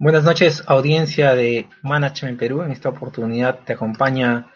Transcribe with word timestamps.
Buenas 0.00 0.22
noches, 0.22 0.62
audiencia 0.68 1.34
de 1.34 1.68
Management 1.82 2.38
Perú. 2.38 2.62
En 2.62 2.70
esta 2.70 2.88
oportunidad 2.88 3.64
te 3.64 3.72
acompaña 3.72 4.46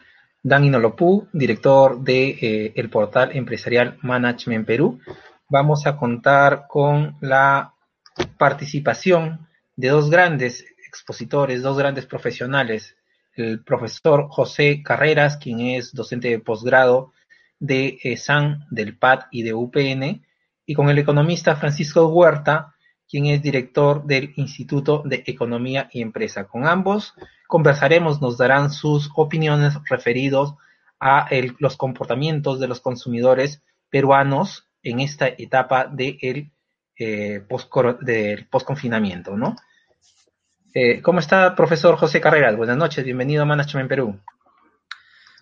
Dan 0.40 0.64
Inolopú, 0.64 1.26
director 1.32 2.00
de 2.00 2.28
eh, 2.40 2.72
el 2.76 2.88
portal 2.88 3.36
empresarial 3.36 3.98
Management 4.02 4.64
Perú. 4.64 5.00
Vamos 5.48 5.84
a 5.88 5.96
contar 5.96 6.66
con 6.68 7.16
la 7.20 7.74
participación 8.38 9.48
de 9.74 9.88
dos 9.88 10.10
grandes 10.10 10.64
expositores, 10.86 11.60
dos 11.60 11.76
grandes 11.76 12.06
profesionales, 12.06 12.96
el 13.34 13.64
profesor 13.64 14.28
José 14.28 14.80
Carreras, 14.84 15.38
quien 15.38 15.58
es 15.58 15.92
docente 15.92 16.28
de 16.28 16.38
posgrado 16.38 17.14
de 17.58 17.98
eh, 18.04 18.16
SAN, 18.16 18.64
del 18.70 18.96
PAD 18.96 19.22
y 19.32 19.42
de 19.42 19.54
UPN, 19.54 20.24
y 20.64 20.74
con 20.74 20.88
el 20.88 20.98
economista 20.98 21.56
Francisco 21.56 22.06
Huerta, 22.06 22.76
quien 23.12 23.26
es 23.26 23.42
director 23.42 24.04
del 24.06 24.32
Instituto 24.36 25.02
de 25.04 25.22
Economía 25.26 25.86
y 25.92 26.00
Empresa. 26.00 26.44
Con 26.44 26.66
ambos 26.66 27.12
conversaremos, 27.46 28.22
nos 28.22 28.38
darán 28.38 28.70
sus 28.70 29.10
opiniones 29.14 29.74
referidos 29.84 30.54
a 30.98 31.28
los 31.58 31.76
comportamientos 31.76 32.58
de 32.58 32.68
los 32.68 32.80
consumidores 32.80 33.62
peruanos 33.90 34.66
en 34.82 35.00
esta 35.00 35.28
etapa 35.28 35.84
de 35.84 36.16
el, 36.22 36.52
eh, 36.98 37.44
post, 37.46 37.70
del 38.00 38.48
post-confinamiento, 38.48 39.36
¿no? 39.36 39.56
Eh, 40.72 41.02
¿Cómo 41.02 41.18
está, 41.18 41.54
profesor 41.54 41.96
José 41.96 42.18
Carreras? 42.18 42.56
Buenas 42.56 42.78
noches, 42.78 43.04
bienvenido 43.04 43.42
a 43.42 43.44
Management 43.44 43.90
Perú. 43.90 44.18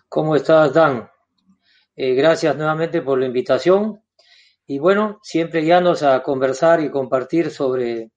¿Cómo 0.09 0.35
estás, 0.35 0.73
Dan? 0.73 1.09
Eh, 1.95 2.15
gracias 2.15 2.53
nuevamente 2.57 3.01
por 3.01 3.17
la 3.17 3.27
invitación. 3.27 4.01
Y 4.71 4.79
bueno, 4.79 5.19
siempre 5.21 5.59
guiarnos 5.59 6.01
a 6.01 6.23
conversar 6.23 6.79
y 6.79 6.89
compartir 6.89 7.51
sobre 7.51 8.09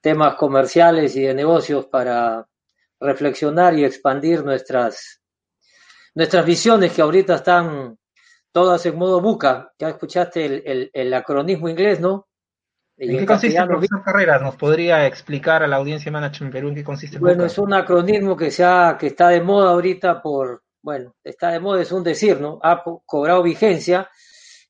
temas 0.00 0.34
comerciales 0.34 1.14
y 1.14 1.22
de 1.22 1.32
negocios 1.32 1.86
para 1.86 2.44
reflexionar 2.98 3.78
y 3.78 3.84
expandir 3.84 4.44
nuestras, 4.44 5.22
nuestras 6.16 6.44
visiones 6.44 6.92
que 6.92 7.02
ahorita 7.02 7.36
están 7.36 7.96
todas 8.50 8.84
en 8.84 8.98
modo 8.98 9.20
buca. 9.20 9.72
Ya 9.78 9.90
escuchaste 9.90 10.44
el, 10.44 10.62
el, 10.66 10.90
el 10.92 11.14
acronismo 11.14 11.68
inglés, 11.68 12.00
¿no? 12.00 12.26
¿En 12.96 13.18
qué 13.18 13.24
consiste, 13.24 13.64
profesor 13.64 14.02
Carreras? 14.02 14.42
¿Nos 14.42 14.56
podría 14.56 15.06
explicar 15.06 15.62
a 15.62 15.68
la 15.68 15.76
audiencia 15.76 16.10
de 16.10 16.14
Management 16.14 16.52
Perú 16.52 16.68
en 16.70 16.74
qué 16.74 16.82
consiste? 16.82 17.20
Bueno, 17.20 17.44
es 17.44 17.56
un 17.58 17.74
acronismo 17.74 18.36
que, 18.36 18.50
se 18.50 18.64
que 18.98 19.06
está 19.06 19.28
de 19.28 19.40
moda 19.40 19.70
ahorita 19.70 20.20
por, 20.20 20.64
bueno, 20.82 21.14
está 21.22 21.50
de 21.50 21.60
moda, 21.60 21.80
es 21.80 21.92
un 21.92 22.02
decir, 22.02 22.40
¿no? 22.40 22.58
Ha 22.60 22.82
cobrado 23.06 23.40
vigencia. 23.44 24.10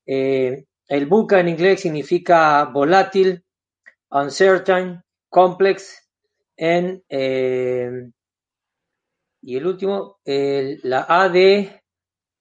Eh, 0.05 0.65
el 0.93 1.07
buca 1.07 1.39
en 1.39 1.49
inglés 1.49 1.81
significa 1.81 2.65
volátil, 2.65 3.43
uncertain, 4.11 5.03
complex, 5.27 6.07
en, 6.55 7.03
eh, 7.09 8.11
y 9.41 9.57
el 9.57 9.65
último, 9.65 10.19
la 10.23 11.05
A 11.09 11.29
de 11.29 11.81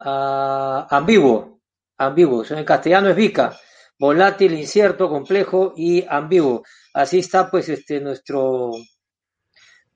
uh, 0.01 0.87
ambiguo, 0.91 1.61
ambiguo, 1.97 2.45
en 2.51 2.65
castellano 2.65 3.09
es 3.09 3.17
vica 3.17 3.59
volátil, 3.99 4.53
incierto, 4.55 5.09
complejo 5.09 5.73
y 5.75 6.05
ambiguo. 6.07 6.63
Así 6.93 7.21
está 7.21 7.51
pues 7.51 7.71
este 7.71 8.01
nuestro, 8.01 8.73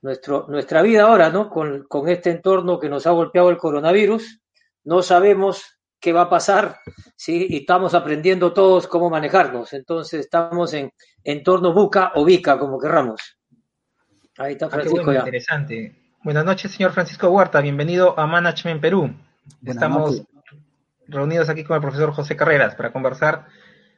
nuestro 0.01 0.47
nuestra 0.47 0.81
vida 0.81 1.03
ahora, 1.03 1.29
¿no? 1.29 1.49
Con, 1.49 1.85
con 1.87 2.07
este 2.09 2.31
entorno 2.31 2.79
que 2.79 2.89
nos 2.89 3.05
ha 3.05 3.11
golpeado 3.11 3.49
el 3.49 3.57
coronavirus. 3.57 4.39
No 4.85 5.03
sabemos 5.03 5.76
qué 5.99 6.13
va 6.13 6.23
a 6.23 6.29
pasar, 6.29 6.79
¿sí? 7.15 7.47
Y 7.49 7.57
estamos 7.57 7.93
aprendiendo 7.93 8.53
todos 8.53 8.87
cómo 8.87 9.09
manejarnos. 9.09 9.73
Entonces 9.73 10.21
estamos 10.21 10.73
en 10.73 10.91
entorno 11.23 11.73
buca 11.73 12.11
o 12.15 12.25
vica, 12.25 12.57
como 12.59 12.79
querramos. 12.79 13.37
Ahí 14.37 14.53
está 14.53 14.67
ah, 14.67 14.69
Francisco 14.69 15.11
ya. 15.11 15.19
Interesante. 15.19 15.95
Buenas 16.23 16.45
noches, 16.45 16.71
señor 16.71 16.91
Francisco 16.91 17.29
Huerta. 17.29 17.61
Bienvenido 17.61 18.17
a 18.19 18.27
Management 18.27 18.81
Perú. 18.81 19.13
Estamos 19.65 20.23
reunidos 21.07 21.49
aquí 21.49 21.63
con 21.63 21.75
el 21.75 21.81
profesor 21.81 22.11
José 22.11 22.35
Carreras 22.35 22.75
para 22.75 22.91
conversar 22.91 23.45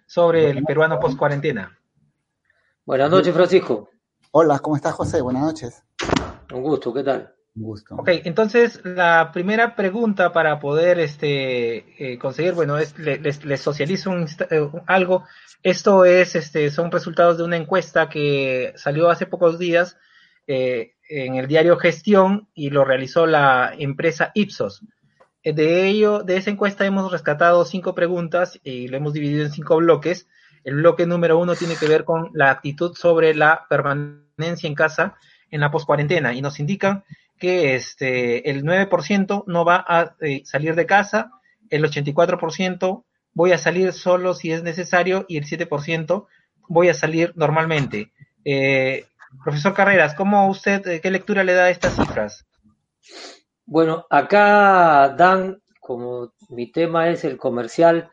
sobre 0.06 0.50
el 0.50 0.64
peruano 0.64 1.00
post 1.00 1.18
cuarentena. 1.18 1.78
Buenas 2.86 3.10
noches, 3.10 3.34
Francisco. 3.34 3.90
Hola, 4.32 4.60
¿cómo 4.60 4.76
estás, 4.76 4.94
José? 4.94 5.22
Buenas 5.22 5.44
noches. 5.44 5.84
Un 6.54 6.64
gusto, 6.64 6.94
¿qué 6.94 7.04
tal? 7.04 7.34
Un. 7.62 7.80
Ok, 7.92 8.10
entonces 8.24 8.80
la 8.84 9.32
primera 9.34 9.76
pregunta 9.76 10.32
para 10.32 10.60
poder 10.60 11.00
este, 11.00 12.14
eh, 12.14 12.18
conseguir, 12.18 12.54
bueno, 12.54 12.78
es, 12.78 12.98
les, 12.98 13.62
socializo 13.62 14.14
eh, 14.18 14.70
algo. 14.88 15.26
Esto 15.62 16.06
es, 16.06 16.36
este, 16.36 16.72
son 16.72 16.92
resultados 16.92 17.38
de 17.38 17.44
una 17.44 17.58
encuesta 17.58 18.08
que 18.08 18.74
salió 18.76 19.10
hace 19.10 19.26
pocos 19.26 19.60
días 19.60 19.98
eh, 20.48 20.94
en 21.10 21.36
el 21.36 21.48
diario 21.48 21.78
Gestión 21.78 22.48
y 22.54 22.70
lo 22.70 22.86
realizó 22.86 23.26
la 23.26 23.74
empresa 23.78 24.32
Ipsos. 24.36 24.84
De 25.44 25.88
ello, 25.88 26.24
de 26.24 26.38
esa 26.38 26.52
encuesta 26.52 26.86
hemos 26.86 27.12
rescatado 27.12 27.66
cinco 27.66 27.96
preguntas 27.96 28.60
y 28.64 28.88
lo 28.88 28.98
hemos 28.98 29.14
dividido 29.14 29.44
en 29.44 29.52
cinco 29.52 29.78
bloques. 29.78 30.28
El 30.64 30.76
bloque 30.76 31.06
número 31.06 31.38
uno 31.38 31.56
tiene 31.56 31.76
que 31.76 31.88
ver 31.88 32.04
con 32.04 32.30
la 32.34 32.52
actitud 32.52 32.94
sobre 32.96 33.34
la 33.34 33.66
permanencia 33.70 34.68
en 34.68 34.76
casa 34.76 35.16
en 35.52 35.62
la 35.62 35.72
poscuarentena 35.72 36.34
y 36.34 36.42
nos 36.42 36.60
indican 36.60 37.04
que 37.40 37.76
este, 37.76 38.50
el 38.50 38.64
9% 38.64 39.44
no 39.48 39.66
va 39.66 39.84
a 39.88 40.16
eh, 40.22 40.42
salir 40.46 40.76
de 40.76 40.86
casa, 40.86 41.32
el 41.70 41.84
84% 41.84 43.04
voy 43.34 43.52
a 43.52 43.58
salir 43.58 43.94
solo 43.94 44.34
si 44.34 44.52
es 44.52 44.64
necesario 44.64 45.26
y 45.28 45.38
el 45.38 45.46
7% 45.46 46.28
voy 46.68 46.90
a 46.90 46.94
salir 46.94 47.34
normalmente. 47.36 48.12
Eh, 48.46 49.06
profesor 49.44 49.74
Carreras, 49.74 50.14
¿cómo 50.16 50.50
usted, 50.50 51.02
qué 51.02 51.12
lectura 51.12 51.44
le 51.44 51.54
da 51.54 51.66
a 51.66 51.70
estas 51.70 51.96
cifras? 51.96 52.46
Bueno, 53.66 54.06
acá 54.10 55.10
Dan, 55.18 55.62
como 55.80 56.34
mi 56.50 56.72
tema 56.72 57.10
es 57.10 57.24
el 57.24 57.38
comercial, 57.38 58.10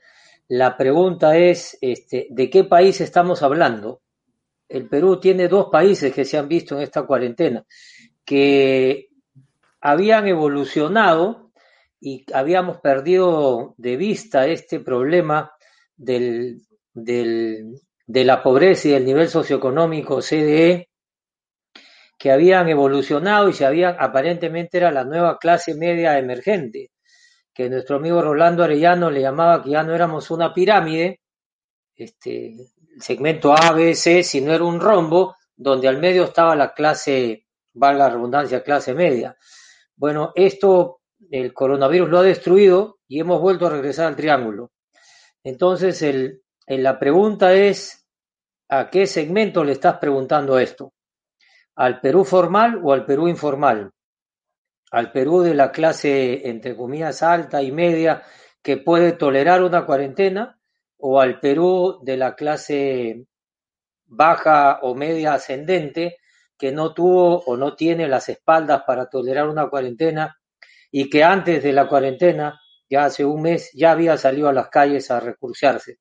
la 0.48 0.76
pregunta 0.76 1.36
es, 1.36 1.76
este, 1.80 2.28
¿de 2.30 2.50
qué 2.50 2.64
país 2.64 3.00
estamos 3.00 3.42
hablando? 3.42 4.00
El 4.68 4.88
Perú 4.88 5.18
tiene 5.18 5.48
dos 5.48 5.68
países 5.72 6.12
que 6.12 6.24
se 6.24 6.38
han 6.38 6.48
visto 6.48 6.76
en 6.76 6.82
esta 6.82 7.02
cuarentena, 7.02 7.64
que 8.24 9.08
habían 9.86 10.26
evolucionado 10.26 11.52
y 12.00 12.24
habíamos 12.34 12.80
perdido 12.80 13.76
de 13.78 13.96
vista 13.96 14.48
este 14.48 14.80
problema 14.80 15.52
del, 15.96 16.62
del, 16.92 17.80
de 18.04 18.24
la 18.24 18.42
pobreza 18.42 18.88
y 18.88 18.94
el 18.94 19.04
nivel 19.04 19.28
socioeconómico 19.28 20.20
CDE 20.20 20.88
que 22.18 22.32
habían 22.32 22.68
evolucionado 22.68 23.48
y 23.48 23.52
se 23.52 23.64
habían, 23.64 23.94
aparentemente 24.00 24.78
era 24.78 24.90
la 24.90 25.04
nueva 25.04 25.38
clase 25.38 25.76
media 25.76 26.18
emergente, 26.18 26.90
que 27.54 27.70
nuestro 27.70 27.98
amigo 27.98 28.20
Rolando 28.20 28.64
Arellano 28.64 29.08
le 29.08 29.20
llamaba 29.20 29.62
que 29.62 29.70
ya 29.70 29.84
no 29.84 29.94
éramos 29.94 30.32
una 30.32 30.52
pirámide, 30.52 31.20
este, 31.94 32.56
segmento 32.98 33.52
A, 33.52 33.70
B, 33.70 33.94
C, 33.94 34.24
sino 34.24 34.52
era 34.52 34.64
un 34.64 34.80
rombo 34.80 35.36
donde 35.54 35.86
al 35.86 35.98
medio 35.98 36.24
estaba 36.24 36.56
la 36.56 36.74
clase, 36.74 37.46
valga 37.72 38.08
la 38.08 38.10
redundancia, 38.10 38.64
clase 38.64 38.92
media. 38.92 39.36
Bueno, 39.96 40.32
esto 40.34 41.00
el 41.30 41.52
coronavirus 41.52 42.08
lo 42.08 42.18
ha 42.18 42.22
destruido 42.22 42.98
y 43.08 43.20
hemos 43.20 43.40
vuelto 43.40 43.66
a 43.66 43.70
regresar 43.70 44.06
al 44.06 44.16
triángulo. 44.16 44.70
Entonces, 45.42 46.02
el, 46.02 46.42
la 46.66 46.98
pregunta 46.98 47.54
es, 47.54 48.06
¿a 48.68 48.90
qué 48.90 49.06
segmento 49.06 49.64
le 49.64 49.72
estás 49.72 49.98
preguntando 49.98 50.58
esto? 50.58 50.92
al 51.76 52.00
Perú 52.00 52.24
formal 52.24 52.80
o 52.82 52.92
al 52.92 53.04
Perú 53.04 53.28
informal, 53.28 53.92
al 54.90 55.12
Perú 55.12 55.42
de 55.42 55.54
la 55.54 55.70
clase, 55.70 56.48
entre 56.48 56.74
comillas, 56.74 57.22
alta 57.22 57.62
y 57.62 57.70
media, 57.70 58.22
que 58.62 58.78
puede 58.78 59.12
tolerar 59.12 59.62
una 59.62 59.84
cuarentena, 59.84 60.58
o 60.98 61.20
al 61.20 61.38
Perú 61.38 62.00
de 62.02 62.16
la 62.16 62.34
clase 62.34 63.26
baja 64.06 64.80
o 64.82 64.94
media 64.94 65.34
ascendente, 65.34 66.16
que 66.58 66.72
no 66.72 66.94
tuvo 66.94 67.40
o 67.44 67.56
no 67.56 67.74
tiene 67.74 68.08
las 68.08 68.28
espaldas 68.28 68.82
para 68.86 69.08
tolerar 69.08 69.48
una 69.48 69.68
cuarentena 69.68 70.38
y 70.90 71.10
que 71.10 71.22
antes 71.22 71.62
de 71.62 71.72
la 71.72 71.88
cuarentena, 71.88 72.60
ya 72.88 73.04
hace 73.04 73.24
un 73.24 73.42
mes, 73.42 73.70
ya 73.74 73.90
había 73.92 74.16
salido 74.16 74.48
a 74.48 74.52
las 74.52 74.68
calles 74.68 75.10
a 75.10 75.20
recursearse. 75.20 75.98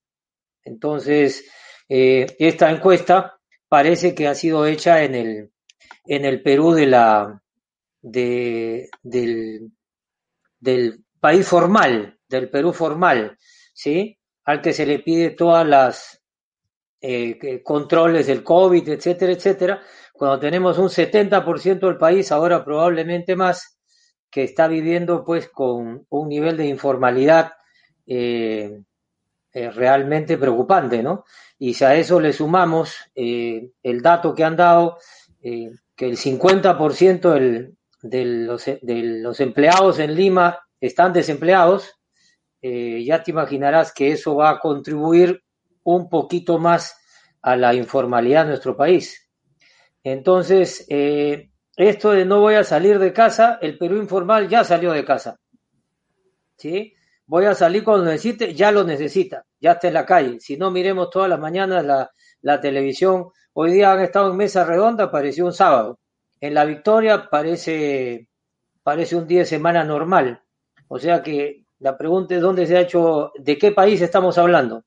Entonces, 0.63 1.46
eh, 1.90 2.25
esta 2.40 2.72
encuesta 2.72 3.40
parece 3.68 4.16
que 4.16 4.28
ha 4.28 4.36
sido 4.36 4.66
hecha 4.66 5.04
en 5.04 5.16
el, 5.16 5.52
en 6.06 6.25
el 6.25 6.42
Perú 6.42 6.74
de 6.74 6.86
la, 6.86 7.42
de, 8.02 8.90
del, 9.02 9.72
del 10.60 11.04
país 11.19 11.48
formal, 11.48 12.19
del 12.28 12.50
Perú 12.50 12.72
formal, 12.72 13.38
¿sí? 13.74 14.18
Al 14.46 14.62
que 14.62 14.74
se 14.74 14.86
le 14.86 15.00
pide 15.00 15.31
todas 15.31 15.68
las 15.68 16.22
eh, 17.02 17.62
controles 17.63 18.28
del 18.28 18.44
COVID, 18.44 18.90
etcétera, 18.90 19.34
etcétera, 19.34 19.81
cuando 20.17 20.39
tenemos 20.39 20.77
un 20.77 20.89
70% 20.89 21.79
del 21.79 21.97
país, 21.97 22.31
ahora 22.31 22.63
probablemente 22.63 23.35
más, 23.35 23.79
que 24.29 24.44
está 24.44 24.67
viviendo 24.67 25.23
pues 25.23 25.47
con 25.50 26.06
un 26.09 26.29
nivel 26.29 26.57
de 26.57 26.65
informalidad 26.67 27.53
eh, 28.06 28.81
eh, 29.53 29.69
realmente 29.71 30.38
preocupante, 30.38 31.01
¿no? 31.01 31.23
Y 31.57 31.73
si 31.73 31.85
a 31.85 31.95
eso 31.95 32.19
le 32.19 32.33
sumamos 32.33 32.95
el 33.15 34.01
dato 34.01 34.33
que 34.33 34.44
han 34.44 34.57
dado 34.57 34.97
que 35.41 36.06
el 36.06 36.18
50% 36.18 37.31
del, 37.31 37.77
de, 38.09 38.25
los, 38.25 38.65
de 38.65 39.35
empleados 39.39 40.00
en 40.00 40.15
Lima 40.15 40.59
están 40.79 41.13
desempleados, 41.13 41.95
eh, 42.61 43.03
ya 43.03 43.23
te 43.23 43.31
imaginarás 43.31 43.94
que 43.94 44.11
eso 44.11 44.35
va 44.35 44.50
a 44.50 44.59
contribuir 44.59 45.44
un 45.83 46.09
poquito 46.09 46.57
más 46.57 46.97
a 47.41 47.56
la 47.56 47.73
informalidad 47.73 48.44
en 48.44 48.50
nuestro 48.50 48.75
país. 48.75 49.25
Entonces, 50.06 50.86
eh, 50.88 51.50
esto 51.75 52.12
de 52.12 52.25
no 52.25 52.40
voy 52.40 52.54
a 52.54 52.63
salir 52.63 53.00
de 53.00 53.12
casa, 53.12 53.57
el 53.60 53.75
Perú 53.75 53.98
informal 53.98 54.48
ya 54.48 54.63
salió 54.63 54.92
de 54.92 55.04
casa. 55.04 55.40
¿Sí? 56.57 56.94
Voy 57.25 57.46
a 57.46 57.56
salir 57.56 57.84
cuando 57.84 58.06
necesite, 58.06 58.54
ya 58.54 58.72
lo 58.72 58.84
necesita, 58.84 59.46
ya 59.60 59.72
está 59.72 59.88
en 59.88 59.96
la 59.96 60.06
calle. 60.06 60.40
Si 60.40 60.57
no, 60.57 60.69
miremos 60.69 61.10
todas 61.10 61.28
las 61.28 61.40
mañanas 61.40 61.84
la, 61.84 62.62
televisión. 62.62 63.30
Hoy 63.54 63.72
día 63.72 63.94
han 63.94 64.02
estado 64.02 64.30
en 64.30 64.38
mesa 64.38 64.63
redonda, 64.63 65.10
pareció 65.10 65.44
un 65.44 65.54
sábado. 65.54 65.98
En 66.40 66.54
la 66.54 66.66
victoria 66.66 67.28
parece, 67.31 68.30
parece 68.84 69.16
un 69.16 69.25
día 69.25 69.40
de 69.40 69.46
semana 69.46 69.84
normal. 69.84 70.44
O 70.88 71.00
sea 71.00 71.24
que 71.24 71.66
la 71.80 71.98
pregunta 71.98 72.36
es 72.36 72.42
dónde 72.42 72.68
se 72.68 72.78
ha 72.78 72.81
hecho, 72.81 73.31
de 73.40 73.57
qué 73.57 73.72
país 73.72 74.00
estamos 74.04 74.38
hablando. 74.38 74.84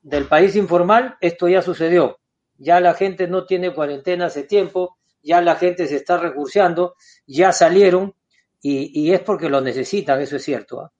Del 0.00 0.24
país 0.24 0.56
informal, 0.56 1.16
esto 1.20 1.46
ya 1.46 1.60
sucedió. 1.60 2.21
Ya 2.62 2.80
la 2.80 2.94
gente 2.94 3.26
no 3.26 3.44
tiene 3.44 3.74
cuarentena 3.74 4.26
hace 4.26 4.44
tiempo, 4.44 4.98
ya 5.20 5.40
la 5.40 5.56
gente 5.56 5.88
se 5.88 5.96
está 5.96 6.16
recurseando, 6.16 6.94
ya 7.26 7.52
salieron 7.52 8.14
y, 8.60 9.12
es 9.12 9.20
porque 9.20 9.48
lo 9.48 9.60
necesitan, 9.60 10.20
eso 10.20 10.36
es 10.36 10.44
cierto. 10.44 10.80
¿ah? 10.80 10.92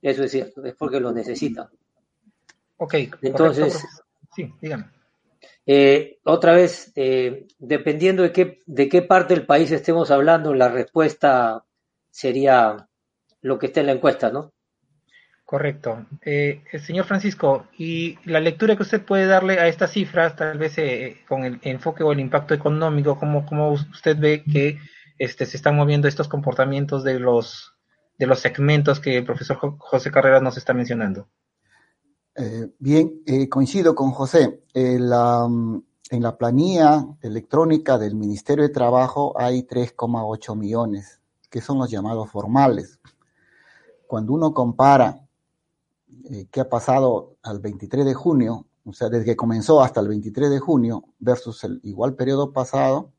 Eso 0.00 0.22
es 0.22 0.30
cierto, 0.30 0.64
es 0.64 0.74
porque 0.74 1.00
lo 1.00 1.12
necesitan. 1.12 1.66
Ok, 2.76 2.94
entonces. 3.22 3.84
Sí, 4.34 4.54
dígame. 4.60 4.84
Eh, 5.66 6.20
otra 6.24 6.52
vez, 6.52 6.92
eh, 6.94 7.48
dependiendo 7.58 8.22
de 8.22 8.32
qué, 8.32 8.62
de 8.64 8.88
qué 8.88 9.02
parte 9.02 9.34
del 9.34 9.44
país 9.44 9.72
estemos 9.72 10.12
hablando, 10.12 10.54
la 10.54 10.68
respuesta 10.68 11.64
sería 12.10 12.88
lo 13.40 13.58
que 13.58 13.66
está 13.66 13.80
en 13.80 13.86
la 13.86 13.92
encuesta, 13.92 14.30
¿no? 14.30 14.52
Correcto. 15.48 16.04
Eh, 16.20 16.62
señor 16.84 17.06
Francisco, 17.06 17.68
y 17.78 18.18
la 18.26 18.38
lectura 18.38 18.76
que 18.76 18.82
usted 18.82 19.02
puede 19.02 19.24
darle 19.24 19.58
a 19.58 19.66
estas 19.66 19.92
cifras, 19.92 20.36
tal 20.36 20.58
vez 20.58 20.76
eh, 20.76 21.22
con 21.26 21.42
el 21.42 21.58
enfoque 21.62 22.02
o 22.02 22.12
el 22.12 22.20
impacto 22.20 22.52
económico, 22.52 23.18
¿cómo, 23.18 23.72
usted 23.72 24.18
ve 24.18 24.44
que 24.44 24.78
este, 25.18 25.46
se 25.46 25.56
están 25.56 25.74
moviendo 25.74 26.06
estos 26.06 26.28
comportamientos 26.28 27.02
de 27.02 27.18
los, 27.18 27.72
de 28.18 28.26
los 28.26 28.40
segmentos 28.40 29.00
que 29.00 29.16
el 29.16 29.24
profesor 29.24 29.56
José 29.78 30.10
Carreras 30.10 30.42
nos 30.42 30.58
está 30.58 30.74
mencionando? 30.74 31.30
Eh, 32.36 32.68
bien, 32.78 33.22
eh, 33.24 33.48
coincido 33.48 33.94
con 33.94 34.10
José. 34.10 34.64
La, 34.74 35.46
en 35.46 36.22
la 36.22 36.36
planilla 36.36 37.06
electrónica 37.22 37.96
del 37.96 38.16
Ministerio 38.16 38.64
de 38.64 38.74
Trabajo 38.74 39.32
hay 39.40 39.62
3,8 39.62 40.54
millones, 40.54 41.22
que 41.48 41.62
son 41.62 41.78
los 41.78 41.90
llamados 41.90 42.30
formales. 42.30 43.00
Cuando 44.06 44.34
uno 44.34 44.52
compara 44.52 45.22
eh, 46.30 46.46
qué 46.50 46.60
ha 46.60 46.68
pasado 46.68 47.36
al 47.42 47.60
23 47.60 48.04
de 48.04 48.14
junio, 48.14 48.66
o 48.84 48.92
sea, 48.92 49.08
desde 49.08 49.24
que 49.24 49.36
comenzó 49.36 49.82
hasta 49.82 50.00
el 50.00 50.08
23 50.08 50.50
de 50.50 50.58
junio 50.60 51.04
versus 51.18 51.64
el 51.64 51.80
igual 51.82 52.14
periodo 52.14 52.52
pasado, 52.52 53.12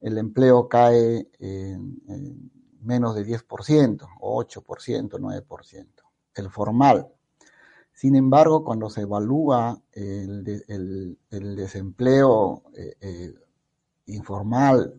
el 0.00 0.18
empleo 0.18 0.68
cae 0.68 1.28
en, 1.40 2.50
menos 2.82 3.14
de 3.14 3.26
10%, 3.26 3.98
8%, 4.20 5.10
9%, 5.10 5.86
el 6.34 6.50
formal. 6.50 7.08
Sin 7.92 8.14
embargo, 8.14 8.62
cuando 8.62 8.88
se 8.88 9.00
evalúa 9.00 9.82
el, 9.92 10.44
desempleo 11.56 12.62
eh, 12.76 12.96
eh, 13.00 13.34
informal 14.06 14.94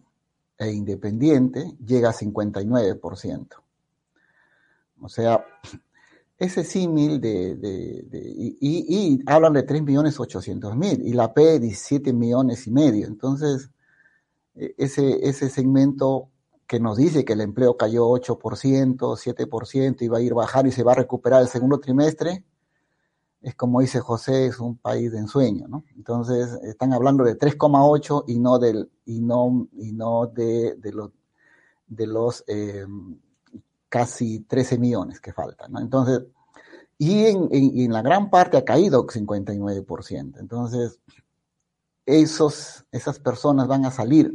e 0.57 0.71
independiente, 0.71 1.77
llega 1.85 2.09
a 2.09 2.13
59%. 2.13 3.47
O 5.01 5.07
sea, 5.07 5.45
ese 6.39 6.63
símil 6.63 7.19
de, 7.19 8.07
y, 8.62 9.19
hablan 9.25 9.53
de 9.53 9.63
3 9.63 9.83
millones 9.83 10.19
800 10.19 10.75
mil 10.77 11.06
y 11.06 11.12
la 11.12 11.33
P 11.33 11.59
17 11.59 12.13
millones 12.13 12.65
y 12.65 12.71
medio. 12.71 13.07
Entonces, 13.07 13.69
e, 14.56 14.74
ese, 14.77 15.27
ese 15.27 15.50
segmento 15.50 16.30
que 16.65 16.80
nos 16.80 16.97
dice 16.97 17.25
que 17.25 17.33
el 17.33 17.41
empleo 17.41 17.75
cayó 17.75 18.07
8%, 18.07 18.97
7% 18.97 20.01
y 20.01 20.07
va 20.07 20.19
a 20.19 20.21
ir 20.21 20.33
bajando 20.33 20.69
y 20.69 20.71
se 20.71 20.83
va 20.83 20.94
a 20.94 20.95
recuperar 20.95 21.41
el 21.41 21.50
segundo 21.50 21.80
trimestre, 21.80 22.45
es 23.42 23.56
como 23.56 23.81
dice 23.81 24.00
José, 24.00 24.47
es 24.47 24.59
un 24.59 24.77
país 24.77 25.12
de 25.12 25.19
ensueño, 25.19 25.68
¿no? 25.68 25.83
Entonces, 25.95 26.53
están 26.63 26.94
hablando 26.94 27.24
de 27.24 27.38
3,8 27.38 28.25
y 28.27 28.39
no 28.39 28.59
del, 28.59 28.89
y 29.06 29.21
no, 29.21 29.68
y 29.74 29.94
no 29.94 30.27
de, 30.27 30.77
los, 30.94 31.12
de 31.88 32.07
los 32.07 32.44
eh, 32.47 32.85
casi 33.89 34.41
13 34.41 34.77
millones 34.77 35.19
que 35.19 35.33
faltan, 35.33 35.71
¿no? 35.71 35.80
Entonces, 35.80 36.21
y 36.97 37.25
en, 37.25 37.94
la 37.94 38.01
gran 38.01 38.30
parte 38.30 38.57
ha 38.57 38.65
caído 38.65 39.07
59%. 39.07 40.39
Entonces, 40.39 41.00
esos, 42.06 42.86
esas 42.91 43.19
personas 43.19 43.68
van 43.68 43.86
a 43.86 43.91
salir, 43.91 44.33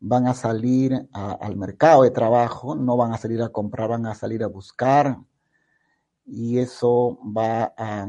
van 0.00 0.26
a 0.26 0.34
salir 0.34 1.08
al 1.12 1.56
mercado 1.56 2.02
de 2.02 2.10
trabajo, 2.10 2.74
no 2.74 2.96
van 2.96 3.12
a 3.12 3.18
salir 3.18 3.40
a 3.42 3.50
comprar, 3.50 3.90
van 3.90 4.06
a 4.06 4.14
salir 4.14 4.42
a 4.42 4.48
buscar, 4.48 5.18
y 6.26 6.58
eso 6.58 7.18
va 7.24 7.72
a, 7.76 8.08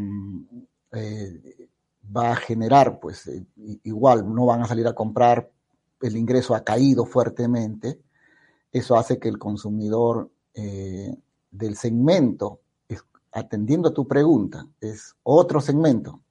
eh, 0.94 1.70
va 2.16 2.32
a 2.32 2.36
generar, 2.36 3.00
pues, 3.00 3.28
eh, 3.28 3.46
igual, 3.84 4.34
no 4.34 4.46
van 4.46 4.62
a 4.62 4.68
salir 4.68 4.88
a 4.88 4.94
comprar, 4.94 5.52
el 6.02 6.18
ingreso 6.18 6.56
ha 6.56 6.64
caído 6.64 7.06
fuertemente, 7.06 8.02
eso 8.74 8.98
hace 8.98 9.20
que 9.20 9.30
el 9.30 9.38
consumidor 9.38 10.32
eh, 10.56 11.16
del 11.52 11.78
segmento, 11.78 12.62
atendiendo 13.32 13.90
a 13.90 13.94
tu 13.94 14.08
pregunta, 14.08 14.68
es 14.82 15.16
otro 15.22 15.62
segmento. 15.62 16.22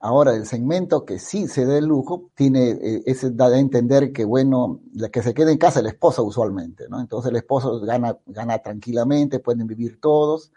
Ahora, 0.00 0.34
el 0.34 0.46
segmento 0.46 1.04
que 1.04 1.18
sí 1.18 1.46
se 1.48 1.66
da 1.66 1.76
el 1.76 1.86
lujo, 1.86 2.30
tiene, 2.34 2.70
eh, 2.70 3.02
ese 3.04 3.32
da 3.32 3.48
a 3.48 3.58
entender 3.58 4.12
que, 4.12 4.24
bueno, 4.24 4.80
la 4.94 5.10
que 5.10 5.22
se 5.22 5.34
queda 5.34 5.50
en 5.50 5.58
casa 5.58 5.80
es 5.80 5.84
la 5.84 5.90
esposa 5.90 6.22
usualmente, 6.22 6.88
¿no? 6.88 7.00
Entonces 7.00 7.30
el 7.30 7.36
esposo 7.36 7.80
gana, 7.80 8.16
gana 8.26 8.58
tranquilamente, 8.60 9.40
pueden 9.40 9.66
vivir 9.66 10.00
todos. 10.00 10.52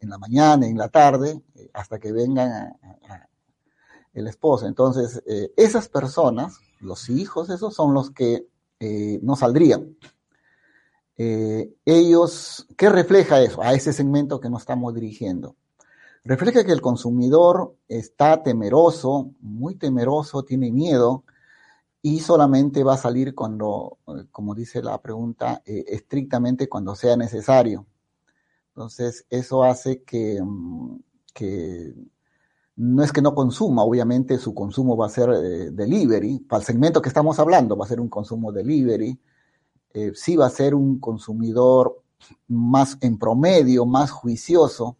En 0.00 0.10
la 0.10 0.18
mañana, 0.18 0.66
en 0.66 0.76
la 0.76 0.88
tarde, 0.88 1.42
eh, 1.54 1.70
hasta 1.74 1.98
que 1.98 2.12
vengan 2.12 2.76
el 4.12 4.26
esposo. 4.26 4.66
Entonces, 4.66 5.22
esas 5.56 5.88
personas, 5.88 6.58
los 6.80 7.08
hijos, 7.08 7.50
esos 7.50 7.74
son 7.74 7.94
los 7.94 8.10
que 8.10 8.46
eh, 8.80 9.18
no 9.22 9.36
saldrían. 9.36 9.96
Eh, 11.18 11.74
ellos, 11.84 12.66
¿qué 12.76 12.90
refleja 12.90 13.40
eso? 13.40 13.62
A 13.62 13.72
ese 13.72 13.92
segmento 13.92 14.40
que 14.40 14.50
nos 14.50 14.62
estamos 14.62 14.94
dirigiendo. 14.94 15.56
Refleja 16.24 16.64
que 16.64 16.72
el 16.72 16.80
consumidor 16.80 17.76
está 17.88 18.42
temeroso, 18.42 19.30
muy 19.40 19.76
temeroso, 19.76 20.42
tiene 20.42 20.72
miedo 20.72 21.24
y 22.02 22.20
solamente 22.20 22.84
va 22.84 22.94
a 22.94 22.98
salir 22.98 23.34
cuando, 23.34 23.98
como 24.30 24.54
dice 24.54 24.82
la 24.82 25.00
pregunta, 25.00 25.62
eh, 25.64 25.84
estrictamente 25.88 26.68
cuando 26.68 26.94
sea 26.94 27.16
necesario. 27.16 27.86
Entonces, 28.68 29.24
eso 29.30 29.64
hace 29.64 30.02
que, 30.02 30.40
mm, 30.42 30.96
que 31.32 31.94
no 32.76 33.02
es 33.02 33.10
que 33.10 33.22
no 33.22 33.34
consuma, 33.34 33.82
obviamente 33.82 34.38
su 34.38 34.54
consumo 34.54 34.96
va 34.96 35.06
a 35.06 35.10
ser 35.10 35.30
eh, 35.30 35.70
delivery, 35.70 36.40
para 36.40 36.60
el 36.60 36.66
segmento 36.66 37.00
que 37.00 37.08
estamos 37.08 37.38
hablando 37.38 37.76
va 37.76 37.86
a 37.86 37.88
ser 37.88 38.00
un 38.00 38.08
consumo 38.08 38.52
delivery, 38.52 39.18
eh, 39.94 40.12
sí 40.14 40.36
va 40.36 40.46
a 40.46 40.50
ser 40.50 40.74
un 40.74 41.00
consumidor 41.00 42.02
más 42.48 42.98
en 43.00 43.18
promedio, 43.18 43.86
más 43.86 44.10
juicioso, 44.10 44.98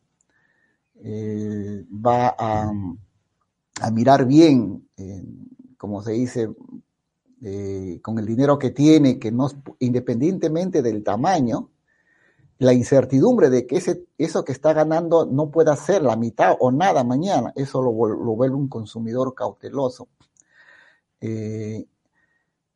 eh, 1.02 1.84
va 1.90 2.34
a, 2.38 2.72
a, 3.82 3.90
mirar 3.90 4.24
bien, 4.24 4.88
como 5.76 6.02
se 6.02 6.12
dice, 6.12 6.48
con 8.00 8.18
el 8.18 8.26
dinero 8.26 8.58
que 8.58 8.70
tiene, 8.70 9.18
que 9.18 9.30
no, 9.30 9.48
independientemente 9.78 10.80
del 10.80 11.04
tamaño, 11.04 11.70
la 12.58 12.72
incertidumbre 12.72 13.50
de 13.50 13.66
que 13.66 13.76
ese, 13.76 14.04
eso 14.18 14.44
que 14.44 14.52
está 14.52 14.72
ganando 14.72 15.26
no 15.26 15.50
pueda 15.50 15.76
ser 15.76 16.02
la 16.02 16.16
mitad 16.16 16.56
o 16.58 16.72
nada 16.72 17.04
mañana, 17.04 17.52
eso 17.54 17.82
lo, 17.82 17.92
vuelve 17.92 18.56
un 18.56 18.68
consumidor 18.68 19.34
cauteloso. 19.34 20.08
Eh, 21.20 21.86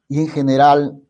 y 0.08 0.18
en 0.18 0.26
general, 0.26 1.00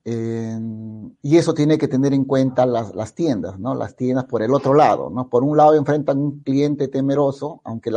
y 1.23 1.39
eso 1.39 1.55
tiene 1.55 1.79
que 1.79 1.89
tener 1.89 2.13
en 2.13 2.27
cuenta 2.27 2.67
las, 2.67 2.95
las, 2.95 3.15
tiendas, 3.15 3.59
¿no? 3.59 3.75
Las 3.75 3.97
tiendas 3.97 4.27
por 4.27 4.43
el 4.43 4.53
otro 4.53 4.75
lado, 4.75 5.09
¿no? 5.09 5.31
Por 5.31 5.43
un 5.43 5.57
lado 5.57 5.75
enfrentan 5.75 6.19
un 6.19 6.41
cliente 6.41 6.87
temeroso, 6.89 7.63
aunque 7.65 7.91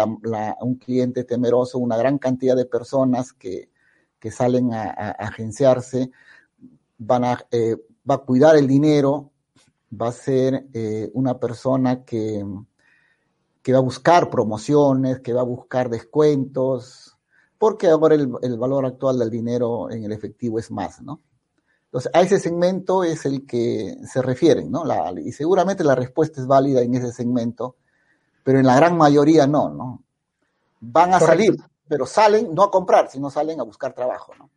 un 0.61 0.75
cliente 0.75 1.25
temeroso, 1.25 1.77
una 1.77 1.97
gran 1.97 2.19
cantidad 2.19 2.55
de 2.55 2.65
personas 2.65 3.33
que, 3.33 3.69
que 4.17 4.31
salen 4.31 4.73
a, 4.73 4.91
agenciarse, 5.19 6.09
van 6.97 7.25
a, 7.25 7.45
eh, 7.51 7.75
va 8.09 8.15
a 8.15 8.19
cuidar 8.19 8.55
el 8.55 8.67
dinero, 8.67 9.32
va 10.01 10.09
a 10.09 10.11
ser 10.11 10.67
eh, 10.73 11.09
una 11.13 11.39
persona 11.39 12.03
que, 12.03 12.43
que 13.61 13.73
va 13.73 13.79
a 13.79 13.81
buscar 13.81 14.29
promociones, 14.29 15.19
que 15.19 15.33
va 15.33 15.41
a 15.41 15.45
buscar 15.45 15.89
descuentos, 15.89 17.17
porque 17.57 17.87
ahora 17.87 18.15
el, 18.15 18.29
el, 18.41 18.57
valor 18.57 18.85
actual 18.85 19.19
del 19.19 19.29
dinero 19.29 19.89
en 19.89 20.03
el 20.03 20.11
efectivo 20.11 20.59
es 20.59 20.71
más, 20.71 21.01
¿no? 21.01 21.21
Entonces, 21.85 22.11
a 22.13 22.21
ese 22.21 22.39
segmento 22.39 23.03
es 23.03 23.25
el 23.25 23.45
que 23.45 23.95
se 24.05 24.21
refieren, 24.21 24.71
¿no? 24.71 24.83
La, 24.83 25.13
y 25.15 25.31
seguramente 25.31 25.83
la 25.83 25.95
respuesta 25.95 26.41
es 26.41 26.47
válida 26.47 26.81
en 26.81 26.95
ese 26.95 27.11
segmento, 27.11 27.75
pero 28.43 28.59
en 28.59 28.65
la 28.65 28.75
gran 28.75 28.97
mayoría 28.97 29.47
no, 29.47 29.69
¿no? 29.69 30.03
Van 30.81 31.13
a 31.13 31.19
Correcto. 31.19 31.27
salir, 31.27 31.63
pero 31.87 32.05
salen 32.05 32.53
no 32.53 32.63
a 32.63 32.71
comprar, 32.71 33.09
sino 33.09 33.29
salen 33.29 33.59
a 33.59 33.63
buscar 33.63 33.93
trabajo, 33.93 34.33
¿no? 34.37 34.49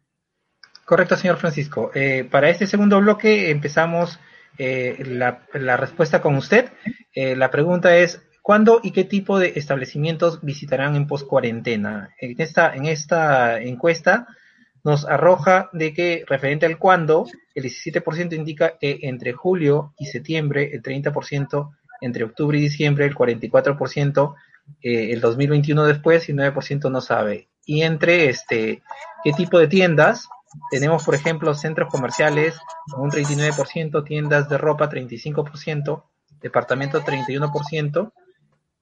Correcto, 0.87 1.17
señor 1.17 1.37
Francisco. 1.37 1.91
Eh, 1.95 2.27
para 2.31 2.49
este 2.49 2.67
segundo 2.67 3.01
bloque 3.01 3.51
empezamos 3.51 4.19
eh, 4.59 4.97
la, 5.07 5.77
respuesta 5.77 6.21
con 6.21 6.37
usted. 6.37 6.71
Eh, 7.15 7.37
la 7.37 7.51
pregunta 7.51 7.97
es, 7.97 8.21
¿cuándo 8.43 8.81
y 8.83 8.93
qué 8.93 9.05
tipo 9.05 9.39
de 9.39 9.53
establecimientos 9.57 10.41
visitarán 10.43 10.97
en 10.97 11.07
post-cuarentena? 11.07 12.11
En 12.21 12.41
esta, 12.41 12.75
en 12.75 12.87
esta 12.87 13.61
encuesta 13.61 14.27
nos 14.85 15.05
arroja 15.05 15.69
de 15.73 15.93
que, 15.93 16.25
referente 16.29 16.65
al 16.65 16.79
cuándo, 16.79 17.27
el 17.55 17.65
17% 17.65 18.35
indica 18.35 18.79
que 18.79 19.01
entre 19.03 19.33
julio 19.33 19.95
y 19.99 20.07
septiembre, 20.07 20.71
el 20.73 20.83
30% 20.83 21.71
entre 22.01 22.25
octubre 22.25 22.57
y 22.59 22.63
diciembre, 22.63 23.05
el 23.05 23.15
44% 23.15 24.35
eh, 24.83 25.13
el 25.13 25.21
2021 25.21 25.85
después 25.85 26.29
y 26.29 26.33
el 26.33 26.39
9% 26.39 26.91
no 26.91 27.01
sabe. 27.01 27.49
Y 27.65 27.83
entre 27.83 28.29
este, 28.29 28.83
qué 29.25 29.33
tipo 29.33 29.59
de 29.59 29.69
tiendas, 29.69 30.29
tenemos, 30.71 31.05
por 31.05 31.15
ejemplo, 31.15 31.55
centros 31.55 31.91
comerciales 31.91 32.57
con 32.91 33.03
un 33.03 33.11
39%, 33.11 34.05
tiendas 34.05 34.49
de 34.49 34.59
ropa 34.59 34.89
35%, 34.89 36.05
departamento 36.41 37.03
31%, 37.03 38.13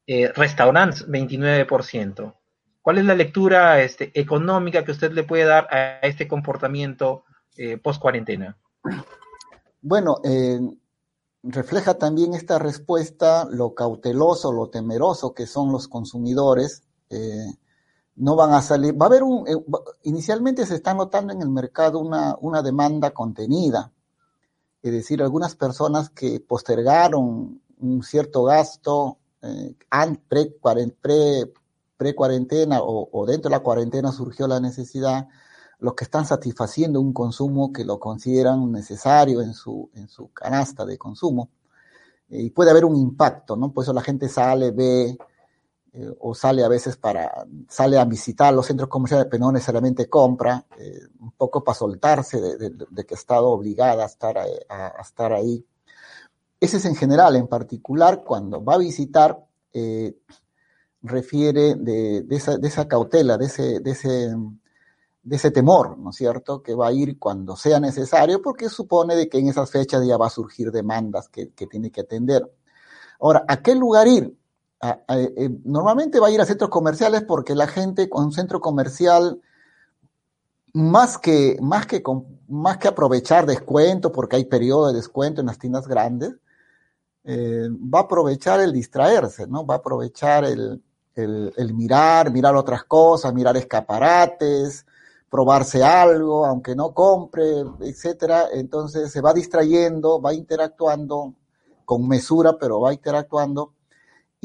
eh, 0.06 0.32
restaurantes 0.34 1.06
29%. 1.08 2.34
¿Cuál 2.82 2.98
es 2.98 3.04
la 3.06 3.14
lectura 3.14 3.80
este, 3.80 4.12
económica 4.18 4.84
que 4.84 4.92
usted 4.92 5.12
le 5.12 5.24
puede 5.24 5.44
dar 5.44 5.66
a 5.70 6.00
este 6.06 6.28
comportamiento 6.28 7.24
eh, 7.56 7.78
post 7.78 8.00
cuarentena? 8.00 8.58
Bueno, 9.80 10.16
eh, 10.22 10.60
refleja 11.42 11.94
también 11.94 12.34
esta 12.34 12.58
respuesta 12.58 13.46
lo 13.50 13.74
cauteloso, 13.74 14.52
lo 14.52 14.68
temeroso 14.68 15.32
que 15.34 15.46
son 15.46 15.72
los 15.72 15.88
consumidores. 15.88 16.82
Eh, 17.08 17.46
no 18.16 18.36
van 18.36 18.52
a 18.52 18.62
salir, 18.62 19.00
va 19.00 19.06
a 19.06 19.08
haber 19.08 19.22
un, 19.22 19.46
eh, 19.48 19.56
inicialmente 20.04 20.66
se 20.66 20.76
está 20.76 20.94
notando 20.94 21.32
en 21.32 21.42
el 21.42 21.48
mercado 21.48 21.98
una, 21.98 22.36
una 22.40 22.62
demanda 22.62 23.10
contenida, 23.12 23.92
es 24.82 24.92
decir, 24.92 25.22
algunas 25.22 25.56
personas 25.56 26.10
que 26.10 26.40
postergaron 26.40 27.60
un 27.78 28.02
cierto 28.02 28.44
gasto 28.44 29.18
eh, 29.42 29.74
pre, 30.28 30.54
pre, 31.00 31.52
pre 31.96 32.14
o, 32.16 33.08
o, 33.12 33.26
dentro 33.26 33.48
de 33.48 33.56
la 33.56 33.62
cuarentena 33.62 34.12
surgió 34.12 34.46
la 34.46 34.60
necesidad, 34.60 35.28
los 35.78 35.94
que 35.94 36.04
están 36.04 36.26
satisfaciendo 36.26 37.00
un 37.00 37.12
consumo 37.12 37.72
que 37.72 37.84
lo 37.84 37.98
consideran 37.98 38.70
necesario 38.72 39.42
en 39.42 39.54
su, 39.54 39.90
en 39.94 40.08
su 40.08 40.30
canasta 40.32 40.84
de 40.84 40.98
consumo. 40.98 41.50
Eh, 42.28 42.42
y 42.42 42.50
puede 42.50 42.70
haber 42.70 42.84
un 42.84 42.96
impacto, 42.96 43.56
¿no? 43.56 43.72
Por 43.72 43.84
eso 43.84 43.92
la 43.92 44.02
gente 44.02 44.28
sale, 44.28 44.70
ve, 44.70 45.18
eh, 45.94 46.12
o 46.20 46.34
sale 46.34 46.64
a 46.64 46.68
veces 46.68 46.96
para, 46.96 47.46
sale 47.68 47.98
a 47.98 48.04
visitar 48.04 48.52
los 48.52 48.66
centros 48.66 48.88
comerciales, 48.88 49.28
pero 49.30 49.44
no 49.44 49.52
necesariamente 49.52 50.08
compra, 50.08 50.66
eh, 50.78 51.00
un 51.20 51.30
poco 51.32 51.62
para 51.62 51.78
soltarse 51.78 52.40
de, 52.40 52.58
de, 52.58 52.70
de, 52.90 53.06
que 53.06 53.14
ha 53.14 53.18
estado 53.18 53.48
obligada 53.48 54.02
a 54.02 54.06
estar, 54.06 54.36
a, 54.36 54.44
a 54.68 55.00
estar 55.00 55.32
ahí. 55.32 55.64
Ese 56.58 56.78
es 56.78 56.84
en 56.84 56.96
general, 56.96 57.36
en 57.36 57.46
particular, 57.46 58.24
cuando 58.24 58.64
va 58.64 58.74
a 58.74 58.78
visitar, 58.78 59.38
eh, 59.72 60.16
refiere 61.02 61.74
de, 61.74 62.22
de, 62.22 62.36
esa, 62.36 62.56
de 62.56 62.68
esa 62.68 62.88
cautela, 62.88 63.36
de 63.36 63.46
ese, 63.46 63.80
de 63.80 63.90
ese, 63.90 64.34
de 65.22 65.36
ese 65.36 65.50
temor, 65.50 65.98
¿no 65.98 66.10
es 66.10 66.16
cierto?, 66.16 66.62
que 66.62 66.74
va 66.74 66.88
a 66.88 66.92
ir 66.92 67.18
cuando 67.18 67.56
sea 67.56 67.78
necesario, 67.78 68.40
porque 68.42 68.68
supone 68.68 69.14
de 69.14 69.28
que 69.28 69.38
en 69.38 69.48
esas 69.48 69.70
fechas 69.70 70.06
ya 70.06 70.16
va 70.16 70.26
a 70.26 70.30
surgir 70.30 70.72
demandas 70.72 71.28
que, 71.28 71.52
que 71.52 71.66
tiene 71.66 71.90
que 71.90 72.00
atender. 72.00 72.50
Ahora, 73.20 73.44
¿a 73.46 73.62
qué 73.62 73.74
lugar 73.74 74.08
ir? 74.08 74.34
Eh, 75.08 75.50
normalmente 75.64 76.20
va 76.20 76.28
a 76.28 76.30
ir 76.30 76.40
a 76.40 76.46
centros 76.46 76.70
comerciales 76.70 77.22
porque 77.22 77.54
la 77.54 77.66
gente 77.66 78.08
con 78.08 78.24
un 78.24 78.32
centro 78.32 78.60
comercial, 78.60 79.40
más 80.72 81.18
que, 81.18 81.56
más 81.60 81.86
que, 81.86 82.02
más 82.48 82.78
que 82.78 82.88
aprovechar 82.88 83.46
descuento, 83.46 84.12
porque 84.12 84.36
hay 84.36 84.44
periodo 84.44 84.88
de 84.88 84.94
descuento 84.94 85.40
en 85.40 85.46
las 85.46 85.58
tiendas 85.58 85.86
grandes, 85.86 86.34
eh, 87.24 87.68
va 87.72 88.00
a 88.00 88.02
aprovechar 88.02 88.60
el 88.60 88.72
distraerse, 88.72 89.46
¿no? 89.46 89.64
Va 89.64 89.76
a 89.76 89.78
aprovechar 89.78 90.44
el, 90.44 90.82
el, 91.14 91.52
el, 91.56 91.74
mirar, 91.74 92.30
mirar 92.30 92.54
otras 92.56 92.84
cosas, 92.84 93.32
mirar 93.32 93.56
escaparates, 93.56 94.84
probarse 95.30 95.82
algo, 95.82 96.44
aunque 96.46 96.76
no 96.76 96.92
compre, 96.92 97.64
etcétera. 97.80 98.48
Entonces 98.52 99.10
se 99.10 99.20
va 99.20 99.32
distrayendo, 99.32 100.20
va 100.20 100.34
interactuando 100.34 101.34
con 101.84 102.06
mesura, 102.08 102.58
pero 102.58 102.80
va 102.80 102.92
interactuando 102.92 103.73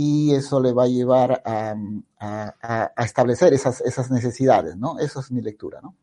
y 0.02 0.34
eso 0.34 0.62
le 0.62 0.72
va 0.72 0.86
a 0.86 0.88
llevar 0.88 1.42
a, 1.44 1.76
a, 2.22 2.92
a, 2.96 3.04
establecer 3.04 3.52
esas, 3.52 3.82
esas 3.82 4.10
necesidades, 4.10 4.78
¿no? 4.78 4.98
Eso 4.98 5.20
es 5.20 5.30
mi 5.30 5.42
lectura, 5.42 5.82
¿no? 5.82 5.94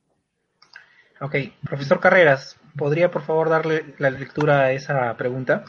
Ok, 1.22 1.36
profesor 1.66 1.98
Carreras, 1.98 2.58
¿podría 2.76 3.10
por 3.10 3.22
favor 3.22 3.48
darle 3.48 3.94
la 3.96 4.10
lectura 4.10 4.64
a 4.64 4.72
esa 4.72 5.16
pregunta? 5.16 5.64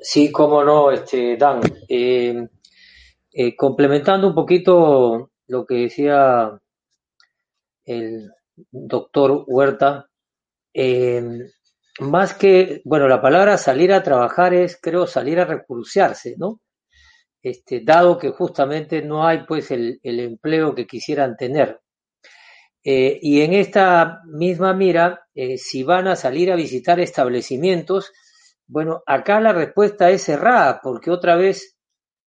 Sí, 0.00 0.32
cómo 0.32 0.64
no, 0.64 0.90
este, 0.90 1.36
Dan. 1.36 1.60
Eh, 1.88 2.48
eh, 3.32 3.54
complementando 3.54 4.26
un 4.26 4.34
poquito 4.34 5.30
lo 5.46 5.64
que 5.64 5.74
decía 5.74 6.58
el 7.84 8.32
doctor 8.72 9.44
Huerta, 9.46 10.08
eh, 10.74 11.52
más 12.00 12.34
que, 12.34 12.80
bueno, 12.84 13.08
la 13.08 13.20
palabra 13.20 13.58
salir 13.58 13.92
a 13.92 14.02
trabajar 14.02 14.54
es, 14.54 14.78
creo, 14.80 15.06
salir 15.06 15.40
a 15.40 15.44
recursearse, 15.44 16.36
¿no? 16.38 16.60
Este, 17.42 17.80
dado 17.84 18.18
que 18.18 18.30
justamente 18.30 19.02
no 19.02 19.26
hay, 19.26 19.44
pues, 19.46 19.70
el, 19.70 20.00
empleo 20.02 20.74
que 20.74 20.86
quisieran 20.86 21.36
tener. 21.36 21.80
Eh, 22.84 23.18
y 23.22 23.42
en 23.42 23.52
esta 23.52 24.20
misma 24.26 24.74
mira, 24.74 25.26
eh, 25.34 25.58
si 25.58 25.82
van 25.82 26.08
a 26.08 26.16
salir 26.16 26.50
a 26.50 26.56
visitar 26.56 26.98
establecimientos, 27.00 28.12
bueno, 28.66 29.02
acá 29.06 29.40
la 29.40 29.52
respuesta 29.52 30.10
es 30.10 30.22
cerrada, 30.24 30.80
porque 30.82 31.10
otra 31.10 31.36
vez 31.36 31.76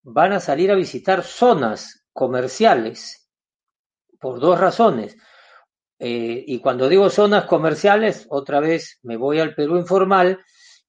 van 0.03 0.33
a 0.33 0.39
salir 0.39 0.71
a 0.71 0.75
visitar 0.75 1.23
zonas 1.23 2.05
comerciales, 2.13 3.27
por 4.19 4.39
dos 4.39 4.59
razones. 4.59 5.17
Eh, 5.99 6.43
y 6.47 6.59
cuando 6.59 6.89
digo 6.89 7.09
zonas 7.09 7.45
comerciales, 7.45 8.27
otra 8.29 8.59
vez 8.59 8.99
me 9.03 9.17
voy 9.17 9.39
al 9.39 9.55
Perú 9.55 9.77
informal, 9.77 10.39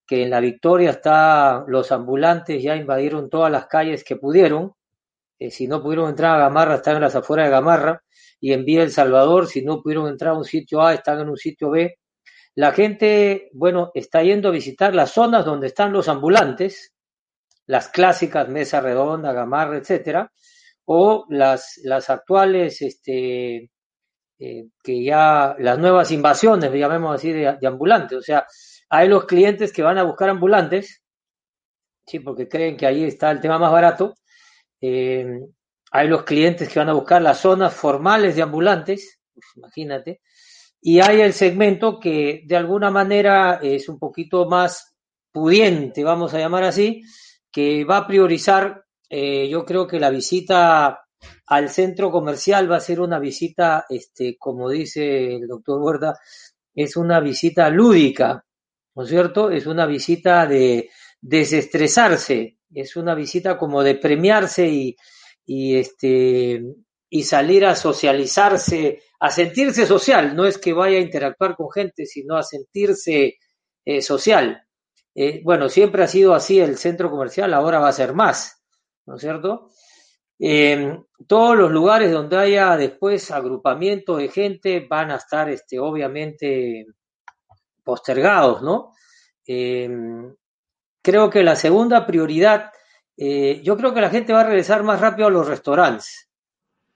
que 0.06 0.22
en 0.22 0.30
la 0.30 0.40
Victoria 0.40 0.90
está, 0.90 1.64
los 1.66 1.90
ambulantes 1.92 2.62
ya 2.62 2.76
invadieron 2.76 3.28
todas 3.28 3.50
las 3.50 3.66
calles 3.66 4.04
que 4.04 4.16
pudieron. 4.16 4.72
Eh, 5.38 5.50
si 5.50 5.66
no 5.66 5.82
pudieron 5.82 6.08
entrar 6.08 6.36
a 6.36 6.38
Gamarra, 6.38 6.76
están 6.76 6.96
en 6.96 7.02
las 7.02 7.16
afueras 7.16 7.46
de 7.46 7.50
Gamarra. 7.52 8.02
Y 8.40 8.52
en 8.52 8.64
Vía 8.64 8.82
El 8.82 8.90
Salvador, 8.90 9.46
si 9.46 9.64
no 9.64 9.82
pudieron 9.82 10.08
entrar 10.08 10.34
a 10.34 10.38
un 10.38 10.44
sitio 10.44 10.82
A, 10.82 10.94
están 10.94 11.20
en 11.20 11.28
un 11.28 11.36
sitio 11.36 11.70
B. 11.70 11.98
La 12.54 12.72
gente, 12.72 13.50
bueno, 13.52 13.90
está 13.94 14.22
yendo 14.22 14.48
a 14.48 14.52
visitar 14.52 14.94
las 14.94 15.12
zonas 15.12 15.44
donde 15.44 15.66
están 15.68 15.92
los 15.92 16.08
ambulantes, 16.08 16.94
las 17.66 17.88
clásicas, 17.88 18.48
Mesa 18.48 18.80
Redonda, 18.80 19.32
Gamarra, 19.32 19.76
etcétera, 19.76 20.32
o 20.84 21.26
las, 21.28 21.80
las 21.82 22.08
actuales, 22.10 22.80
este, 22.80 23.70
eh, 24.38 24.66
que 24.82 25.02
ya 25.02 25.56
las 25.58 25.78
nuevas 25.78 26.10
invasiones, 26.10 26.72
llamemos 26.72 27.14
así, 27.14 27.32
de, 27.32 27.58
ambulantes. 27.66 28.18
O 28.18 28.22
sea, 28.22 28.46
hay 28.90 29.08
los 29.08 29.24
clientes 29.24 29.72
que 29.72 29.82
van 29.82 29.98
a 29.98 30.02
buscar 30.02 30.28
ambulantes, 30.28 31.02
sí, 32.06 32.20
porque 32.20 32.48
creen 32.48 32.76
que 32.76 32.86
ahí 32.86 33.04
está 33.04 33.30
el 33.30 33.40
tema 33.40 33.58
más 33.58 33.72
barato. 33.72 34.14
Eh, 34.80 35.40
hay 35.90 36.08
los 36.08 36.24
clientes 36.24 36.68
que 36.68 36.78
van 36.78 36.90
a 36.90 36.94
buscar 36.94 37.22
las 37.22 37.40
zonas 37.40 37.72
formales 37.74 38.36
de 38.36 38.42
ambulantes, 38.42 39.20
pues, 39.32 39.46
imagínate. 39.56 40.20
Y 40.80 41.00
hay 41.00 41.20
el 41.20 41.32
segmento 41.32 41.98
que 41.98 42.42
de 42.46 42.56
alguna 42.56 42.90
manera 42.90 43.58
es 43.62 43.88
un 43.88 43.98
poquito 43.98 44.46
más 44.46 44.94
pudiente, 45.32 46.04
vamos 46.04 46.34
a 46.34 46.38
llamar 46.38 46.64
así, 46.64 47.02
que 47.50 47.84
va 47.84 47.98
a 47.98 48.06
priorizar, 48.06 48.84
eh, 49.08 49.48
yo 49.48 49.64
creo 49.64 49.86
que 49.86 49.98
la 49.98 50.10
visita 50.10 51.05
al 51.46 51.68
centro 51.70 52.10
comercial 52.10 52.70
va 52.70 52.76
a 52.76 52.80
ser 52.80 53.00
una 53.00 53.18
visita, 53.18 53.86
este, 53.88 54.36
como 54.38 54.70
dice 54.70 55.36
el 55.36 55.46
doctor 55.46 55.80
Huerta, 55.80 56.18
es 56.74 56.96
una 56.96 57.20
visita 57.20 57.70
lúdica, 57.70 58.44
¿no 58.94 59.02
es 59.04 59.08
cierto? 59.08 59.50
Es 59.50 59.66
una 59.66 59.86
visita 59.86 60.46
de 60.46 60.90
desestresarse, 61.20 62.58
es 62.72 62.96
una 62.96 63.14
visita 63.14 63.56
como 63.56 63.82
de 63.82 63.94
premiarse 63.94 64.68
y, 64.68 64.96
este 65.76 66.62
y 67.08 67.22
salir 67.22 67.64
a 67.64 67.76
socializarse, 67.76 69.00
a 69.20 69.30
sentirse 69.30 69.86
social, 69.86 70.34
no 70.34 70.44
es 70.44 70.58
que 70.58 70.72
vaya 70.72 70.98
a 70.98 71.02
interactuar 71.02 71.54
con 71.54 71.70
gente, 71.70 72.04
sino 72.04 72.36
a 72.36 72.42
sentirse 72.42 73.36
eh, 73.84 74.02
social. 74.02 74.66
Eh, 75.14 75.40
bueno, 75.44 75.68
siempre 75.68 76.02
ha 76.02 76.08
sido 76.08 76.34
así 76.34 76.58
el 76.60 76.76
centro 76.76 77.10
comercial, 77.10 77.54
ahora 77.54 77.78
va 77.78 77.88
a 77.88 77.92
ser 77.92 78.12
más, 78.12 78.60
¿no 79.06 79.14
es 79.14 79.22
cierto? 79.22 79.70
Eh, 80.38 80.98
todos 81.26 81.56
los 81.56 81.70
lugares 81.70 82.12
donde 82.12 82.36
haya 82.36 82.76
después 82.76 83.30
agrupamiento 83.30 84.16
de 84.16 84.28
gente 84.28 84.86
van 84.88 85.10
a 85.10 85.16
estar, 85.16 85.48
este, 85.48 85.78
obviamente, 85.78 86.86
postergados, 87.82 88.62
¿no? 88.62 88.92
Eh, 89.46 89.88
creo 91.02 91.30
que 91.30 91.42
la 91.42 91.56
segunda 91.56 92.06
prioridad, 92.06 92.70
eh, 93.16 93.60
yo 93.62 93.76
creo 93.76 93.94
que 93.94 94.00
la 94.00 94.10
gente 94.10 94.32
va 94.32 94.40
a 94.40 94.46
regresar 94.46 94.82
más 94.82 95.00
rápido 95.00 95.28
a 95.28 95.30
los 95.30 95.46
restaurantes, 95.46 96.28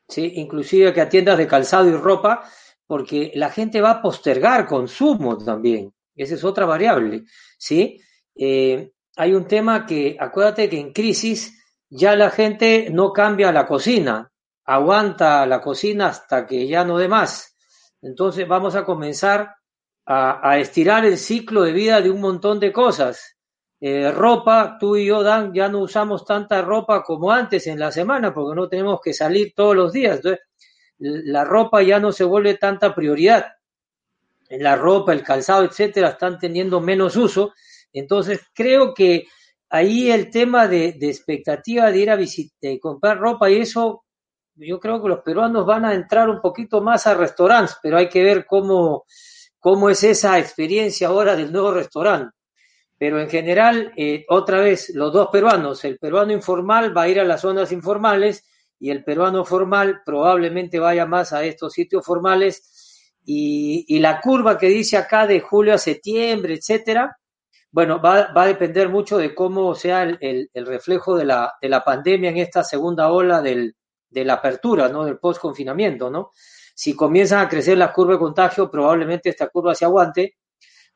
¿sí? 0.08 0.32
Inclusive 0.36 0.92
que 0.92 1.00
a 1.00 1.08
tiendas 1.08 1.38
de 1.38 1.46
calzado 1.46 1.88
y 1.88 1.92
ropa, 1.92 2.42
porque 2.86 3.32
la 3.36 3.50
gente 3.50 3.80
va 3.80 3.90
a 3.92 4.02
postergar 4.02 4.66
consumo 4.66 5.38
también. 5.38 5.94
Esa 6.14 6.34
es 6.34 6.44
otra 6.44 6.66
variable, 6.66 7.24
¿sí? 7.56 8.00
hay 9.16 9.34
un 9.34 9.46
tema 9.46 9.84
que, 9.84 10.16
acuérdate 10.18 10.70
que 10.70 10.80
en 10.80 10.92
crisis 10.94 11.59
ya 11.90 12.14
la 12.14 12.30
gente 12.30 12.88
no 12.90 13.12
cambia 13.12 13.52
la 13.52 13.66
cocina, 13.66 14.30
aguanta 14.64 15.44
la 15.46 15.60
cocina 15.60 16.06
hasta 16.06 16.46
que 16.46 16.66
ya 16.66 16.84
no 16.84 16.96
dé 16.96 17.08
más. 17.08 17.56
Entonces 18.00 18.46
vamos 18.46 18.76
a 18.76 18.84
comenzar 18.84 19.56
a, 20.06 20.58
estirar 20.58 21.04
el 21.04 21.18
ciclo 21.18 21.62
de 21.62 21.72
vida 21.72 22.00
de 22.00 22.10
un 22.10 22.20
montón 22.20 22.58
de 22.58 22.72
cosas. 22.72 23.36
Eh, 23.80 24.10
ropa, 24.10 24.76
tú 24.78 24.96
y 24.96 25.06
yo, 25.06 25.22
Dan, 25.22 25.52
ya 25.52 25.68
no 25.68 25.80
usamos 25.80 26.24
tanta 26.24 26.62
ropa 26.62 27.02
como 27.02 27.30
antes 27.30 27.66
en 27.66 27.78
la 27.78 27.92
semana 27.92 28.34
porque 28.34 28.56
no 28.56 28.68
tenemos 28.68 29.00
que 29.02 29.12
salir 29.12 29.52
todos 29.54 29.76
los 29.76 29.92
días. 29.92 30.16
Entonces, 30.16 30.40
la 30.98 31.44
ropa 31.44 31.82
ya 31.82 31.98
no 31.98 32.12
se 32.12 32.24
vuelve 32.24 32.54
tanta 32.54 32.94
prioridad. 32.94 33.46
La 34.50 34.76
ropa, 34.76 35.12
el 35.12 35.22
calzado, 35.22 35.64
etcétera, 35.64 36.10
están 36.10 36.38
teniendo 36.38 36.80
menos 36.80 37.16
uso. 37.16 37.54
Entonces, 37.92 38.40
creo 38.52 38.92
que 38.94 39.26
ahí 39.70 40.10
el 40.10 40.30
tema 40.30 40.66
de, 40.66 40.88
expectativa 41.00 41.90
de 41.90 41.98
ir 41.98 42.10
a 42.10 42.16
visitar, 42.16 42.78
comprar 42.80 43.18
ropa 43.18 43.48
y 43.48 43.60
eso, 43.60 44.04
yo 44.56 44.80
creo 44.80 45.00
que 45.00 45.08
los 45.08 45.20
peruanos 45.20 45.64
van 45.64 45.84
a 45.84 45.94
entrar 45.94 46.28
un 46.28 46.40
poquito 46.40 46.82
más 46.82 47.06
a 47.06 47.14
restaurantes, 47.14 47.76
pero 47.82 47.96
hay 47.96 48.08
que 48.08 48.22
ver 48.22 48.44
cómo, 48.46 49.04
cómo 49.58 49.88
es 49.88 50.02
esa 50.02 50.38
experiencia 50.38 51.08
ahora 51.08 51.36
del 51.36 51.52
nuevo 51.52 51.72
restaurante. 51.72 52.36
Pero 52.98 53.18
en 53.18 53.30
general, 53.30 53.92
eh, 53.96 54.26
otra 54.28 54.60
vez, 54.60 54.90
los 54.94 55.10
dos 55.12 55.28
peruanos, 55.32 55.84
el 55.84 55.98
peruano 55.98 56.32
informal 56.32 56.94
va 56.94 57.02
a 57.02 57.08
ir 57.08 57.18
a 57.20 57.24
las 57.24 57.40
zonas 57.40 57.72
informales 57.72 58.44
y 58.78 58.90
el 58.90 59.04
peruano 59.04 59.44
formal 59.44 60.02
probablemente 60.04 60.78
vaya 60.78 61.06
más 61.06 61.32
a 61.32 61.44
estos 61.44 61.72
sitios 61.72 62.04
formales 62.04 63.14
y, 63.24 63.86
y 63.88 64.00
la 64.00 64.20
curva 64.20 64.58
que 64.58 64.66
dice 64.66 64.98
acá 64.98 65.26
de 65.26 65.40
julio 65.40 65.74
a 65.74 65.78
septiembre, 65.78 66.54
etcétera, 66.54 67.19
bueno, 67.72 68.00
va, 68.00 68.32
va, 68.32 68.42
a 68.42 68.46
depender 68.46 68.88
mucho 68.88 69.16
de 69.18 69.34
cómo 69.34 69.74
sea 69.74 70.02
el, 70.02 70.50
el, 70.52 70.66
reflejo 70.66 71.16
de 71.16 71.24
la, 71.24 71.54
de 71.60 71.68
la, 71.68 71.84
pandemia 71.84 72.30
en 72.30 72.38
esta 72.38 72.64
segunda 72.64 73.12
ola 73.12 73.40
del, 73.40 73.76
de 74.08 74.24
la 74.24 74.34
apertura, 74.34 74.88
¿no? 74.88 75.04
Del 75.04 75.18
post-confinamiento, 75.18 76.10
¿no? 76.10 76.30
Si 76.74 76.96
comienzan 76.96 77.40
a 77.40 77.48
crecer 77.48 77.78
las 77.78 77.92
curvas 77.92 78.16
de 78.16 78.20
contagio, 78.20 78.70
probablemente 78.70 79.28
esta 79.28 79.48
curva 79.48 79.74
se 79.74 79.84
aguante, 79.84 80.36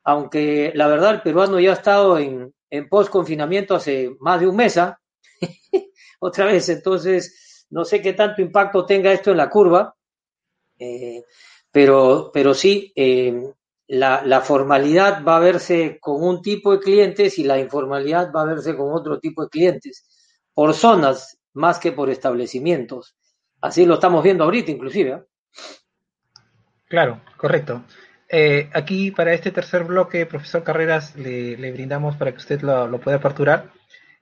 aunque 0.04 0.72
la 0.74 0.88
verdad 0.88 1.14
el 1.14 1.22
peruano 1.22 1.60
ya 1.60 1.70
ha 1.70 1.74
estado 1.74 2.18
en, 2.18 2.52
en 2.70 2.88
post-confinamiento 2.88 3.76
hace 3.76 4.16
más 4.20 4.40
de 4.40 4.48
un 4.48 4.56
mes, 4.56 4.76
¿ah? 4.78 4.98
otra 6.20 6.46
vez, 6.46 6.68
entonces 6.68 7.66
no 7.70 7.84
sé 7.84 8.02
qué 8.02 8.14
tanto 8.14 8.42
impacto 8.42 8.84
tenga 8.84 9.12
esto 9.12 9.30
en 9.30 9.36
la 9.36 9.48
curva, 9.48 9.94
eh, 10.78 11.22
pero, 11.70 12.30
pero 12.32 12.54
sí, 12.54 12.92
eh, 12.96 13.52
la, 13.94 14.40
formalidad 14.40 15.24
va 15.24 15.36
a 15.36 15.40
verse 15.40 15.98
con 16.00 16.22
un 16.22 16.42
tipo 16.42 16.72
de 16.72 16.80
clientes 16.80 17.38
y 17.38 17.44
la 17.44 17.59
informalidad 17.59 18.33
va 18.35 18.42
a 18.42 18.46
verse 18.46 18.76
con 18.76 18.92
otro 18.92 19.18
tipo 19.20 19.42
de 19.44 19.48
clientes, 19.48 20.07
por 20.52 20.74
zonas 20.74 21.38
más 21.52 21.78
que 21.78 21.92
por 21.92 22.11
establecimientos. 22.11 23.16
Así 23.61 23.87
lo 23.87 23.94
estamos 23.94 24.22
viendo 24.22 24.44
ahorita 24.44 24.70
inclusive. 24.70 25.11
¿eh? 25.11 25.22
Claro, 26.88 27.22
correcto. 27.37 27.85
Eh, 28.28 28.68
aquí 28.72 29.11
para 29.11 29.33
este 29.33 29.50
tercer 29.50 29.85
bloque, 29.85 30.26
profesor 30.26 30.64
Carreras, 30.64 31.14
le, 31.16 31.72
brindamos 31.72 32.16
para 32.16 32.33
que 32.33 32.38
usted 32.38 32.62
lo, 32.62 33.00
pueda 33.00 33.18
aperturar 33.18 33.70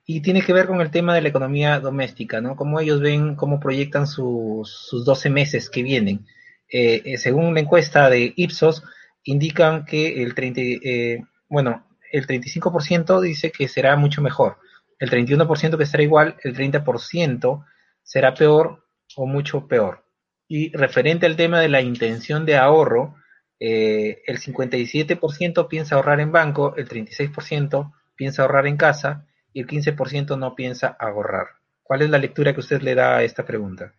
y 0.05 0.21
tiene 0.21 0.41
que 0.41 0.53
ver 0.53 0.67
con 0.67 0.81
el 0.81 0.91
tema 0.91 1.15
de 1.15 1.21
la 1.21 1.29
economía 1.29 1.79
doméstica, 1.79 2.41
¿no? 2.41 2.55
Cómo 2.55 2.79
ellos 2.79 2.99
ven, 2.99 3.35
cómo 3.35 3.59
proyectan 3.59 4.05
sus, 4.05 4.69
sus 4.69 5.05
12 5.05 5.29
meses 5.29 5.69
que 5.69 5.81
vienen. 5.81 6.25
Eh, 6.69 7.17
según 7.17 7.53
la 7.53 7.61
encuesta 7.61 8.09
de 8.09 8.33
Ipsos, 8.35 8.83
indican 9.23 9.85
que 9.85 10.21
el 10.21 10.35
30, 10.35 10.61
eh, 10.61 11.23
bueno, 11.49 11.87
el 12.11 12.27
35% 12.27 13.21
dice 13.21 13.51
que 13.51 13.67
será 13.67 13.95
mucho 13.95 14.21
mejor, 14.21 14.57
el 14.99 15.09
31% 15.09 15.77
que 15.77 15.85
será 15.85 16.03
igual, 16.03 16.37
el 16.43 16.55
30% 16.55 17.65
será 18.03 18.33
peor 18.33 18.85
o 19.15 19.25
mucho 19.25 19.67
peor. 19.67 20.05
Y 20.47 20.71
referente 20.75 21.25
al 21.25 21.35
tema 21.35 21.59
de 21.59 21.69
la 21.69 21.81
intención 21.81 22.45
de 22.45 22.57
ahorro, 22.57 23.15
eh, 23.59 24.21
el 24.27 24.39
57% 24.39 25.67
piensa 25.67 25.95
ahorrar 25.95 26.19
en 26.19 26.31
banco, 26.31 26.75
el 26.75 26.87
36% 26.87 27.93
piensa 28.15 28.41
ahorrar 28.41 28.67
en 28.67 28.77
casa 28.77 29.25
y 29.53 29.61
el 29.61 29.67
15% 29.67 30.37
no 30.37 30.55
piensa 30.55 30.95
ahorrar. 30.99 31.47
¿Cuál 31.81 32.01
es 32.03 32.09
la 32.09 32.17
lectura 32.17 32.53
que 32.53 32.59
usted 32.59 32.81
le 32.81 32.95
da 32.95 33.17
a 33.17 33.23
esta 33.23 33.45
pregunta? 33.45 33.93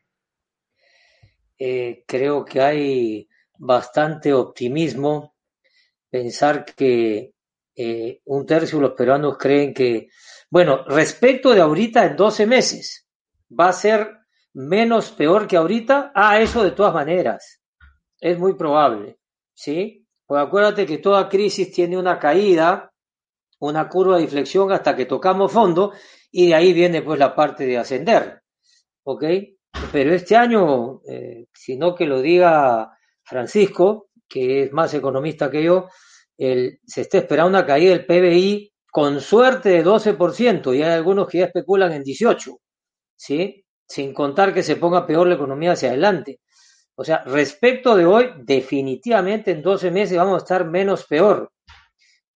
Eh, 1.59 2.05
creo 2.07 2.45
que 2.45 2.61
hay 2.61 3.29
bastante 3.59 4.33
optimismo 4.33 5.35
pensar 6.11 6.65
que 6.65 7.35
eh, 7.77 8.21
un 8.27 8.47
tercio 8.47 8.79
de 8.79 8.83
los 8.83 8.95
peruanos 8.95 9.37
creen 9.37 9.75
que, 9.75 10.09
bueno, 10.49 10.85
respecto 10.85 11.53
de 11.53 11.61
ahorita 11.61 12.05
en 12.05 12.17
12 12.17 12.47
meses, 12.47 13.09
va 13.51 13.69
a 13.69 13.73
ser 13.73 14.19
menos 14.53 15.11
peor 15.11 15.47
que 15.47 15.57
ahorita. 15.57 16.13
Ah, 16.15 16.41
eso 16.41 16.63
de 16.63 16.71
todas 16.71 16.95
maneras, 16.95 17.61
es 18.21 18.39
muy 18.39 18.55
probable, 18.55 19.19
¿sí? 19.53 20.07
Pues 20.27 20.41
acuérdate 20.41 20.87
que 20.87 20.99
toda 20.99 21.29
crisis 21.29 21.73
tiene 21.73 21.99
una 21.99 22.19
caída, 22.19 22.93
una 23.59 23.89
curva 23.89 24.17
de 24.17 24.23
inflexión 24.23 24.71
hasta 24.73 24.95
que 24.95 25.07
tocamos 25.07 25.53
fondo 25.53 25.93
y 26.31 26.49
de 26.49 26.55
ahí 26.55 26.73
viene 26.73 27.03
pues 27.03 27.19
la 27.19 27.35
parte 27.35 27.67
de 27.67 27.79
ascender, 27.79 28.43
¿ok? 29.03 29.25
Pero 29.93 30.15
este 30.15 30.37
año, 30.37 31.01
eh, 31.09 31.47
si 31.53 31.77
no 31.77 31.95
que 31.95 32.07
lo 32.07 32.23
diga 32.23 32.94
Francisco, 33.25 34.09
que 34.29 34.65
es 34.65 34.73
más 34.73 34.95
economista 34.95 35.51
que 35.51 35.63
yo, 35.63 35.89
se 36.37 37.01
está 37.01 37.19
esperando 37.19 37.49
una 37.49 37.67
caída 37.67 37.91
del 37.91 38.07
PBI 38.07 38.73
con 38.91 39.21
suerte 39.21 39.71
de 39.71 39.85
12% 39.85 40.77
y 40.77 40.83
hay 40.83 40.93
algunos 40.93 41.27
que 41.29 41.39
ya 41.39 41.47
especulan 41.47 41.93
en 41.93 42.05
18%, 42.05 42.59
¿sí? 43.17 43.65
Sin 43.87 44.15
contar 44.15 44.55
que 44.55 44.63
se 44.63 44.77
ponga 44.77 45.07
peor 45.07 45.27
la 45.27 45.35
economía 45.35 45.73
hacia 45.73 45.89
adelante. 45.91 46.41
O 46.97 47.05
sea, 47.05 47.25
respecto 47.25 47.97
de 47.97 48.07
hoy, 48.07 48.31
definitivamente 48.39 49.51
en 49.51 49.63
12 49.63 49.91
meses 49.91 50.17
vamos 50.17 50.35
a 50.35 50.45
estar 50.45 50.65
menos 50.65 51.07
peor. 51.07 51.51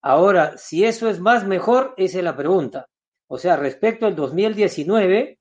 Ahora, 0.03 0.57
si 0.57 0.85
eso 0.85 1.09
es 1.09 1.21
más 1.21 1.47
mejor, 1.47 1.95
esa 1.97 2.19
es 2.19 2.25
la 2.25 2.37
pregunta. 2.37 2.87
O 3.29 3.39
sea, 3.39 3.57
respecto 3.57 4.07
al 4.07 4.17
2019, 4.17 5.38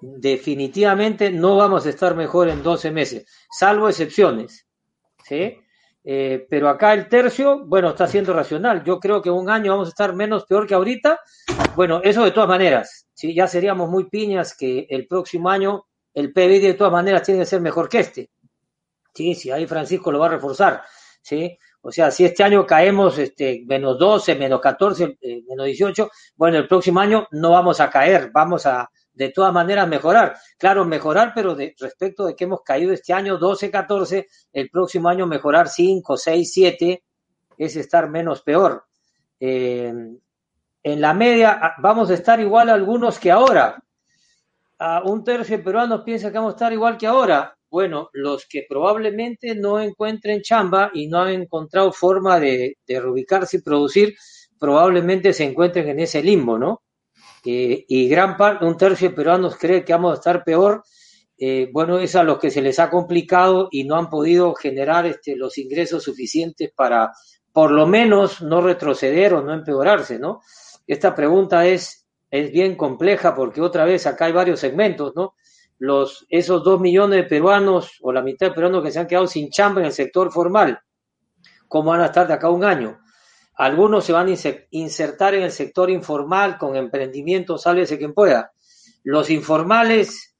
definitivamente 0.00 1.30
no 1.30 1.56
vamos 1.56 1.86
a 1.86 1.90
estar 1.90 2.14
mejor 2.14 2.48
en 2.48 2.62
12 2.62 2.90
meses, 2.90 3.26
salvo 3.50 3.88
excepciones. 3.88 4.66
¿sí? 5.24 5.58
Eh, 6.04 6.46
pero 6.48 6.68
acá 6.68 6.94
el 6.94 7.08
tercio, 7.08 7.66
bueno, 7.66 7.90
está 7.90 8.06
siendo 8.06 8.32
racional. 8.32 8.82
Yo 8.84 8.98
creo 8.98 9.20
que 9.20 9.30
un 9.30 9.50
año 9.50 9.72
vamos 9.72 9.88
a 9.88 9.90
estar 9.90 10.14
menos 10.14 10.46
peor 10.46 10.66
que 10.66 10.74
ahorita. 10.74 11.20
Bueno, 11.76 12.00
eso 12.02 12.24
de 12.24 12.30
todas 12.30 12.48
maneras, 12.48 13.08
¿sí? 13.14 13.34
ya 13.34 13.46
seríamos 13.46 13.90
muy 13.90 14.08
piñas 14.08 14.56
que 14.56 14.86
el 14.88 15.06
próximo 15.06 15.50
año 15.50 15.84
el 16.14 16.32
PBI 16.32 16.60
de 16.60 16.74
todas 16.74 16.92
maneras 16.92 17.22
tiene 17.22 17.40
que 17.40 17.46
ser 17.46 17.60
mejor 17.60 17.88
que 17.88 18.00
este. 18.00 18.30
Sí, 19.14 19.34
sí, 19.34 19.50
ahí 19.50 19.66
Francisco 19.66 20.10
lo 20.10 20.18
va 20.18 20.26
a 20.26 20.30
reforzar. 20.30 20.82
¿sí? 21.20 21.58
O 21.82 21.92
sea, 21.92 22.10
si 22.10 22.24
este 22.24 22.42
año 22.42 22.66
caemos 22.66 23.18
este, 23.18 23.64
menos 23.66 23.98
12, 23.98 24.34
menos 24.36 24.60
14, 24.60 25.18
eh, 25.20 25.42
menos 25.46 25.66
18, 25.66 26.10
bueno, 26.36 26.58
el 26.58 26.66
próximo 26.66 27.00
año 27.00 27.28
no 27.32 27.50
vamos 27.50 27.80
a 27.80 27.90
caer, 27.90 28.30
vamos 28.32 28.66
a, 28.66 28.90
de 29.18 29.30
todas 29.30 29.52
maneras 29.52 29.88
mejorar. 29.88 30.36
Claro, 30.56 30.84
mejorar, 30.84 31.32
pero 31.34 31.56
de, 31.56 31.74
respecto 31.78 32.24
de 32.24 32.36
que 32.36 32.44
hemos 32.44 32.62
caído 32.62 32.92
este 32.92 33.12
año 33.12 33.36
12, 33.36 33.68
14, 33.68 34.26
el 34.52 34.70
próximo 34.70 35.08
año 35.08 35.26
mejorar 35.26 35.68
5, 35.68 36.16
6, 36.16 36.52
7, 36.52 37.02
es 37.58 37.76
estar 37.76 38.08
menos 38.08 38.42
peor. 38.42 38.84
Eh, 39.40 39.92
en 40.84 41.00
la 41.00 41.14
media 41.14 41.58
ah, 41.60 41.74
vamos 41.78 42.10
a 42.10 42.14
estar 42.14 42.38
igual 42.38 42.70
a 42.70 42.74
algunos 42.74 43.18
que 43.18 43.32
ahora. 43.32 43.82
A 44.78 45.02
un 45.02 45.24
tercio 45.24 45.58
de 45.58 45.64
peruanos 45.64 46.02
piensa 46.04 46.30
que 46.30 46.38
vamos 46.38 46.52
a 46.52 46.56
estar 46.56 46.72
igual 46.72 46.96
que 46.96 47.08
ahora. 47.08 47.56
Bueno, 47.68 48.10
los 48.12 48.46
que 48.46 48.66
probablemente 48.68 49.56
no 49.56 49.80
encuentren 49.80 50.42
chamba 50.42 50.92
y 50.94 51.08
no 51.08 51.22
han 51.22 51.30
encontrado 51.30 51.92
forma 51.92 52.38
de, 52.38 52.76
de 52.86 53.00
reubicarse 53.00 53.56
y 53.56 53.62
producir, 53.62 54.14
probablemente 54.60 55.32
se 55.32 55.44
encuentren 55.44 55.88
en 55.88 55.98
ese 55.98 56.22
limbo, 56.22 56.56
¿no? 56.56 56.82
Eh, 57.44 57.84
y 57.88 58.08
gran 58.08 58.36
parte, 58.36 58.64
un 58.64 58.76
tercio 58.76 59.10
de 59.10 59.14
peruanos 59.14 59.56
cree 59.56 59.84
que 59.84 59.92
vamos 59.92 60.12
a 60.12 60.14
estar 60.14 60.44
peor, 60.44 60.82
eh, 61.40 61.70
bueno, 61.72 61.98
es 61.98 62.16
a 62.16 62.24
los 62.24 62.38
que 62.38 62.50
se 62.50 62.60
les 62.60 62.78
ha 62.80 62.90
complicado 62.90 63.68
y 63.70 63.84
no 63.84 63.96
han 63.96 64.10
podido 64.10 64.54
generar 64.54 65.06
este, 65.06 65.36
los 65.36 65.56
ingresos 65.56 66.02
suficientes 66.02 66.72
para 66.74 67.12
por 67.52 67.70
lo 67.70 67.86
menos 67.86 68.42
no 68.42 68.60
retroceder 68.60 69.34
o 69.34 69.42
no 69.42 69.52
empeorarse, 69.52 70.18
¿no? 70.18 70.40
Esta 70.86 71.14
pregunta 71.14 71.66
es, 71.66 72.06
es 72.30 72.50
bien 72.50 72.76
compleja 72.76 73.34
porque 73.34 73.60
otra 73.60 73.84
vez 73.84 74.06
acá 74.06 74.26
hay 74.26 74.32
varios 74.32 74.60
segmentos, 74.60 75.12
¿no? 75.14 75.34
Los, 75.78 76.26
esos 76.28 76.64
dos 76.64 76.80
millones 76.80 77.22
de 77.22 77.28
peruanos 77.28 77.98
o 78.02 78.12
la 78.12 78.22
mitad 78.22 78.48
de 78.48 78.54
peruanos 78.54 78.82
que 78.82 78.90
se 78.90 78.98
han 78.98 79.06
quedado 79.06 79.28
sin 79.28 79.48
chamba 79.50 79.80
en 79.80 79.86
el 79.86 79.92
sector 79.92 80.32
formal, 80.32 80.80
¿cómo 81.68 81.90
van 81.90 82.00
a 82.00 82.06
estar 82.06 82.26
de 82.26 82.34
acá 82.34 82.50
un 82.50 82.64
año? 82.64 82.98
Algunos 83.58 84.04
se 84.04 84.12
van 84.12 84.28
a 84.28 84.34
insertar 84.70 85.34
en 85.34 85.42
el 85.42 85.50
sector 85.50 85.90
informal 85.90 86.58
con 86.58 86.76
emprendimientos, 86.76 87.62
sálvese 87.62 87.98
quien 87.98 88.14
pueda. 88.14 88.52
Los 89.02 89.30
informales 89.30 90.36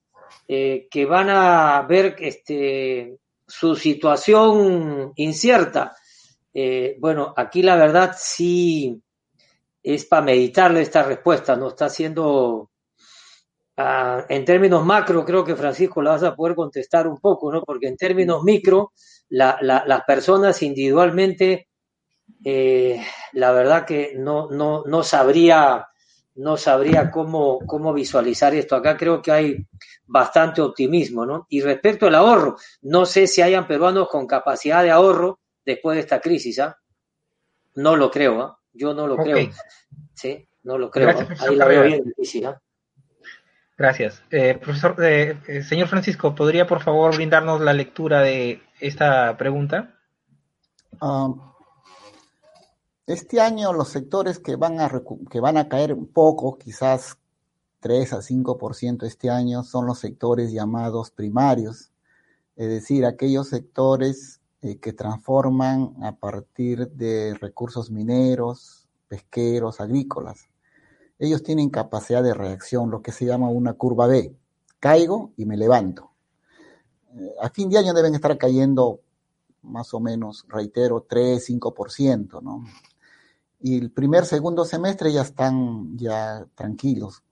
eh, 0.47 0.87
que 0.89 1.05
van 1.05 1.29
a 1.29 1.83
ver 1.83 2.15
este, 2.21 3.19
su 3.45 3.75
situación 3.75 5.13
incierta. 5.17 5.97
Eh, 6.55 6.97
bueno, 7.01 7.35
aquí 7.37 7.61
la 7.61 7.75
verdad 7.75 8.15
sí 8.17 9.03
es 9.83 10.05
para 10.05 10.23
meditarle 10.23 10.83
esta 10.83 11.03
respuesta, 11.03 11.57
no 11.57 11.69
está 11.69 11.89
siendo, 11.89 12.71
ah, 13.79 14.27
en 14.29 14.45
términos 14.45 14.85
macro, 14.85 15.25
creo 15.25 15.45
que 15.45 15.57
Francisco 15.57 16.03
la 16.03 16.13
vas 16.13 16.23
a 16.23 16.37
poder 16.37 16.55
contestar 16.55 17.09
un 17.09 17.19
poco, 17.19 17.51
¿no? 17.53 17.63
Porque 17.65 17.89
en 17.89 17.97
términos 17.97 18.45
micro, 18.45 18.93
las 19.29 20.03
personas 20.07 20.63
individualmente 20.63 21.68
eh, 22.45 23.05
la 23.33 23.53
verdad 23.53 23.85
que 23.85 24.15
no, 24.17 24.49
no, 24.51 24.85
no 24.87 25.03
sabría, 25.03 25.89
no 26.37 26.57
sabría 26.57 27.11
cómo, 27.11 27.59
cómo 27.67 27.93
visualizar 27.93 28.55
esto. 28.55 28.77
Acá 28.77 28.97
creo 28.97 29.21
que 29.21 29.33
hay 29.33 29.67
bastante 30.07 30.61
optimismo, 30.61 31.27
¿no? 31.27 31.47
Y 31.49 31.61
respecto 31.61 32.07
al 32.07 32.15
ahorro, 32.15 32.57
no 32.83 33.07
sé 33.07 33.27
si 33.27 33.43
hayan 33.43 33.67
peruanos 33.67 34.09
con 34.09 34.27
capacidad 34.27 34.83
de 34.83 34.91
ahorro 34.91 35.41
después 35.65 35.97
de 35.97 36.01
esta 36.01 36.21
crisis, 36.21 36.59
¿ah? 36.61 36.79
No 37.75 37.97
lo 37.97 38.11
creo, 38.11 38.41
¿ah? 38.41 38.59
Yo 38.73 38.95
no 38.95 39.07
lo 39.07 39.17
creo. 39.17 39.51
Sí, 40.15 40.49
no 40.63 40.79
lo 40.79 40.91
creo. 40.91 41.11
Ahí 41.41 41.57
la 41.57 41.67
veo 41.67 41.83
bien 41.83 42.05
difícil, 42.05 42.47
¿ah? 42.47 42.61
Gracias. 43.77 44.25
Eh, 44.31 44.59
profesor, 44.61 44.97
eh, 45.05 45.63
señor 45.63 45.87
Francisco, 45.87 46.35
¿podría 46.35 46.67
por 46.67 46.83
favor 46.83 47.15
brindarnos 47.15 47.61
la 47.61 47.73
lectura 47.73 48.21
de 48.23 48.61
esta 48.81 49.37
pregunta? 49.37 50.01
Um, 51.01 51.41
este 53.09 53.41
año 53.41 53.73
los 53.73 53.89
sectores 53.89 54.39
que 54.39 54.57
van 54.57 54.81
a, 54.81 54.91
que 55.31 55.41
van 55.41 55.57
a 55.57 55.69
caer 55.69 55.95
un 55.95 56.07
poco, 56.07 56.59
quizás 56.59 57.17
3 57.81 58.13
a 58.13 58.19
5% 58.19 59.05
este 59.05 59.31
año, 59.31 59.65
son 59.65 59.87
los 59.87 59.99
sectores 59.99 60.53
llamados 60.53 61.11
primarios, 61.11 61.91
es 62.57 62.69
decir, 62.69 63.07
aquellos 63.07 63.49
sectores 63.49 64.41
eh, 64.61 64.79
que 64.79 64.93
transforman 64.93 65.95
a 66.03 66.17
partir 66.17 66.89
de 66.91 67.35
recursos 67.41 67.91
mineros, 67.91 68.87
pesqueros, 69.09 69.81
agrícolas. 69.81 70.49
Ellos 71.19 71.43
tienen 71.43 71.71
capacidad 71.71 72.23
de 72.23 72.35
reacción, 72.35 72.91
lo 72.91 73.01
que 73.01 73.13
se 73.13 73.25
llama 73.25 73.49
una 73.49 73.73
curva 73.73 74.07
B. 74.07 74.37
Caigo 74.81 75.33
y 75.37 75.47
me 75.47 75.57
levanto. 75.57 76.11
Eh, 77.15 77.35
a 77.41 77.49
fin 77.49 77.71
de 77.71 77.79
año 77.79 77.95
deben 77.95 78.15
estar 78.15 78.37
cayendo 78.37 79.01
más 79.63 79.95
o 79.95 80.01
menos, 80.01 80.45
reitero, 80.49 81.07
3, 81.09 81.49
5%, 81.49 82.43
¿no? 82.43 82.65
Y 83.61 83.77
el 83.79 83.91
primer, 83.91 84.25
segundo 84.25 84.65
semestre 84.65 85.13
ya 85.13 85.23
están 85.23 85.97
ya 85.97 86.47
tranquilos. 86.55 87.23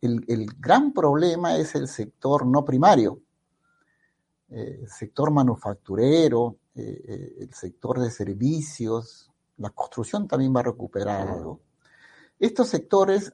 El, 0.00 0.46
gran 0.58 0.92
problema 0.92 1.56
es 1.56 1.74
el 1.74 1.88
sector 1.88 2.44
no 2.44 2.64
primario, 2.64 3.20
eh, 4.50 4.80
el 4.82 4.88
sector 4.88 5.30
manufacturero, 5.30 6.56
eh, 6.74 7.02
eh, 7.08 7.34
el 7.40 7.54
sector 7.54 8.00
de 8.00 8.10
servicios, 8.10 9.30
la 9.58 9.70
construcción 9.70 10.26
también 10.26 10.54
va 10.54 10.60
a 10.60 10.64
recuperar 10.64 11.28
algo. 11.28 11.60
Estos 12.38 12.68
sectores 12.68 13.32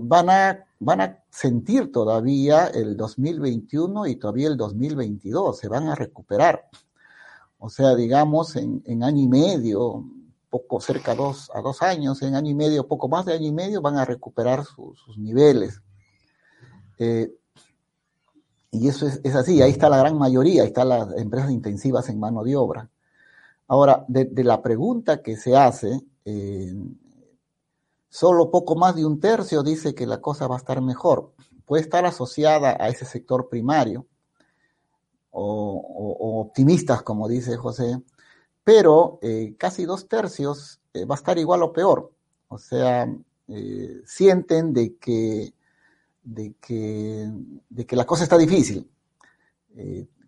van, 0.00 0.30
a, 0.30 0.64
van 0.78 1.00
a 1.02 1.24
sentir 1.28 1.92
todavía 1.92 2.68
el 2.68 2.96
2021 2.96 4.06
y 4.06 4.16
todavía 4.16 4.48
el 4.48 4.56
2022, 4.56 5.58
se 5.58 5.68
van 5.68 5.88
a 5.88 5.94
recuperar. 5.94 6.68
O 7.58 7.68
sea, 7.68 7.94
digamos, 7.94 8.56
en, 8.56 8.82
en 8.86 9.02
año 9.02 9.22
y 9.22 9.28
medio, 9.28 10.04
poco 10.50 10.80
cerca 10.80 11.14
dos, 11.14 11.50
a 11.54 11.60
dos 11.60 11.82
años, 11.82 12.22
en 12.22 12.34
año 12.34 12.50
y 12.50 12.54
medio, 12.54 12.86
poco 12.86 13.08
más 13.08 13.26
de 13.26 13.34
año 13.34 13.46
y 13.46 13.52
medio, 13.52 13.82
van 13.82 13.96
a 13.96 14.04
recuperar 14.04 14.64
sus 14.64 15.18
niveles. 15.18 15.82
Eh, 16.98 17.32
y 18.70 18.88
eso 18.88 19.06
es, 19.06 19.34
así, 19.34 19.62
ahí 19.62 19.70
está 19.70 19.88
la 19.88 19.98
gran 19.98 20.18
mayoría, 20.18 20.62
ahí 20.62 20.68
están 20.68 20.88
las 20.88 21.16
empresas 21.16 21.50
intensivas 21.50 22.08
en 22.08 22.20
mano 22.20 22.42
de 22.42 22.56
obra. 22.56 22.90
Ahora, 23.66 24.04
de, 24.08 24.28
la 24.44 24.62
pregunta 24.62 25.22
que 25.22 25.36
se 25.36 25.56
hace, 25.56 26.00
eh, 26.24 26.74
solo 28.08 28.50
poco 28.50 28.76
más 28.76 28.96
de 28.96 29.04
un 29.04 29.20
tercio 29.20 29.62
dice 29.62 29.94
que 29.94 30.06
la 30.06 30.20
cosa 30.20 30.46
va 30.46 30.56
a 30.56 30.58
estar 30.58 30.80
mejor. 30.80 31.32
Puede 31.66 31.82
estar 31.82 32.04
asociada 32.06 32.76
a 32.80 32.88
ese 32.88 33.04
sector 33.04 33.48
primario, 33.48 34.06
o 35.30 36.40
optimistas, 36.40 37.02
como 37.02 37.28
dice 37.28 37.56
José, 37.56 38.02
pero 38.68 39.18
eh, 39.22 39.54
casi 39.56 39.86
dos 39.86 40.08
tercios 40.08 40.78
eh, 40.92 41.06
va 41.06 41.14
a 41.14 41.16
estar 41.16 41.38
igual 41.38 41.62
o 41.62 41.72
peor. 41.72 42.12
O 42.48 42.58
sea, 42.58 43.10
eh, 43.48 44.02
sienten 44.04 44.74
de 44.74 44.94
que, 44.98 45.54
de, 46.22 46.54
que, 46.60 47.30
de 47.70 47.86
que 47.86 47.96
la 47.96 48.04
cosa 48.04 48.24
está 48.24 48.36
difícil. 48.36 48.86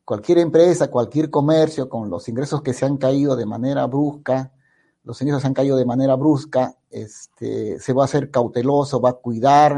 cualquier 0.07 0.38
empresa, 0.38 0.90
cualquier 0.90 1.29
comercio 1.29 1.90
con 1.90 2.09
los 2.09 2.29
ingresos 2.31 2.62
que 2.62 2.72
se 2.72 2.87
han 2.87 2.96
caído 2.96 3.37
de 3.37 3.44
manera 3.44 3.85
brusca, 3.87 4.55
los 5.05 5.20
ingresos 5.20 5.42
se 5.42 5.48
han 5.48 5.53
caído 5.55 5.76
de 5.76 5.85
manera 5.85 6.14
brusca, 6.14 6.74
este, 6.88 7.79
se 7.79 7.92
va 7.92 8.05
a 8.05 8.07
hacer 8.07 8.31
cauteloso, 8.31 9.03
va 9.03 9.11
a 9.11 9.20
cuidar, 9.20 9.74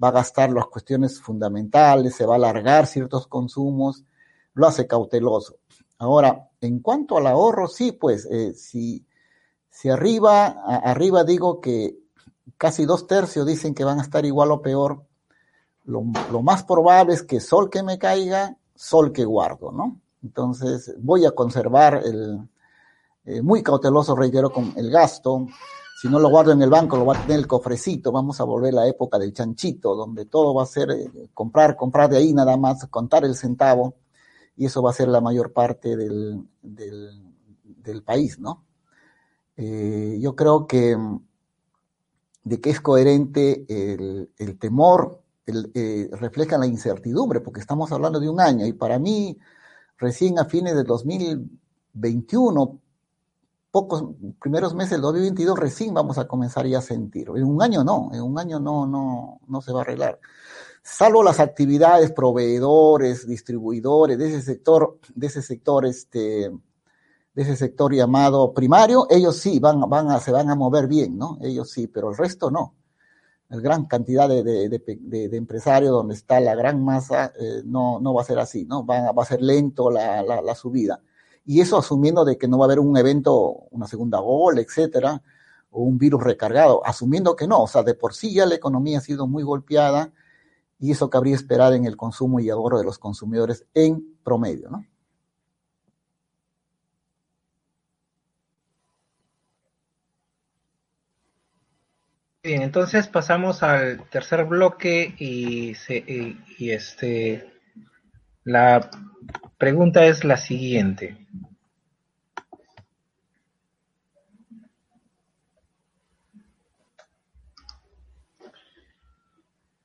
va 0.00 0.08
a 0.08 0.12
gastar 0.12 0.52
las 0.52 0.66
cuestiones 0.66 1.20
fundamentales, 1.20 2.14
se 2.14 2.26
va 2.26 2.34
a 2.34 2.36
alargar 2.36 2.86
ciertos 2.86 3.26
consumos, 3.26 4.04
lo 4.54 4.68
hace 4.68 4.86
cauteloso. 4.86 5.56
Ahora, 5.98 6.48
en 6.60 6.78
cuanto 6.80 7.16
al 7.16 7.26
ahorro, 7.26 7.66
sí, 7.66 7.92
pues, 7.92 8.26
eh, 8.30 8.54
si, 8.54 9.04
si 9.68 9.88
arriba, 9.88 10.46
arriba 10.46 11.24
digo 11.24 11.60
que 11.60 11.98
casi 12.56 12.84
dos 12.84 13.06
tercios 13.06 13.46
dicen 13.46 13.74
que 13.74 13.84
van 13.84 13.98
a 13.98 14.02
estar 14.02 14.24
igual 14.24 14.52
o 14.52 14.62
peor, 14.62 15.04
lo, 15.84 16.02
más 16.42 16.64
probable 16.64 17.14
es 17.14 17.22
que 17.22 17.40
sol 17.40 17.70
que 17.70 17.82
me 17.82 17.98
caiga, 17.98 18.56
sol 18.74 19.10
que 19.10 19.24
guardo, 19.24 19.72
¿no? 19.72 20.00
Entonces, 20.22 20.94
voy 20.98 21.24
a 21.24 21.30
conservar 21.30 22.02
el, 22.04 22.46
eh, 23.24 23.42
muy 23.42 23.62
cauteloso, 23.62 24.14
reitero, 24.14 24.52
con 24.52 24.74
el 24.76 24.90
gasto. 24.90 25.46
Si 26.00 26.08
no 26.08 26.18
lo 26.18 26.28
guardo 26.28 26.52
en 26.52 26.62
el 26.62 26.70
banco, 26.70 26.96
lo 26.96 27.06
va 27.06 27.16
a 27.16 27.22
tener 27.22 27.38
el 27.38 27.46
cofrecito. 27.46 28.12
Vamos 28.12 28.40
a 28.40 28.44
volver 28.44 28.72
a 28.74 28.82
la 28.82 28.88
época 28.88 29.18
del 29.18 29.32
chanchito, 29.32 29.96
donde 29.96 30.26
todo 30.26 30.54
va 30.54 30.64
a 30.64 30.66
ser 30.66 30.90
eh, 30.90 31.30
comprar, 31.32 31.74
comprar 31.74 32.10
de 32.10 32.18
ahí 32.18 32.34
nada 32.34 32.56
más, 32.56 32.86
contar 32.86 33.24
el 33.24 33.34
centavo 33.34 33.94
y 34.58 34.66
eso 34.66 34.82
va 34.82 34.90
a 34.90 34.94
ser 34.94 35.08
la 35.08 35.20
mayor 35.20 35.52
parte 35.52 35.96
del, 35.96 36.44
del, 36.62 38.02
país, 38.04 38.38
¿no? 38.40 38.64
Eh, 39.56 40.18
yo 40.20 40.34
creo 40.34 40.66
que 40.66 40.96
de 42.42 42.60
que 42.60 42.70
es 42.70 42.80
coherente 42.80 43.64
el, 43.68 44.58
temor, 44.58 45.22
el, 45.46 45.70
eh, 45.74 46.10
refleja 46.12 46.58
la 46.58 46.66
incertidumbre, 46.66 47.40
porque 47.40 47.60
estamos 47.60 47.92
hablando 47.92 48.18
de 48.18 48.28
un 48.28 48.40
año 48.40 48.66
y 48.66 48.72
para 48.72 48.98
mí 48.98 49.38
recién 49.96 50.38
a 50.38 50.44
fines 50.44 50.74
de 50.74 50.82
2021, 50.82 52.80
pocos 53.70 54.04
primeros 54.40 54.74
meses 54.74 54.92
del 54.92 55.02
2022 55.02 55.58
recién 55.58 55.94
vamos 55.94 56.18
a 56.18 56.26
comenzar 56.26 56.66
ya 56.66 56.78
a 56.78 56.82
sentir. 56.82 57.28
En 57.28 57.44
un 57.44 57.62
año 57.62 57.84
no, 57.84 58.10
en 58.12 58.22
un 58.22 58.38
año 58.38 58.58
no, 58.58 58.86
no, 58.86 59.40
no 59.46 59.60
se 59.62 59.72
va 59.72 59.80
a 59.80 59.82
arreglar 59.82 60.18
salvo 60.90 61.22
las 61.22 61.38
actividades, 61.38 62.12
proveedores, 62.12 63.26
distribuidores 63.26 64.18
de 64.18 64.28
ese 64.28 64.42
sector, 64.42 64.98
de 65.14 65.26
ese 65.26 65.42
sector, 65.42 65.84
este, 65.84 66.50
de 67.34 67.42
ese 67.42 67.56
sector 67.56 67.94
llamado 67.94 68.52
primario, 68.54 69.06
ellos 69.10 69.36
sí 69.36 69.58
van, 69.60 69.80
van 69.88 70.10
a, 70.10 70.18
se 70.18 70.32
van 70.32 70.50
a 70.50 70.54
mover 70.54 70.86
bien, 70.86 71.18
¿no? 71.18 71.38
Ellos 71.42 71.70
sí, 71.70 71.86
pero 71.86 72.10
el 72.10 72.16
resto 72.16 72.50
no. 72.50 72.74
La 73.50 73.58
gran 73.60 73.86
cantidad 73.86 74.28
de, 74.28 74.42
de, 74.42 75.36
empresarios 75.36 75.90
donde 75.90 76.14
está 76.14 76.38
la 76.40 76.54
gran 76.54 76.84
masa, 76.84 77.32
eh, 77.38 77.62
no, 77.64 77.98
no 78.00 78.12
va 78.12 78.22
a 78.22 78.26
ser 78.26 78.38
así, 78.38 78.64
¿no? 78.64 78.84
Va, 78.84 79.12
va 79.12 79.22
a 79.22 79.26
ser 79.26 79.40
lento 79.40 79.90
la, 79.90 80.22
la, 80.22 80.42
la, 80.42 80.54
subida. 80.54 81.00
Y 81.46 81.60
eso 81.60 81.78
asumiendo 81.78 82.24
de 82.26 82.36
que 82.36 82.46
no 82.48 82.58
va 82.58 82.64
a 82.64 82.68
haber 82.68 82.80
un 82.80 82.96
evento, 82.96 83.68
una 83.70 83.86
segunda 83.86 84.20
ola, 84.20 84.60
etcétera, 84.60 85.22
o 85.70 85.82
un 85.82 85.96
virus 85.96 86.22
recargado, 86.22 86.84
asumiendo 86.84 87.36
que 87.36 87.46
no, 87.46 87.62
o 87.62 87.66
sea, 87.66 87.82
de 87.82 87.94
por 87.94 88.14
sí 88.14 88.34
ya 88.34 88.46
la 88.46 88.54
economía 88.54 88.98
ha 88.98 89.02
sido 89.02 89.26
muy 89.26 89.42
golpeada, 89.42 90.12
y 90.78 90.92
eso 90.92 91.10
cabría 91.10 91.34
esperar 91.34 91.72
en 91.72 91.84
el 91.84 91.96
consumo 91.96 92.40
y 92.40 92.50
ahorro 92.50 92.78
de 92.78 92.84
los 92.84 92.98
consumidores 92.98 93.66
en 93.74 94.16
promedio, 94.22 94.70
¿no? 94.70 94.84
Bien, 102.42 102.62
entonces 102.62 103.08
pasamos 103.08 103.62
al 103.62 104.08
tercer 104.10 104.44
bloque 104.44 105.14
y, 105.18 105.74
y 106.58 106.70
este 106.70 107.52
la 108.44 108.88
pregunta 109.58 110.06
es 110.06 110.24
la 110.24 110.38
siguiente. 110.38 111.18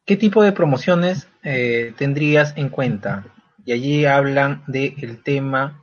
¿Qué 0.05 0.17
tipo 0.17 0.43
de 0.43 0.51
promociones 0.51 1.27
eh, 1.43 1.93
tendrías 1.97 2.53
en 2.57 2.69
cuenta? 2.69 3.25
Y 3.65 3.71
allí 3.71 4.05
hablan 4.05 4.63
del 4.67 5.23
tema 5.23 5.81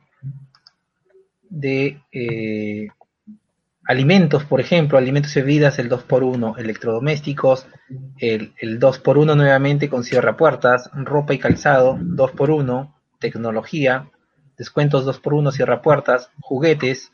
de 1.48 2.02
eh, 2.12 2.88
alimentos, 3.84 4.44
por 4.44 4.60
ejemplo, 4.60 4.98
alimentos 4.98 5.34
y 5.36 5.40
bebidas, 5.40 5.78
el 5.78 5.90
2x1, 5.90 6.58
electrodomésticos, 6.58 7.66
el, 8.18 8.52
el 8.58 8.78
2x1 8.78 9.36
nuevamente 9.36 9.88
con 9.88 10.04
cierra 10.04 10.36
puertas, 10.36 10.90
ropa 10.92 11.34
y 11.34 11.38
calzado, 11.38 11.96
2x1, 11.96 12.92
tecnología, 13.18 14.10
descuentos 14.56 15.06
2x1, 15.06 15.52
cierra 15.52 15.82
puertas, 15.82 16.30
juguetes, 16.40 17.12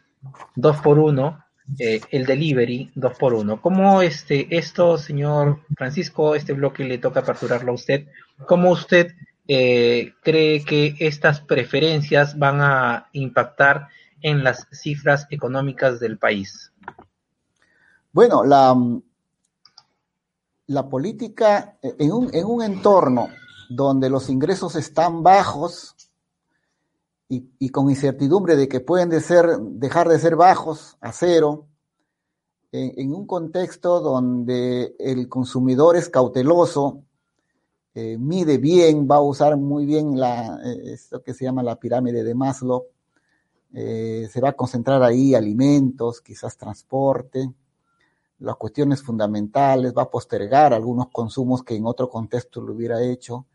2x1, 0.57 1.45
eh, 1.79 2.01
el 2.11 2.27
delivery 2.27 2.93
2x1. 2.95 3.61
¿Cómo 3.61 4.01
este, 4.01 4.57
esto, 4.57 4.99
señor 4.99 5.61
Francisco, 5.77 6.35
este 6.35 6.53
bloque 6.53 6.85
le 6.85 6.99
toca 6.99 7.21
aperturarlo 7.21 7.73
a 7.73 7.75
usted? 7.75 8.07
¿Cómo 8.47 8.71
usted 8.71 9.15
eh, 9.49 10.13
cree 10.23 10.65
que 10.65 10.95
estas 11.01 11.41
preferencias 11.41 12.39
van 12.39 12.61
a 12.61 13.09
impactar 13.13 13.89
en 14.23 14.45
las 14.45 14.69
cifras 14.71 15.27
económicas 15.31 15.99
del 15.99 16.19
país? 16.19 16.73
Bueno, 18.13 18.45
la, 18.45 18.75
la 20.69 20.89
política 20.89 21.77
en 21.83 22.13
un, 22.13 22.35
en 22.35 22.47
un 22.47 22.63
entorno 22.63 23.29
donde 23.69 24.09
los 24.09 24.31
ingresos 24.31 24.77
están 24.77 25.25
bajos, 25.25 25.96
y, 27.29 27.69
con 27.71 27.91
incertidumbre 27.91 28.57
de 28.57 28.69
que 28.69 28.81
pueden 28.81 29.09
de 29.09 29.21
ser, 29.21 29.59
dejar 29.59 30.09
de 30.09 30.19
ser 30.19 30.37
bajos 30.37 30.97
a 31.01 31.13
cero, 31.13 31.67
en, 32.73 33.13
un 33.15 33.27
contexto 33.27 34.01
donde 34.01 34.95
el 34.99 35.29
consumidor 35.29 35.97
es 35.97 36.09
cauteloso, 36.09 37.03
eh, 37.95 38.19
mide 38.19 38.59
bien, 38.59 39.09
va 39.11 39.17
a 39.17 39.23
usar 39.23 39.57
muy 39.57 39.87
bien 39.87 40.19
la, 40.19 40.61
eh, 40.65 40.93
esto 40.93 41.23
que 41.23 41.33
se 41.33 41.45
llama 41.45 41.63
la 41.63 41.81
pirámide 41.81 42.23
de 42.23 42.35
Maslow, 42.35 42.87
eh, 43.73 44.29
se 44.31 44.41
va 44.41 44.51
a 44.51 44.57
concentrar 44.57 45.03
ahí 45.03 45.35
alimentos, 45.35 46.21
quizás 46.21 46.57
transporte, 46.57 47.51
las 48.39 48.57
cuestiones 48.57 49.03
fundamentales, 49.03 49.95
va 49.97 50.03
a 50.03 50.11
postergar 50.11 50.75
algunos 50.75 51.09
consumos 51.09 51.63
que 51.63 51.75
en 51.75 51.87
otro 51.87 52.11
contexto 52.11 52.61
lo 52.61 52.75
hubiera 52.75 53.03
hecho, 53.03 53.47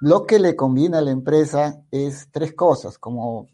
lo 0.00 0.26
que 0.26 0.38
le 0.38 0.56
conviene 0.56 0.96
a 0.96 1.02
la 1.02 1.10
empresa 1.10 1.82
es 1.90 2.28
tres 2.30 2.54
cosas, 2.54 2.98
como 2.98 3.48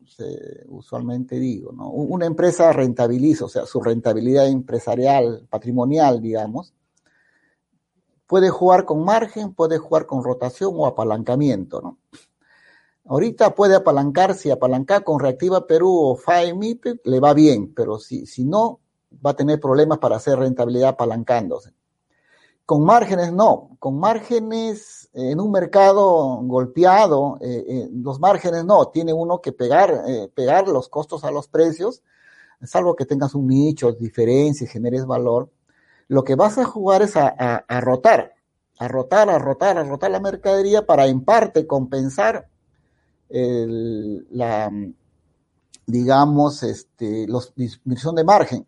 usualmente 0.69 1.39
digo. 1.41 1.73
¿no? 1.73 1.91
Una 1.91 2.27
empresa 2.27 2.73
rentabiliza, 2.73 3.47
o 3.47 3.49
sea, 3.49 3.67
su 3.67 3.81
rentabilidad 3.81 4.47
empresarial, 4.47 5.47
patrimonial, 5.51 6.21
digamos, 6.21 6.73
puede 8.29 8.51
jugar 8.51 8.85
con 8.85 9.05
margen, 9.05 9.55
puede 9.55 9.79
jugar 9.79 10.07
con 10.07 10.23
rotación 10.23 10.73
o 10.77 10.87
apalancamiento. 10.87 11.81
¿no? 11.81 11.99
Ahorita 13.07 13.55
puede 13.55 13.75
apalancar, 13.75 14.35
si 14.35 14.51
apalancar 14.51 15.03
con 15.03 15.19
Reactiva 15.19 15.67
Perú 15.67 15.97
o 15.97 16.17
FAEMIP, 16.17 17.01
le 17.05 17.21
va 17.21 17.35
bien, 17.35 17.75
pero 17.75 17.99
si, 17.99 18.25
si 18.25 18.45
no, 18.45 18.81
va 19.25 19.31
a 19.31 19.37
tener 19.37 19.59
problemas 19.59 19.99
para 19.99 20.17
hacer 20.17 20.39
rentabilidad 20.39 20.91
apalancándose. 20.91 21.75
Con 22.65 22.85
márgenes 22.85 23.33
no, 23.33 23.77
con 23.79 23.99
márgenes 23.99 25.06
en 25.19 25.41
un 25.41 25.51
mercado 25.51 26.37
golpeado, 26.43 27.39
eh, 27.41 27.65
eh, 27.67 27.89
los 27.91 28.21
márgenes 28.21 28.67
no, 28.67 28.89
tiene 28.89 29.15
uno 29.15 29.41
que 29.41 29.51
pegar, 29.51 30.03
eh, 30.07 30.29
pegar 30.35 30.69
los 30.69 30.91
costos 30.91 31.25
a 31.25 31.31
los 31.31 31.49
precios, 31.49 32.03
salvo 32.63 32.95
que 32.95 33.07
tengas 33.07 33.35
un 33.35 33.47
nicho, 33.47 33.93
diferencia, 33.93 34.69
generes 34.69 35.07
valor. 35.07 35.51
Lo 36.09 36.23
que 36.23 36.35
vas 36.35 36.59
a 36.59 36.67
jugar 36.67 37.01
es 37.01 37.17
a, 37.17 37.65
rotar, 37.81 38.35
a 38.79 38.89
rotar, 38.89 39.31
a 39.31 39.39
rotar, 39.39 39.79
a 39.79 39.85
rotar 39.85 40.11
la 40.11 40.21
mercadería 40.21 40.85
para 40.85 41.07
en 41.07 41.25
parte 41.25 41.67
compensar 41.67 42.49
el, 43.31 44.27
la, 44.31 44.71
digamos, 45.87 46.63
este, 46.63 47.27
los 47.27 47.55
disminución 47.55 48.15
de 48.17 48.25
margen. 48.25 48.67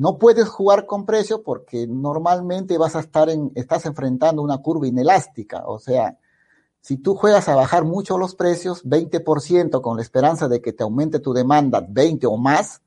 No 0.00 0.16
puedes 0.16 0.48
jugar 0.48 0.86
con 0.86 1.04
precio 1.04 1.42
porque 1.42 1.86
normalmente 1.86 2.78
vas 2.78 2.96
a 2.96 3.00
estar 3.00 3.28
en, 3.28 3.52
estás 3.54 3.84
enfrentando 3.84 4.40
una 4.40 4.56
curva 4.56 4.86
inelástica. 4.86 5.64
O 5.66 5.78
sea, 5.78 6.18
si 6.80 6.96
tú 6.96 7.14
juegas 7.14 7.50
a 7.50 7.54
bajar 7.54 7.84
mucho 7.84 8.16
los 8.16 8.34
precios, 8.34 8.82
20% 8.86 9.82
con 9.82 9.98
la 9.98 10.02
esperanza 10.02 10.48
de 10.48 10.62
que 10.62 10.72
te 10.72 10.84
aumente 10.84 11.18
tu 11.18 11.34
demanda 11.34 11.84
20 11.86 12.26
o 12.28 12.38
más, 12.38 12.80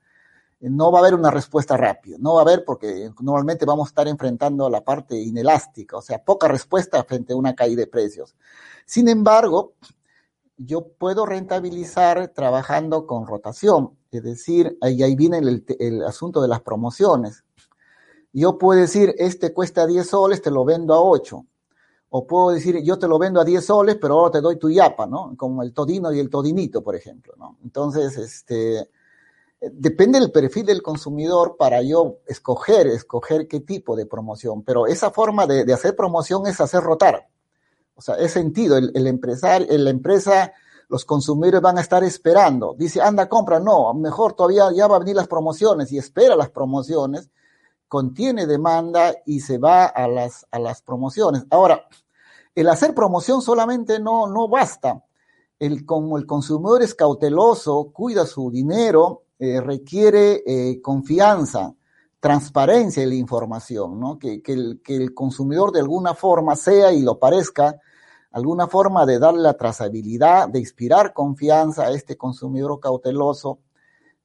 no 0.59 0.91
va 0.91 0.97
a 0.97 1.01
haber 1.01 1.13
una 1.13 1.29
respuesta 1.29 1.77
rápida. 1.77 2.17
No 2.19 2.33
va 2.33 2.39
a 2.39 2.45
haber 2.45 2.65
porque 2.65 3.11
normalmente 3.21 3.63
vamos 3.63 3.89
a 3.89 3.91
estar 3.91 4.07
enfrentando 4.07 4.67
la 4.67 4.83
parte 4.83 5.15
inelástica, 5.15 5.97
o 5.97 6.01
sea, 6.01 6.17
poca 6.17 6.47
respuesta 6.47 7.03
frente 7.03 7.33
a 7.33 7.35
una 7.35 7.53
caída 7.53 7.81
de 7.81 7.87
precios. 7.87 8.35
Sin 8.87 9.07
embargo, 9.07 9.73
yo 10.57 10.87
puedo 10.87 11.27
rentabilizar 11.27 12.29
trabajando 12.29 13.05
con 13.05 13.27
rotación. 13.27 13.99
Es 14.13 14.23
decir, 14.23 14.77
ahí, 14.81 15.01
ahí 15.01 15.15
viene 15.15 15.39
el, 15.39 16.03
asunto 16.03 16.41
de 16.41 16.47
las 16.47 16.61
promociones. 16.61 17.43
Yo 18.31 18.57
puedo 18.57 18.79
decir, 18.79 19.13
este 19.17 19.53
cuesta 19.53 19.87
10 19.87 20.07
soles, 20.07 20.41
te 20.41 20.51
lo 20.51 20.65
vendo 20.65 20.93
a 20.93 21.01
8. 21.01 21.45
O 22.09 22.27
puedo 22.27 22.51
decir, 22.51 22.81
yo 22.83 22.99
te 22.99 23.07
lo 23.07 23.17
vendo 23.17 23.41
a 23.41 23.45
10 23.45 23.65
soles, 23.65 23.97
pero 23.99 24.15
ahora 24.15 24.31
te 24.31 24.41
doy 24.41 24.57
tu 24.57 24.69
yapa, 24.69 25.07
¿no? 25.07 25.33
Como 25.35 25.63
el 25.63 25.73
todino 25.73 26.13
y 26.13 26.19
el 26.19 26.29
todinito, 26.29 26.83
por 26.83 26.95
ejemplo, 26.95 27.33
¿no? 27.37 27.57
Entonces, 27.63 28.17
este, 28.17 28.87
depende 29.59 30.19
del 30.19 30.31
perfil 30.31 30.65
del 30.65 30.83
consumidor 30.83 31.55
para 31.57 31.81
yo 31.81 32.19
escoger, 32.27 32.87
escoger 32.87 33.47
qué 33.47 33.61
tipo 33.61 33.95
de 33.95 34.05
promoción. 34.05 34.63
Pero 34.63 34.85
esa 34.85 35.11
forma 35.11 35.47
de, 35.47 35.71
hacer 35.73 35.95
promoción 35.95 36.45
es 36.45 36.61
hacer 36.61 36.81
rotar. 36.81 37.27
O 37.95 38.01
sea, 38.01 38.15
es 38.15 38.31
sentido. 38.31 38.77
El, 38.77 38.91
el 38.93 39.07
empresario, 39.07 39.67
la 39.69 39.89
empresa 39.89 40.53
los 40.93 41.05
consumidores 41.05 41.59
van 41.59 41.79
a 41.79 41.81
estar 41.81 42.03
esperando. 42.03 42.75
Dice, 42.77 43.01
anda, 43.01 43.27
compra. 43.27 43.59
No, 43.59 43.95
mejor 43.95 44.33
todavía 44.33 44.65
ya 44.71 44.85
va 44.85 44.97
a 44.97 44.99
venir 44.99 45.15
las 45.15 45.27
promociones 45.27 45.91
y 45.91 45.97
espera 45.97 46.35
las 46.35 46.51
promociones, 46.51 47.31
contiene 47.87 48.45
demanda 48.45 49.15
y 49.25 49.39
se 49.39 49.57
va 49.57 49.85
a 49.85 50.07
las, 50.07 50.45
a 50.51 50.59
las 50.59 50.83
promociones. 50.83 51.45
Ahora, 51.49 51.87
el 52.53 52.69
hacer 52.69 52.93
promoción 52.93 53.41
solamente 53.41 53.99
no, 53.99 54.27
no 54.27 54.47
basta. 54.47 55.03
El, 55.57 55.83
como 55.83 56.15
el 56.19 56.27
consumidor 56.27 56.83
es 56.83 56.93
cauteloso, 56.93 57.89
cuida 57.91 58.27
su 58.27 58.51
dinero, 58.51 59.23
eh, 59.39 59.61
requiere 59.61 60.43
eh, 60.45 60.79
confianza, 60.79 61.73
transparencia 62.19 63.01
en 63.01 63.09
la 63.09 63.15
información, 63.15 63.99
¿no? 63.99 64.19
Que, 64.19 64.43
que, 64.43 64.53
el, 64.53 64.81
que 64.83 64.95
el 64.95 65.15
consumidor 65.15 65.71
de 65.71 65.79
alguna 65.79 66.13
forma 66.13 66.55
sea 66.55 66.93
y 66.93 67.01
lo 67.01 67.17
parezca 67.17 67.81
alguna 68.33 68.67
forma 68.67 69.05
de 69.05 69.19
darle 69.19 69.41
la 69.41 69.53
trazabilidad, 69.53 70.49
de 70.49 70.59
inspirar 70.59 71.13
confianza 71.13 71.83
a 71.83 71.91
este 71.91 72.17
consumidor 72.17 72.79
cauteloso, 72.79 73.59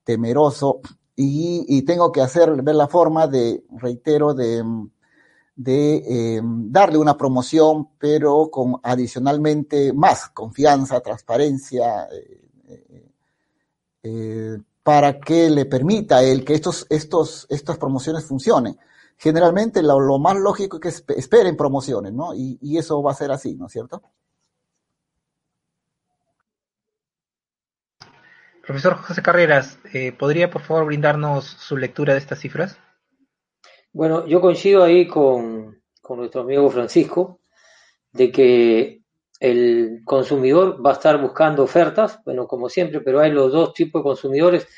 temeroso, 0.02 0.80
y, 1.14 1.82
tengo 1.82 2.12
que 2.12 2.20
hacer, 2.20 2.62
ver 2.62 2.76
la 2.76 2.86
forma 2.86 3.26
de, 3.26 3.64
reitero, 3.76 4.34
de, 4.34 4.64
de 5.56 5.96
eh, 5.96 6.40
darle 6.42 6.96
una 6.96 7.16
promoción, 7.16 7.88
pero 7.98 8.48
con 8.50 8.76
adicionalmente 8.84 9.92
más 9.92 10.28
confianza, 10.28 11.00
transparencia, 11.00 12.08
eh, 12.12 13.10
eh, 14.04 14.58
para 14.84 15.18
que 15.18 15.50
le 15.50 15.66
permita 15.66 16.18
a 16.18 16.22
él 16.22 16.44
que 16.44 16.54
estos, 16.54 16.86
estos, 16.88 17.46
estas 17.50 17.76
promociones 17.78 18.24
funcionen 18.24 18.78
generalmente 19.18 19.82
lo, 19.82 20.18
más 20.18 20.36
lógico 20.36 20.80
es 20.82 21.02
que 21.02 21.14
esperen 21.14 21.56
promociones, 21.56 22.12
¿no? 22.12 22.34
Y, 22.34 22.78
eso 22.78 23.02
va 23.02 23.12
a 23.12 23.16
ser 23.16 23.30
así, 23.32 23.56
¿no 23.56 23.66
es 23.66 23.72
cierto? 23.72 24.02
Profesor 28.64 28.96
José 28.96 29.22
Carreras, 29.22 29.78
eh, 29.92 30.12
¿podría 30.12 30.50
por 30.50 30.62
favor 30.62 30.86
brindarnos 30.86 31.44
su 31.44 31.76
lectura 31.76 32.12
de 32.12 32.20
estas 32.20 32.38
cifras? 32.38 32.78
Bueno, 33.92 34.26
yo 34.26 34.40
coincido 34.40 34.84
ahí 34.84 35.08
con, 35.08 35.82
con 36.02 36.18
nuestro 36.18 36.42
amigo 36.42 36.70
Francisco, 36.70 37.40
de 38.12 38.30
que 38.30 39.02
el 39.40 40.02
consumidor 40.04 40.84
va 40.84 40.90
a 40.90 40.94
estar 40.94 41.20
buscando 41.20 41.62
ofertas, 41.64 42.20
bueno, 42.24 42.46
como 42.46 42.68
siempre, 42.68 43.00
pero 43.00 43.20
hay 43.20 43.32
los 43.32 43.52
dos 43.52 43.72
tipos 43.72 44.00
de 44.00 44.04
consumidores, 44.04 44.68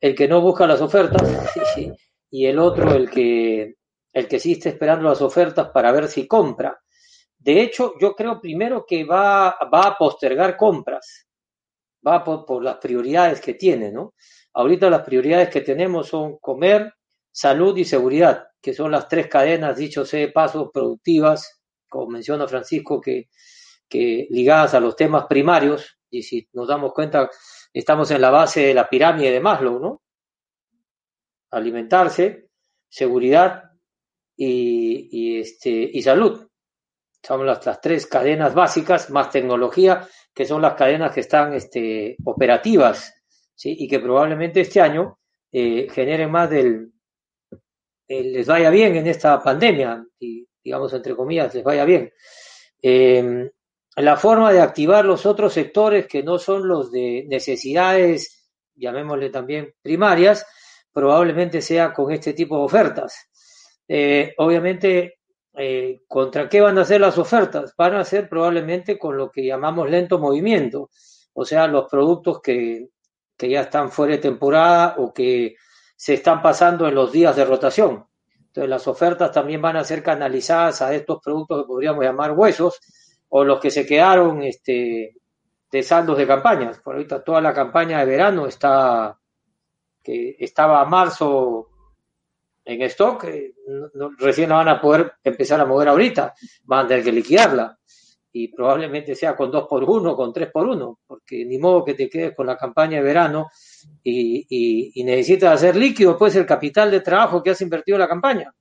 el 0.00 0.14
que 0.14 0.28
no 0.28 0.40
busca 0.42 0.66
las 0.66 0.80
ofertas 0.80 1.22
y 2.30 2.46
el 2.46 2.58
otro, 2.58 2.92
el 2.94 3.08
que 3.08 3.77
el 4.12 4.26
que 4.26 4.36
está 4.36 4.68
esperando 4.68 5.08
las 5.08 5.20
ofertas 5.20 5.68
para 5.70 5.92
ver 5.92 6.08
si 6.08 6.26
compra. 6.26 6.78
De 7.38 7.60
hecho, 7.60 7.94
yo 8.00 8.14
creo 8.14 8.40
primero 8.40 8.84
que 8.86 9.04
va, 9.04 9.56
va 9.72 9.82
a 9.86 9.96
postergar 9.96 10.56
compras, 10.56 11.26
va 12.06 12.24
por, 12.24 12.62
las 12.62 12.76
prioridades 12.76 13.40
que 13.40 13.54
tiene, 13.54 13.92
¿no? 13.92 14.14
Ahorita 14.54 14.90
las 14.90 15.02
prioridades 15.02 15.48
que 15.48 15.60
tenemos 15.60 16.08
son 16.08 16.38
comer, 16.38 16.92
salud 17.30 17.76
y 17.76 17.84
seguridad, 17.84 18.48
que 18.60 18.74
son 18.74 18.90
las 18.90 19.06
tres 19.06 19.28
cadenas, 19.28 19.76
dicho 19.76 20.04
sea 20.04 20.32
pasos, 20.32 20.70
productivas, 20.72 21.60
como 21.88 22.08
menciona 22.08 22.48
Francisco, 22.48 23.00
que, 23.00 23.28
que 23.88 24.26
ligadas 24.30 24.74
a 24.74 24.80
los 24.80 24.96
temas 24.96 25.26
primarios, 25.26 25.98
y 26.10 26.22
si 26.22 26.48
nos 26.52 26.66
damos 26.66 26.92
cuenta, 26.92 27.30
estamos 27.72 28.10
en 28.10 28.20
la 28.20 28.30
base 28.30 28.62
de 28.62 28.74
la 28.74 28.88
pirámide 28.88 29.30
de 29.30 29.40
Maslow, 29.40 29.78
¿no? 29.78 30.02
Alimentarse, 31.50 32.48
seguridad 32.88 33.67
y, 34.38 35.40
este, 35.40 35.70
y 35.70 36.00
salud. 36.02 36.48
Son 37.22 37.44
las, 37.44 37.80
tres 37.80 38.06
cadenas 38.06 38.54
básicas 38.54 39.10
más 39.10 39.30
tecnología, 39.30 40.08
que 40.32 40.46
son 40.46 40.62
las 40.62 40.74
cadenas 40.74 41.12
que 41.12 41.20
están 41.20 41.52
este, 41.52 42.16
operativas, 42.24 43.12
¿sí? 43.54 43.74
Y 43.78 43.88
que 43.88 43.98
probablemente 43.98 44.60
este 44.60 44.80
año 44.80 45.18
eh, 45.50 45.88
generen 45.90 46.30
más 46.30 46.48
del, 46.48 46.92
les 48.06 48.46
vaya 48.46 48.70
bien 48.70 48.94
en 48.96 49.08
esta 49.08 49.42
pandemia, 49.42 50.06
y 50.20 50.46
digamos 50.62 50.92
entre 50.92 51.16
comillas, 51.16 51.54
les 51.54 51.64
vaya 51.64 51.84
bien. 51.84 52.12
Eh, 52.80 53.50
la 53.96 54.16
forma 54.16 54.52
de 54.52 54.60
activar 54.60 55.04
los 55.04 55.26
otros 55.26 55.52
sectores 55.52 56.06
que 56.06 56.22
no 56.22 56.38
son 56.38 56.68
los 56.68 56.92
de 56.92 57.24
necesidades, 57.28 58.48
llamémosle 58.76 59.30
también 59.30 59.74
primarias, 59.82 60.46
probablemente 60.92 61.60
sea 61.60 61.92
con 61.92 62.12
este 62.12 62.32
tipo 62.32 62.58
de 62.58 62.64
ofertas. 62.64 63.27
Eh, 63.88 64.34
obviamente, 64.36 65.18
eh, 65.54 66.02
¿contra 66.06 66.48
qué 66.48 66.60
van 66.60 66.78
a 66.78 66.84
ser 66.84 67.00
las 67.00 67.18
ofertas? 67.18 67.74
Van 67.76 67.94
a 67.94 68.04
ser 68.04 68.28
probablemente 68.28 68.98
con 68.98 69.16
lo 69.16 69.30
que 69.30 69.46
llamamos 69.46 69.90
lento 69.90 70.18
movimiento, 70.18 70.90
o 71.32 71.44
sea, 71.44 71.66
los 71.66 71.90
productos 71.90 72.40
que, 72.42 72.90
que 73.36 73.48
ya 73.48 73.62
están 73.62 73.90
fuera 73.90 74.14
de 74.16 74.22
temporada 74.22 74.94
o 74.98 75.12
que 75.12 75.56
se 75.96 76.14
están 76.14 76.42
pasando 76.42 76.86
en 76.86 76.94
los 76.94 77.10
días 77.10 77.34
de 77.34 77.44
rotación. 77.44 78.06
Entonces, 78.46 78.68
las 78.68 78.86
ofertas 78.86 79.32
también 79.32 79.62
van 79.62 79.76
a 79.76 79.84
ser 79.84 80.02
canalizadas 80.02 80.82
a 80.82 80.94
estos 80.94 81.20
productos 81.22 81.62
que 81.62 81.66
podríamos 81.66 82.04
llamar 82.04 82.32
huesos, 82.32 82.80
o 83.30 83.44
los 83.44 83.60
que 83.60 83.70
se 83.70 83.86
quedaron 83.86 84.42
este, 84.42 85.16
de 85.70 85.82
saldos 85.82 86.18
de 86.18 86.26
campañas. 86.26 86.78
Por 86.80 86.94
ahorita 86.94 87.22
toda 87.22 87.40
la 87.40 87.52
campaña 87.52 87.98
de 87.98 88.06
verano 88.06 88.46
está, 88.46 89.18
que 90.02 90.36
estaba 90.38 90.80
a 90.80 90.84
marzo 90.84 91.68
en 92.68 92.82
stock, 92.82 93.24
eh, 93.24 93.54
recién 94.18 94.50
la 94.50 94.56
van 94.56 94.68
a 94.68 94.80
poder 94.80 95.14
empezar 95.24 95.58
a 95.58 95.64
mover 95.64 95.88
ahorita, 95.88 96.34
van 96.64 96.84
a 96.84 96.88
tener 96.88 97.02
que 97.02 97.12
liquidarla. 97.12 97.78
Y 98.30 98.48
probablemente 98.48 99.14
sea 99.14 99.34
con 99.34 99.50
dos 99.50 99.66
por 99.66 99.82
uno, 99.84 100.14
con 100.14 100.34
tres 100.34 100.50
por 100.52 100.66
uno, 100.66 101.00
porque 101.06 101.46
ni 101.46 101.56
modo 101.58 101.82
que 101.82 101.94
te 101.94 102.10
quedes 102.10 102.36
con 102.36 102.46
la 102.46 102.58
campaña 102.58 102.98
de 102.98 103.02
verano 103.02 103.48
y, 104.04 105.02
necesitas 105.02 105.54
hacer 105.54 105.76
líquido, 105.76 106.18
pues 106.18 106.36
el 106.36 106.44
capital 106.44 106.90
de 106.90 107.00
trabajo 107.00 107.42
que 107.42 107.50
has 107.50 107.60
invertido 107.62 107.96
en 107.96 108.00
la 108.00 108.08
campaña 108.08 108.54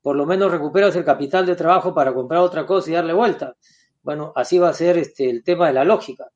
por 0.00 0.16
lo 0.16 0.24
menos 0.24 0.50
recuperas 0.50 0.96
el 0.96 1.04
capital 1.04 1.44
de 1.44 1.56
trabajo 1.56 1.92
para 1.92 2.14
comprar 2.14 2.40
otra 2.40 2.64
cosa 2.64 2.88
y 2.88 2.94
darle 2.94 3.12
vuelta. 3.12 3.56
Bueno, 4.00 4.32
así 4.34 4.58
va 4.58 4.70
a 4.70 4.72
ser 4.72 4.96
este, 4.96 5.28
el 5.28 5.42
tema 5.42 5.66
de 5.66 5.74
la 5.74 5.84
lógica. 5.84 6.28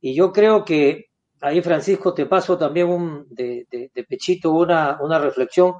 Y 0.00 0.14
yo 0.14 0.32
creo 0.32 0.64
que 0.64 1.06
ahí, 1.44 1.60
Francisco, 1.60 2.12
te 2.12 2.26
paso 2.26 2.58
también 2.58 2.88
un, 2.88 3.26
de, 3.30 3.66
pechito 4.08 4.52
una, 4.52 4.98
una 5.00 5.18
reflexión. 5.18 5.74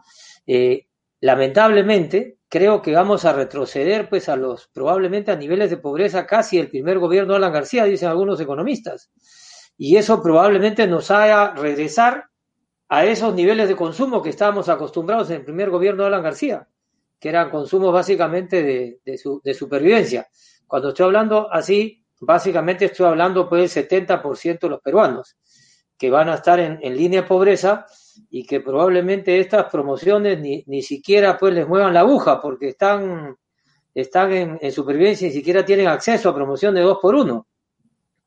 Eh, 0.47 0.87
lamentablemente, 1.21 2.39
creo 2.49 2.83
que 2.83 2.93
vamos 2.93 3.25
a 3.25 3.33
retroceder 3.33 4.09
pues 4.09 4.29
a 4.29 4.37
los 4.37 4.69
probablemente 4.69 5.31
a 5.31 5.37
niveles 5.37 5.71
de 5.71 5.77
pobreza 5.77 6.27
casi 6.27 6.59
el 6.59 6.69
primer 6.69 6.99
gobierno 6.99 7.35
Alan 7.35 7.53
García, 7.53 7.85
dicen 7.85 8.09
algunos 8.09 8.41
economistas. 8.41 9.11
Y 9.77 9.97
eso 9.97 10.23
probablemente 10.23 10.87
nos 10.87 11.11
haga 11.11 11.55
regresar 11.55 12.27
a 12.89 13.05
esos 13.05 13.35
niveles 13.35 13.69
de 13.69 13.77
consumo 13.77 14.23
que 14.23 14.31
estábamos 14.31 14.69
acostumbrados 14.69 15.31
en 15.31 15.37
el 15.37 15.45
primer 15.45 15.71
gobierno 15.71 16.03
de 16.05 16.09
Alan 16.09 16.23
García 16.23 16.69
que 17.25 17.31
eran 17.31 17.49
consumos 17.49 17.91
básicamente 17.91 18.63
de, 19.03 19.55
supervivencia. 19.55 20.29
Cuando 20.67 20.91
estoy 20.91 21.07
hablando 21.07 21.51
así, 21.51 22.05
básicamente 22.21 22.85
estoy 22.85 23.07
hablando 23.07 23.49
pues 23.49 23.75
del 23.75 23.89
70% 23.89 24.59
de 24.61 24.69
los 24.69 24.83
peruanos 24.83 25.35
que 25.97 26.11
van 26.11 26.29
a 26.29 26.35
estar 26.35 26.61
en, 26.61 26.81
línea 26.95 27.23
de 27.23 27.27
pobreza 27.27 27.87
y 28.31 28.46
que 28.46 28.61
probablemente 28.61 29.38
estas 29.38 29.70
promociones 29.70 30.40
ni, 30.40 30.64
ni, 30.66 30.83
siquiera 30.83 31.37
pues 31.38 31.55
les 31.55 31.66
muevan 31.66 31.94
la 31.94 32.00
aguja 32.00 32.40
porque 32.40 32.68
están, 32.68 33.37
están 33.94 34.33
en, 34.33 34.59
en, 34.61 34.72
supervivencia 34.72 35.27
y 35.27 35.31
ni 35.31 35.37
siquiera 35.37 35.64
tienen 35.64 35.88
acceso 35.88 36.29
a 36.29 36.35
promoción 36.35 36.74
de 36.74 36.83
dos 36.83 36.98
por 37.00 37.14
uno. 37.14 37.46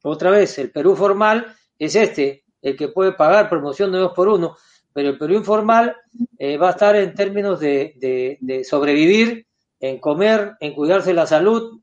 Otra 0.03 0.31
vez, 0.31 0.57
el 0.59 0.71
Perú 0.71 0.95
formal 0.95 1.55
es 1.77 1.95
este, 1.95 2.43
el 2.61 2.75
que 2.75 2.89
puede 2.89 3.13
pagar 3.13 3.49
promoción 3.49 3.91
de 3.91 3.99
dos 3.99 4.13
por 4.13 4.27
uno, 4.27 4.57
pero 4.93 5.09
el 5.09 5.17
Perú 5.19 5.35
informal 5.35 5.95
eh, 6.39 6.57
va 6.57 6.69
a 6.69 6.71
estar 6.71 6.95
en 6.95 7.13
términos 7.13 7.59
de, 7.59 8.65
sobrevivir, 8.67 9.45
en 9.79 9.99
comer, 9.99 10.55
en 10.59 10.73
cuidarse 10.73 11.13
la 11.13 11.27
salud 11.27 11.81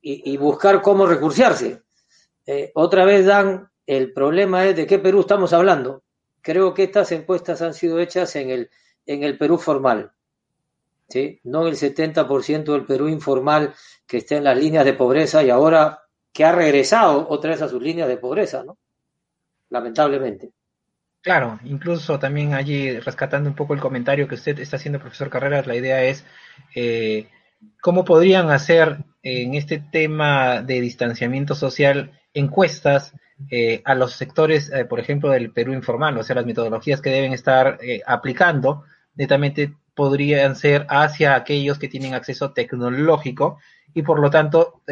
y, 0.00 0.36
buscar 0.38 0.80
cómo 0.80 1.04
recursearse. 1.04 1.82
Eh, 2.46 2.72
otra 2.74 3.04
vez, 3.04 3.26
Dan, 3.26 3.68
el 3.86 4.14
problema 4.14 4.64
es 4.64 4.76
de 4.76 4.86
qué 4.86 4.98
Perú 4.98 5.20
estamos 5.20 5.52
hablando. 5.52 6.03
Creo 6.44 6.74
que 6.74 6.82
estas 6.82 7.10
encuestas 7.10 7.62
han 7.62 7.72
sido 7.72 7.98
hechas 7.98 8.36
en 8.36 8.50
el, 8.50 8.70
en 9.06 9.22
el 9.22 9.38
Perú 9.38 9.56
formal. 9.56 10.12
¿sí? 11.08 11.40
No 11.42 11.66
el 11.66 11.76
70% 11.76 12.64
del 12.64 12.84
Perú 12.84 13.08
informal 13.08 13.74
que 14.06 14.18
está 14.18 14.36
en 14.36 14.44
las 14.44 14.58
líneas 14.58 14.84
de 14.84 14.92
pobreza 14.92 15.42
y 15.42 15.48
ahora 15.48 16.02
que 16.34 16.44
ha 16.44 16.52
regresado 16.52 17.26
otra 17.30 17.52
vez 17.52 17.62
a 17.62 17.68
sus 17.68 17.82
líneas 17.82 18.08
de 18.08 18.18
pobreza, 18.18 18.62
¿no? 18.62 18.76
Lamentablemente. 19.70 20.50
Claro, 21.22 21.58
incluso 21.64 22.18
también 22.18 22.52
allí 22.52 23.00
rescatando 23.00 23.48
un 23.48 23.56
poco 23.56 23.72
el 23.72 23.80
comentario 23.80 24.28
que 24.28 24.34
usted 24.34 24.58
está 24.58 24.76
haciendo, 24.76 25.00
profesor 25.00 25.30
Carreras, 25.30 25.66
la 25.66 25.76
idea 25.76 26.04
es 26.04 26.26
eh, 26.74 27.30
cómo 27.80 28.04
podrían 28.04 28.50
hacer 28.50 28.98
en 29.22 29.54
este 29.54 29.78
tema 29.78 30.60
de 30.60 30.82
distanciamiento 30.82 31.54
social 31.54 32.20
encuestas 32.34 33.14
eh, 33.50 33.82
a 33.84 33.94
los 33.94 34.12
sectores, 34.12 34.70
eh, 34.72 34.84
por 34.84 35.00
ejemplo, 35.00 35.30
del 35.30 35.50
Perú 35.50 35.72
informal, 35.72 36.16
o 36.18 36.22
sea, 36.22 36.36
las 36.36 36.46
metodologías 36.46 37.00
que 37.00 37.10
deben 37.10 37.32
estar 37.32 37.78
aplicando, 38.06 38.84
netamente 39.14 39.74
podrían 39.94 40.56
ser 40.56 40.86
hacia 40.88 41.34
aquellos 41.34 41.78
que 41.78 41.88
tienen 41.88 42.14
acceso 42.14 42.52
tecnológico 42.52 43.58
y 43.94 44.02
por 44.02 44.18
lo 44.18 44.28
tanto 44.30 44.82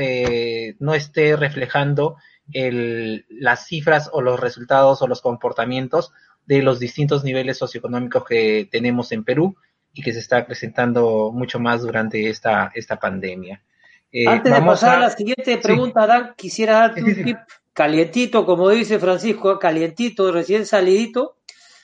no 0.79 0.95
esté 0.95 1.35
reflejando 1.35 2.17
el, 2.53 3.27
las 3.29 3.67
cifras 3.67 4.11
o 4.13 4.23
los 4.23 4.39
resultados 4.39 5.03
o 5.03 5.09
los 5.09 5.21
comportamientos 5.21 6.13
de 6.47 6.63
los 6.63 6.79
distintos 6.79 7.25
niveles 7.25 7.59
socioeconómicos 7.59 8.25
que 8.25 8.69
tenemos 8.71 9.13
en 9.13 9.25
Perú 9.25 9.57
y 9.93 10.03
que 10.03 10.13
se 10.13 10.21
está 10.21 10.47
presentando 10.47 11.31
mucho 11.33 11.61
más 11.61 11.83
durante 11.83 12.29
esta, 12.29 12.73
esta 12.75 12.99
pandemia. 12.99 13.63
Eh, 14.11 14.29
Antes 14.29 14.53
de 14.53 14.63
pasar 14.63 14.97
a... 14.97 15.01
la 15.01 15.11
siguiente 15.11 15.59
pregunta, 15.59 16.07
Dan, 16.07 16.35
quisiera 16.37 16.75
darte 16.81 17.03
un 17.03 17.15
tip 17.15 17.39
calientito, 17.73 18.45
como 18.45 18.69
dice 18.71 18.99
Francisco, 18.99 19.59
calientito, 19.59 20.31
recién 20.33 20.67
salidito. 20.67 21.37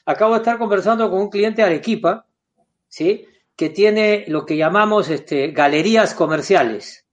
Acabo 0.04 0.34
de 0.34 0.38
estar 0.38 0.58
conversando 0.58 1.10
con 1.10 1.20
un 1.20 1.30
cliente 1.30 1.62
de 1.62 1.68
Arequipa, 1.68 2.26
¿sí? 2.88 3.26
que 3.56 3.70
tiene 3.70 4.24
lo 4.28 4.46
que 4.46 4.56
llamamos 4.56 5.10
este, 5.10 5.48
galerías 5.48 6.14
comerciales. 6.14 7.06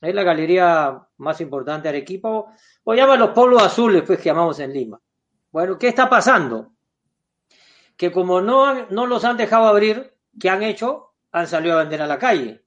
Es 0.00 0.14
la 0.14 0.22
galería 0.22 1.06
más 1.18 1.40
importante 1.40 1.84
de 1.84 1.98
Arequipa, 1.98 2.46
o 2.84 2.94
llama 2.94 3.16
los 3.16 3.30
pueblos 3.30 3.62
azules, 3.62 4.02
pues 4.06 4.18
que 4.18 4.30
llamamos 4.30 4.58
en 4.60 4.72
Lima. 4.72 5.00
Bueno, 5.52 5.78
¿qué 5.78 5.88
está 5.88 6.08
pasando? 6.08 6.72
Que 7.96 8.10
como 8.10 8.40
no, 8.40 8.86
no 8.88 9.06
los 9.06 9.24
han 9.24 9.36
dejado 9.36 9.66
abrir, 9.66 10.14
¿qué 10.40 10.48
han 10.48 10.62
hecho? 10.62 11.12
Han 11.32 11.46
salido 11.46 11.76
a 11.76 11.82
vender 11.82 12.00
a 12.00 12.06
la 12.06 12.18
calle. 12.18 12.64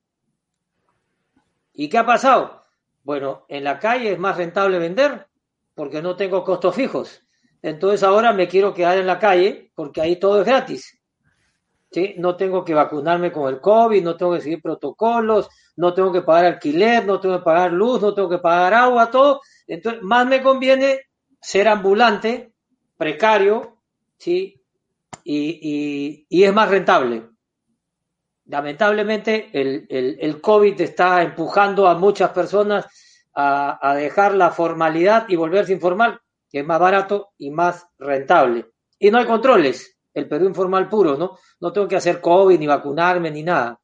¿Y 1.73 1.89
qué 1.89 1.97
ha 1.97 2.05
pasado? 2.05 2.63
Bueno, 3.03 3.45
en 3.47 3.63
la 3.63 3.79
calle 3.79 4.11
es 4.11 4.19
más 4.19 4.37
rentable 4.37 4.77
vender 4.77 5.27
porque 5.75 6.01
no 6.01 6.15
tengo 6.15 6.43
costos 6.43 6.75
fijos. 6.75 7.21
Entonces 7.61 8.03
ahora 8.03 8.33
me 8.33 8.47
quiero 8.47 8.73
quedar 8.73 8.97
en 8.97 9.07
la 9.07 9.19
calle 9.19 9.71
porque 9.75 10.01
ahí 10.01 10.17
todo 10.17 10.41
es 10.41 10.45
gratis. 10.45 10.99
¿Sí? 11.91 12.15
No 12.17 12.35
tengo 12.35 12.65
que 12.65 12.73
vacunarme 12.73 13.31
con 13.31 13.53
el 13.53 13.61
COVID, 13.61 14.03
no 14.03 14.17
tengo 14.17 14.33
que 14.33 14.41
seguir 14.41 14.61
protocolos, 14.61 15.47
no 15.75 15.93
tengo 15.93 16.11
que 16.11 16.23
pagar 16.23 16.45
alquiler, 16.45 17.05
no 17.05 17.19
tengo 17.19 17.37
que 17.37 17.43
pagar 17.43 17.71
luz, 17.71 18.01
no 18.01 18.15
tengo 18.15 18.29
que 18.29 18.39
pagar 18.39 18.73
agua, 18.73 19.11
todo 19.11 19.41
entonces, 19.67 20.01
más 20.01 20.27
me 20.27 20.41
conviene 20.41 21.01
ser 21.41 21.67
ambulante, 21.67 22.53
precario, 22.97 23.77
¿sí? 24.17 24.61
Y, 25.23 26.25
es 26.29 26.53
más 26.53 26.69
rentable. 26.69 27.29
Lamentablemente, 28.45 29.49
el, 29.53 30.41
COVID 30.41 30.79
está 30.81 31.21
empujando 31.21 31.87
a 31.87 31.95
muchas 31.95 32.31
personas 32.31 32.85
a, 33.35 33.95
dejar 33.95 34.35
la 34.35 34.51
formalidad 34.51 35.25
y 35.27 35.35
volverse 35.35 35.73
informal, 35.73 36.19
que 36.49 36.59
es 36.59 36.65
más 36.65 36.79
barato 36.79 37.31
y 37.37 37.49
más 37.49 37.87
rentable. 37.97 38.67
Y 38.99 39.11
no 39.11 39.17
hay 39.17 39.25
controles, 39.25 39.97
el 40.13 40.27
Perú 40.27 40.45
informal 40.45 40.87
puro, 40.87 41.17
¿no? 41.17 41.37
No 41.59 41.73
tengo 41.73 41.87
que 41.87 41.95
hacer 41.95 42.21
COVID, 42.21 42.59
ni 42.59 42.67
vacunarme, 42.67 43.31
ni 43.31 43.43
nada. 43.43 43.79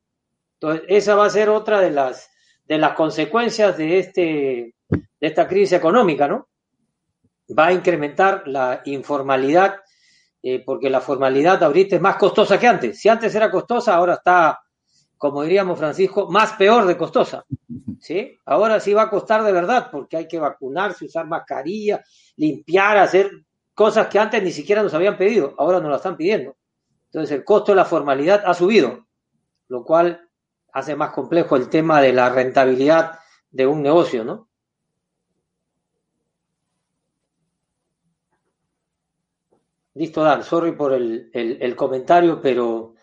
Entonces, 0.53 0.85
esa 0.87 1.15
va 1.15 1.25
a 1.25 1.29
ser 1.29 1.49
otra 1.49 1.79
de 1.79 1.91
las, 1.91 2.29
de 2.65 2.77
las 2.77 2.93
consecuencias 2.93 3.77
de 3.77 3.99
este, 3.99 4.75
de 4.89 5.27
esta 5.27 5.47
crisis 5.47 5.73
económica, 5.73 6.27
¿no? 6.27 6.47
Va 7.57 7.67
a 7.67 7.73
incrementar 7.73 8.43
la 8.47 8.81
informalidad, 8.85 9.77
eh, 10.43 10.63
porque 10.63 10.89
la 10.89 11.01
formalidad 11.01 11.63
ahorita 11.63 11.95
es 11.95 12.01
más 12.01 12.15
costosa 12.17 12.59
que 12.59 12.67
antes. 12.67 12.99
Si 12.99 13.09
antes 13.09 13.33
era 13.33 13.49
costosa, 13.49 13.95
ahora 13.95 14.13
está, 14.15 14.59
como 15.19 15.43
diríamos 15.43 15.77
Francisco, 15.77 16.31
más 16.31 16.53
peor 16.53 16.87
de 16.87 16.97
costosa. 16.97 17.45
¿sí? 17.99 18.39
Ahora 18.45 18.79
sí 18.79 18.93
va 18.93 19.03
a 19.03 19.09
costar 19.09 19.43
de 19.43 19.51
verdad, 19.51 19.89
porque 19.91 20.15
hay 20.15 20.27
que 20.29 20.39
vacunarse, 20.39 21.05
usar 21.05 21.27
mascarilla, 21.27 22.01
limpiar, 22.37 22.97
hacer 22.97 23.29
cosas 23.73 24.07
que 24.07 24.17
antes 24.17 24.41
ni 24.41 24.51
siquiera 24.51 24.81
nos 24.81 24.93
habían 24.93 25.17
pedido, 25.17 25.53
ahora 25.57 25.81
nos 25.81 25.91
la 25.91 25.97
están 25.97 26.15
pidiendo. 26.15 26.55
Entonces 27.07 27.37
el 27.37 27.43
costo 27.43 27.73
de 27.73 27.75
la 27.75 27.85
formalidad 27.85 28.43
ha 28.45 28.53
subido, 28.53 29.07
lo 29.67 29.83
cual 29.83 30.25
hace 30.71 30.95
más 30.95 31.11
complejo 31.11 31.57
el 31.57 31.67
tema 31.67 32.01
de 32.01 32.13
la 32.13 32.29
rentabilidad 32.29 33.19
de 33.51 33.67
un 33.67 33.81
negocio, 33.81 34.23
¿no? 34.23 34.47
Listo, 39.95 40.23
Dan, 40.23 40.43
sorry 40.43 40.71
por 40.71 40.93
el, 40.93 41.29
el, 41.33 41.75
comentario, 41.75 42.39
pero 42.41 42.93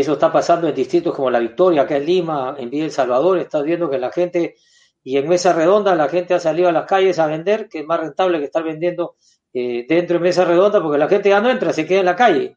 eso 0.00 0.12
está 0.12 0.30
pasando 0.30 0.68
en 0.68 0.74
distritos 0.74 1.14
como 1.14 1.30
La 1.30 1.38
Victoria, 1.38 1.82
acá 1.82 1.96
en 1.96 2.04
Lima, 2.04 2.54
en 2.58 2.68
Villa 2.68 2.84
El 2.84 2.90
Salvador, 2.90 3.38
estás 3.38 3.64
viendo 3.64 3.88
que 3.88 3.98
la 3.98 4.12
gente, 4.12 4.56
y 5.02 5.16
en 5.16 5.26
Mesa 5.26 5.54
Redonda 5.54 5.94
la 5.94 6.08
gente 6.08 6.34
ha 6.34 6.38
salido 6.40 6.68
a 6.68 6.72
las 6.72 6.84
calles 6.84 7.18
a 7.18 7.26
vender, 7.26 7.68
que 7.68 7.80
es 7.80 7.86
más 7.86 8.00
rentable 8.00 8.38
que 8.38 8.44
estar 8.44 8.62
vendiendo 8.62 9.16
eh, 9.54 9.86
dentro 9.88 10.18
de 10.18 10.24
Mesa 10.24 10.44
Redonda, 10.44 10.82
porque 10.82 10.98
la 10.98 11.08
gente 11.08 11.30
ya 11.30 11.40
no 11.40 11.48
entra, 11.48 11.72
se 11.72 11.86
queda 11.86 12.00
en 12.00 12.06
la 12.06 12.16
calle 12.16 12.56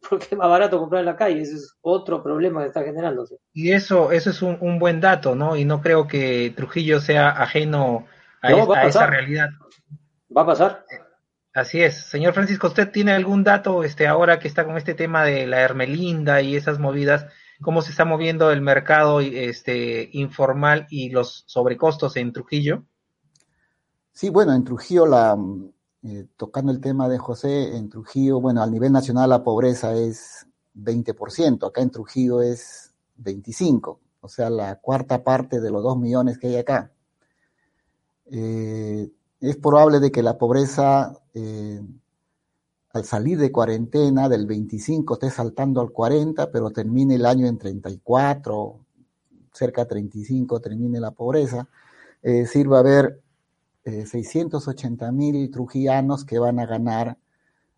porque 0.10 0.26
es 0.30 0.36
más 0.36 0.48
barato 0.48 0.78
comprar 0.78 1.00
en 1.00 1.06
la 1.06 1.16
calle. 1.16 1.40
Ese 1.40 1.54
es 1.54 1.76
otro 1.80 2.22
problema 2.22 2.60
que 2.60 2.68
está 2.68 2.82
generándose. 2.82 3.38
Y 3.52 3.72
eso, 3.72 4.12
eso 4.12 4.30
es 4.30 4.42
un, 4.42 4.78
buen 4.78 5.00
dato, 5.00 5.34
¿no? 5.34 5.56
Y 5.56 5.64
no 5.64 5.80
creo 5.80 6.06
que 6.06 6.52
Trujillo 6.56 7.00
sea 7.00 7.30
ajeno 7.30 8.06
a, 8.42 8.52
esa 8.86 9.06
realidad. 9.06 9.48
Va 10.36 10.42
a 10.42 10.46
pasar. 10.46 10.84
Así 11.54 11.82
es. 11.82 12.06
Señor 12.06 12.34
Francisco, 12.34 12.68
¿usted 12.68 12.90
tiene 12.90 13.12
algún 13.12 13.42
dato 13.42 13.82
este, 13.82 14.06
ahora 14.06 14.38
que 14.38 14.48
está 14.48 14.64
con 14.64 14.76
este 14.76 14.94
tema 14.94 15.24
de 15.24 15.46
la 15.46 15.60
Hermelinda 15.60 16.40
y 16.42 16.56
esas 16.56 16.78
movidas? 16.78 17.26
¿Cómo 17.60 17.82
se 17.82 17.90
está 17.90 18.04
moviendo 18.04 18.52
el 18.52 18.60
mercado 18.60 19.20
este, 19.20 20.08
informal 20.12 20.86
y 20.90 21.10
los 21.10 21.44
sobrecostos 21.46 22.16
en 22.16 22.32
Trujillo? 22.32 22.84
Sí, 24.12 24.30
bueno, 24.30 24.54
en 24.54 24.64
Trujillo 24.64 25.06
la, 25.06 25.36
eh, 26.04 26.26
tocando 26.36 26.70
el 26.70 26.80
tema 26.80 27.08
de 27.08 27.18
José, 27.18 27.76
en 27.76 27.88
Trujillo, 27.88 28.40
bueno, 28.40 28.62
a 28.62 28.66
nivel 28.66 28.92
nacional 28.92 29.30
la 29.30 29.42
pobreza 29.42 29.94
es 29.94 30.46
20%, 30.74 31.66
acá 31.66 31.80
en 31.82 31.90
Trujillo 31.90 32.40
es 32.40 32.94
25%, 33.20 33.98
o 34.20 34.28
sea, 34.28 34.50
la 34.50 34.76
cuarta 34.76 35.24
parte 35.24 35.60
de 35.60 35.70
los 35.70 35.82
2 35.82 35.98
millones 35.98 36.38
que 36.38 36.48
hay 36.48 36.56
acá. 36.56 36.92
Eh, 38.30 39.10
es 39.40 39.56
probable 39.56 40.00
de 40.00 40.10
que 40.10 40.22
la 40.22 40.36
pobreza 40.36 41.12
eh, 41.34 41.80
al 42.92 43.04
salir 43.04 43.38
de 43.38 43.52
cuarentena 43.52 44.28
del 44.28 44.46
25 44.46 45.14
esté 45.14 45.30
saltando 45.30 45.80
al 45.80 45.90
40, 45.90 46.50
pero 46.50 46.70
termine 46.70 47.14
el 47.16 47.26
año 47.26 47.46
en 47.46 47.58
34, 47.58 48.78
cerca 49.52 49.82
de 49.82 49.88
35 49.90 50.60
termine 50.60 51.00
la 51.00 51.12
pobreza. 51.12 51.68
Es 52.22 52.46
decir, 52.46 52.70
va 52.70 52.78
a 52.78 52.80
haber 52.80 53.20
680 53.84 55.06
eh, 55.06 55.12
mil 55.12 55.50
trujillanos 55.50 56.24
que 56.24 56.38
van 56.38 56.58
a 56.58 56.66
ganar 56.66 57.18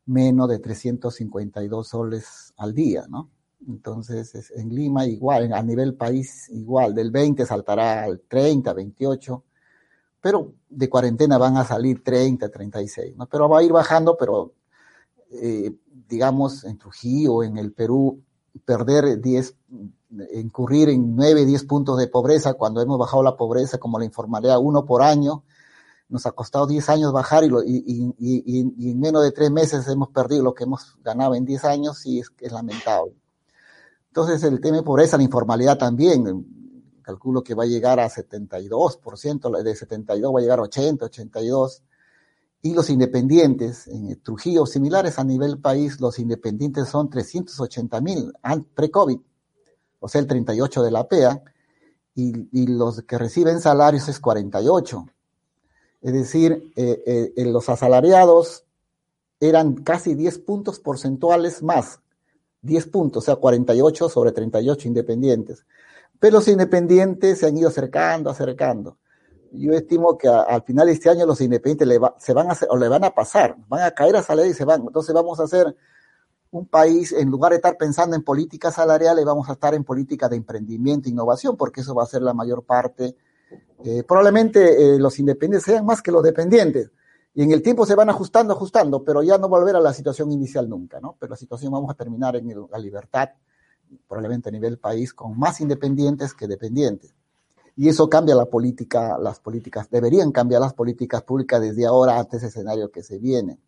menos 0.06 0.48
de 0.48 0.58
352 0.58 1.88
soles 1.88 2.54
al 2.56 2.74
día, 2.74 3.06
¿no? 3.08 3.30
Entonces, 3.68 4.50
en 4.56 4.74
Lima 4.74 5.06
igual, 5.06 5.52
a 5.52 5.62
nivel 5.62 5.94
país 5.94 6.48
igual, 6.48 6.94
del 6.94 7.10
20 7.10 7.44
saltará 7.44 8.04
al 8.04 8.20
30, 8.20 8.72
28, 8.72 9.44
pero 10.20 10.52
de 10.68 10.88
cuarentena 10.88 11.38
van 11.38 11.56
a 11.56 11.64
salir 11.64 12.02
30, 12.04 12.48
36, 12.48 13.16
¿no? 13.16 13.26
Pero 13.26 13.48
va 13.48 13.60
a 13.60 13.62
ir 13.62 13.72
bajando, 13.72 14.16
pero 14.18 14.52
eh, 15.30 15.74
digamos 16.08 16.64
en 16.64 16.78
Trujillo, 16.78 17.42
en 17.42 17.56
el 17.56 17.72
Perú, 17.72 18.22
perder 18.64 19.20
10, 19.20 19.56
incurrir 20.34 20.90
en 20.90 21.14
9, 21.14 21.44
10 21.46 21.64
puntos 21.64 21.98
de 21.98 22.08
pobreza 22.08 22.54
cuando 22.54 22.82
hemos 22.82 22.98
bajado 22.98 23.22
la 23.22 23.36
pobreza 23.36 23.78
como 23.78 23.98
la 23.98 24.04
informalidad 24.04 24.58
uno 24.60 24.84
por 24.84 25.02
año, 25.02 25.44
nos 26.08 26.26
ha 26.26 26.32
costado 26.32 26.66
10 26.66 26.88
años 26.88 27.12
bajar 27.12 27.44
y, 27.44 28.14
y, 28.18 28.90
en 28.90 29.00
menos 29.00 29.22
de 29.22 29.30
3 29.30 29.50
meses 29.50 29.86
hemos 29.88 30.08
perdido 30.08 30.42
lo 30.42 30.54
que 30.54 30.64
hemos 30.64 30.98
ganado 31.02 31.34
en 31.36 31.44
10 31.44 31.64
años 31.64 32.04
y 32.04 32.18
es, 32.18 32.32
es 32.40 32.52
lamentable. 32.52 33.14
Entonces 34.08 34.42
el 34.42 34.60
tema 34.60 34.78
de 34.78 34.82
pobreza, 34.82 35.16
la 35.16 35.22
informalidad 35.22 35.78
también, 35.78 36.44
calculo 37.02 37.42
que 37.42 37.54
va 37.54 37.64
a 37.64 37.66
llegar 37.66 38.00
a 38.00 38.08
72%, 38.08 39.62
de 39.62 39.76
72 39.76 40.34
va 40.34 40.38
a 40.38 40.42
llegar 40.42 40.58
a 40.58 40.62
80, 40.62 41.04
82. 41.04 41.82
Y 42.62 42.74
los 42.74 42.90
independientes, 42.90 43.88
en 43.88 44.20
Trujillo, 44.22 44.66
similares 44.66 45.18
a 45.18 45.24
nivel 45.24 45.58
país, 45.58 46.00
los 46.00 46.18
independientes 46.18 46.88
son 46.88 47.08
380 47.08 48.00
mil 48.00 48.32
pre-COVID, 48.74 49.18
o 50.00 50.08
sea, 50.08 50.20
el 50.20 50.26
38 50.26 50.82
de 50.82 50.90
la 50.90 51.08
PEA, 51.08 51.42
y, 52.14 52.66
los 52.66 53.02
que 53.02 53.16
reciben 53.16 53.60
salarios 53.60 54.08
es 54.08 54.20
48. 54.20 55.06
Es 56.02 56.12
decir, 56.12 56.72
eh, 56.76 57.32
eh, 57.34 57.44
los 57.46 57.68
asalariados 57.68 58.64
eran 59.38 59.74
casi 59.76 60.14
10 60.14 60.38
puntos 60.40 60.80
porcentuales 60.80 61.62
más, 61.62 62.00
10 62.62 62.86
puntos, 62.88 63.24
o 63.24 63.26
sea, 63.26 63.36
48 63.36 64.08
sobre 64.10 64.32
38 64.32 64.86
independientes. 64.86 65.64
Pero 66.20 66.36
los 66.36 66.48
independientes 66.48 67.38
se 67.40 67.46
han 67.46 67.56
ido 67.56 67.68
acercando, 67.68 68.30
acercando. 68.30 68.98
Yo 69.52 69.72
estimo 69.72 70.16
que 70.16 70.28
al 70.28 70.62
final 70.62 70.86
de 70.86 70.92
este 70.92 71.10
año 71.10 71.26
los 71.26 71.40
independientes 71.40 71.88
le 71.88 71.98
se 72.18 72.32
van 72.32 72.50
a 72.50 72.56
o 72.68 72.76
le 72.76 72.88
van 72.88 73.02
a 73.02 73.10
pasar, 73.10 73.56
van 73.66 73.82
a 73.82 73.90
caer 73.90 74.14
a 74.14 74.22
salario 74.22 74.52
y 74.52 74.54
se 74.54 74.64
van. 74.64 74.82
Entonces 74.82 75.12
vamos 75.12 75.40
a 75.40 75.44
hacer 75.44 75.74
un 76.52 76.66
país, 76.66 77.12
en 77.12 77.30
lugar 77.30 77.50
de 77.50 77.56
estar 77.56 77.76
pensando 77.76 78.14
en 78.14 78.22
políticas 78.22 78.74
salariales, 78.74 79.24
vamos 79.24 79.48
a 79.48 79.54
estar 79.54 79.74
en 79.74 79.82
política 79.82 80.28
de 80.28 80.36
emprendimiento 80.36 81.08
e 81.08 81.12
innovación, 81.12 81.56
porque 81.56 81.80
eso 81.80 81.94
va 81.94 82.04
a 82.04 82.06
ser 82.06 82.22
la 82.22 82.34
mayor 82.34 82.62
parte 82.64 83.16
eh, 83.84 84.02
probablemente 84.06 84.94
eh, 84.94 84.98
los 84.98 85.18
independientes 85.18 85.64
sean 85.64 85.86
más 85.86 86.02
que 86.02 86.12
los 86.12 86.22
dependientes. 86.22 86.90
Y 87.34 87.42
en 87.42 87.52
el 87.52 87.62
tiempo 87.62 87.86
se 87.86 87.94
van 87.94 88.10
ajustando, 88.10 88.52
ajustando, 88.52 89.04
pero 89.04 89.22
ya 89.22 89.38
no 89.38 89.48
volver 89.48 89.76
a 89.76 89.80
la 89.80 89.94
situación 89.94 90.32
inicial 90.32 90.68
nunca, 90.68 91.00
¿no? 91.00 91.16
Pero 91.18 91.30
la 91.30 91.36
situación 91.36 91.72
vamos 91.72 91.90
a 91.90 91.94
terminar 91.94 92.36
en 92.36 92.52
la 92.70 92.78
libertad, 92.78 93.30
probablemente 94.08 94.48
a 94.48 94.52
nivel 94.52 94.78
país, 94.78 95.12
con 95.12 95.38
más 95.38 95.60
independientes 95.60 96.34
que 96.34 96.46
dependientes. 96.46 97.14
Y 97.76 97.88
eso 97.88 98.08
cambia 98.08 98.34
la 98.34 98.46
política, 98.46 99.16
las 99.18 99.40
políticas, 99.40 99.88
deberían 99.90 100.32
cambiar 100.32 100.60
las 100.60 100.74
políticas 100.74 101.22
públicas 101.22 101.60
desde 101.60 101.86
ahora 101.86 102.18
ante 102.18 102.36
ese 102.36 102.48
escenario 102.48 102.90
que 102.90 103.02
se 103.02 103.18
viene. 103.18 103.58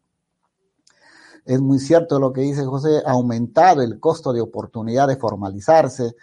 Es 1.45 1.61
muy 1.61 1.79
cierto 1.79 2.20
lo 2.20 2.33
que 2.33 2.43
dice 2.43 2.64
José, 2.64 3.03
ha 3.05 3.12
aumentado 3.12 3.83
el 3.83 3.99
costo 3.99 4.33
de 4.33 4.41
oportunidad 4.41 5.09
de 5.09 5.16
formalizarse, 5.16 6.14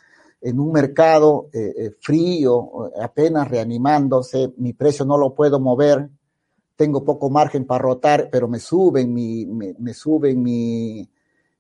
en 0.42 0.60
un 0.60 0.72
mercado 0.72 1.50
eh, 1.52 1.74
eh, 1.78 1.92
frío, 2.00 2.92
apenas 3.02 3.50
reanimándose, 3.50 4.54
mi 4.58 4.74
precio 4.74 5.06
no 5.06 5.18
lo 5.18 5.34
puedo 5.34 5.60
mover, 5.60 6.10
tengo 6.76 7.04
poco 7.04 7.30
margen 7.30 7.66
para 7.66 7.84
rotar, 7.84 8.30
pero 8.32 8.48
me 8.48 8.60
suben 8.60 9.14
mi, 9.14 9.46
me, 9.46 9.94
suben 9.94 10.42
mi, 10.42 11.10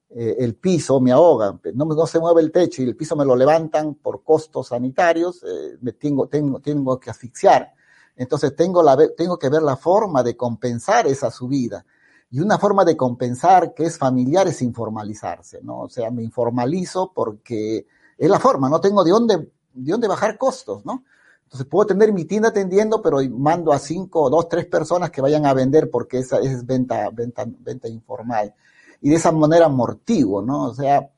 eh, 0.09 0.37
el 0.39 0.55
piso, 0.55 0.99
me 0.99 1.11
ahogan, 1.11 1.61
no, 1.73 2.07
se 2.07 2.19
mueve 2.19 2.41
el 2.41 2.51
techo 2.51 2.81
y 2.81 2.85
el 2.85 2.95
piso 2.95 3.15
me 3.15 3.25
lo 3.25 3.35
levantan 3.35 3.95
por 3.95 4.23
costos 4.23 4.67
sanitarios, 4.67 5.43
me 5.81 5.93
tengo, 5.93 6.27
tengo, 6.27 6.59
tengo 6.59 6.99
que 6.99 7.09
asfixiar. 7.09 7.73
Entonces 8.15 8.53
tengo, 8.53 8.83
la, 8.83 8.97
tengo 9.15 9.39
que 9.39 9.47
ver 9.47 9.61
la 9.61 9.77
forma 9.77 10.23
de 10.23 10.35
compensar 10.35 11.07
esa 11.07 11.31
subida. 11.31 11.85
Y 12.31 12.41
una 12.41 12.59
forma 12.59 12.83
de 12.83 12.97
compensar 12.97 13.73
que 13.73 13.85
es 13.85 13.97
familiar 13.97 14.45
es 14.47 14.61
informalizarse, 14.61 15.61
¿no? 15.63 15.79
O 15.79 15.89
sea, 15.89 16.11
me 16.11 16.21
informalizo 16.21 17.11
porque 17.13 17.87
es 18.17 18.29
la 18.29 18.39
forma, 18.39 18.69
no 18.69 18.81
tengo 18.81 19.03
de 19.05 19.11
dónde, 19.11 19.37
de 19.73 19.91
dónde 19.91 20.07
bajar 20.07 20.37
costos, 20.37 20.85
¿no? 20.85 21.05
Entonces 21.43 21.65
puedo 21.65 21.87
tener 21.87 22.13
mi 22.13 22.25
tienda 22.25 22.49
atendiendo, 22.49 23.01
pero 23.01 23.17
mando 23.31 23.71
a 23.71 23.79
cinco, 23.79 24.29
dos, 24.29 24.49
tres 24.49 24.65
personas 24.65 25.09
que 25.09 25.21
vayan 25.21 25.45
a 25.45 25.53
vender 25.53 25.89
porque 25.89 26.19
esa 26.19 26.39
es 26.39 26.65
venta, 26.65 27.09
venta, 27.11 27.45
venta 27.47 27.87
informal. 27.87 28.53
Y 29.01 29.09
de 29.09 29.15
esa 29.15 29.31
manera 29.31 29.65
amortigo, 29.65 30.41
¿no? 30.41 30.67
O 30.67 30.73
sea, 30.73 31.09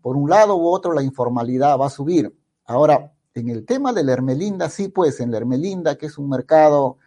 por 0.00 0.16
un 0.16 0.30
lado 0.30 0.56
u 0.56 0.68
otro 0.68 0.92
la 0.92 1.02
informalidad 1.02 1.78
va 1.78 1.86
a 1.86 1.90
subir. 1.90 2.34
Ahora, 2.64 3.12
en 3.34 3.48
el 3.48 3.64
tema 3.64 3.92
de 3.92 4.04
la 4.04 4.12
Hermelinda, 4.12 4.68
sí, 4.68 4.88
pues 4.88 5.20
en 5.20 5.30
la 5.30 5.38
Hermelinda, 5.38 5.96
que 5.96 6.06
es 6.06 6.18
un 6.18 6.28
mercado, 6.28 6.98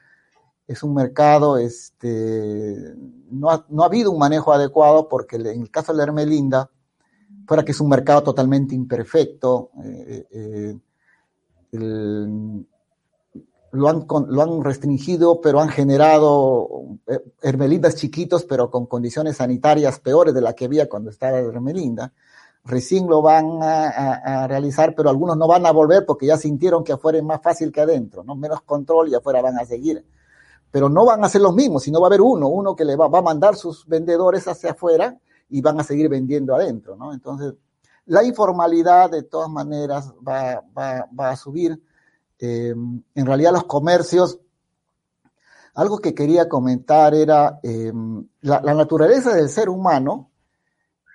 es 0.68 0.84
un 0.84 0.94
mercado, 0.94 1.58
este, 1.58 2.94
no 3.30 3.50
ha, 3.50 3.66
no 3.70 3.84
ha 3.84 3.88
habido 3.88 4.12
un 4.12 4.20
manejo 4.20 4.54
adecuado 4.54 5.08
porque 5.10 5.36
en 5.36 5.62
el 5.62 5.72
caso 5.72 5.92
de 5.92 5.98
la 5.98 6.04
Hermelinda, 6.04 6.70
fuera 7.48 7.66
que 7.66 7.72
es 7.72 7.82
un 7.82 7.90
mercado 7.90 8.24
totalmente 8.24 8.76
imperfecto, 8.76 9.72
eh, 9.84 10.28
eh, 10.32 10.78
lo, 13.72 13.90
han, 13.90 14.06
lo 14.28 14.42
han 14.42 14.64
restringido, 14.64 15.42
pero 15.42 15.60
han 15.60 15.70
generado 15.70 16.68
eh, 17.08 17.20
hermelindas 17.42 17.96
chiquitos, 17.96 18.44
pero 18.46 18.70
con 18.70 18.86
condiciones 18.86 19.38
sanitarias 19.38 20.00
peores 20.00 20.34
de 20.34 20.42
la 20.42 20.54
que 20.54 20.66
había 20.66 20.90
cuando 20.90 21.10
estaba 21.10 21.40
Hermelinda. 21.40 22.14
Recién 22.64 23.08
lo 23.08 23.22
van 23.22 23.60
a, 23.64 24.48
realizar, 24.48 24.94
pero 24.96 25.10
algunos 25.10 25.36
no 25.36 25.48
van 25.48 25.66
a 25.66 25.72
volver 25.72 26.06
porque 26.06 26.28
ya 26.28 26.38
sintieron 26.38 26.84
que 26.84 26.94
afuera 26.94 27.18
es 27.18 27.24
más 27.24 27.42
fácil 27.42 27.72
que 27.72 27.82
adentro, 27.82 28.24
¿no? 28.24 28.36
Menos 28.36 28.62
control 28.62 29.10
y 29.10 29.16
afuera 29.16 29.42
van 29.42 29.58
a 29.58 29.66
seguir. 29.66 30.06
Pero 30.70 30.88
no 30.88 31.04
van 31.04 31.24
a 31.24 31.30
ser 31.30 31.42
los 31.42 31.56
mismos, 31.56 31.84
sino 31.84 32.00
va 32.00 32.06
a 32.06 32.10
haber 32.10 32.22
uno, 32.22 32.50
uno 32.50 32.76
que 32.76 32.86
le 32.86 32.96
va, 32.96 33.08
va 33.08 33.20
a 33.20 33.24
mandar 33.24 33.56
sus 33.56 33.88
vendedores 33.88 34.48
hacia 34.48 34.72
afuera 34.72 35.18
y 35.50 35.62
van 35.62 35.80
a 35.80 35.84
seguir 35.84 36.08
vendiendo 36.08 36.54
adentro, 36.54 36.96
¿no? 36.96 37.14
Entonces, 37.14 37.56
la 38.06 38.24
informalidad 38.24 39.10
de 39.10 39.24
todas 39.24 39.50
maneras 39.50 40.14
va, 40.28 40.62
a 41.18 41.36
subir. 41.36 41.82
Eh, 42.42 42.74
en 43.16 43.26
realidad 43.26 43.54
los 43.54 43.66
comercios, 43.66 44.40
algo 45.76 46.00
que 46.00 46.16
quería 46.16 46.50
comentar 46.50 47.14
era 47.14 47.60
eh, 47.62 47.94
la, 48.42 48.60
naturaleza 48.62 49.34
del 49.36 49.48
ser 49.48 49.70
humano 49.70 50.32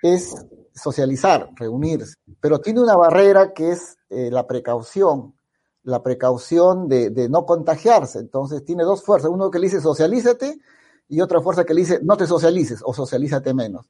es 0.01 0.35
socializar, 0.73 1.49
reunirse, 1.55 2.15
pero 2.39 2.61
tiene 2.61 2.81
una 2.81 2.95
barrera 2.95 3.53
que 3.53 3.71
es 3.71 3.97
eh, 4.09 4.29
la 4.31 4.47
precaución. 4.47 5.35
la 5.83 6.01
precaución 6.01 6.87
de, 6.87 7.29
no 7.29 7.45
contagiarse. 7.45 8.19
Entonces 8.19 8.63
tiene 8.65 8.83
dos 8.83 9.03
fuerzas, 9.03 9.29
uno 9.29 9.51
que 9.51 9.59
le 9.59 9.67
dice 9.67 9.81
socialízate 9.81 10.59
y 11.09 11.21
otra 11.21 11.41
fuerza 11.41 11.65
que 11.65 11.73
le 11.73 11.81
dice 11.81 11.99
no 12.03 12.17
te 12.17 12.25
socialices 12.25 12.81
o 12.83 12.93
socialízate 12.93 13.53
menos. 13.53 13.89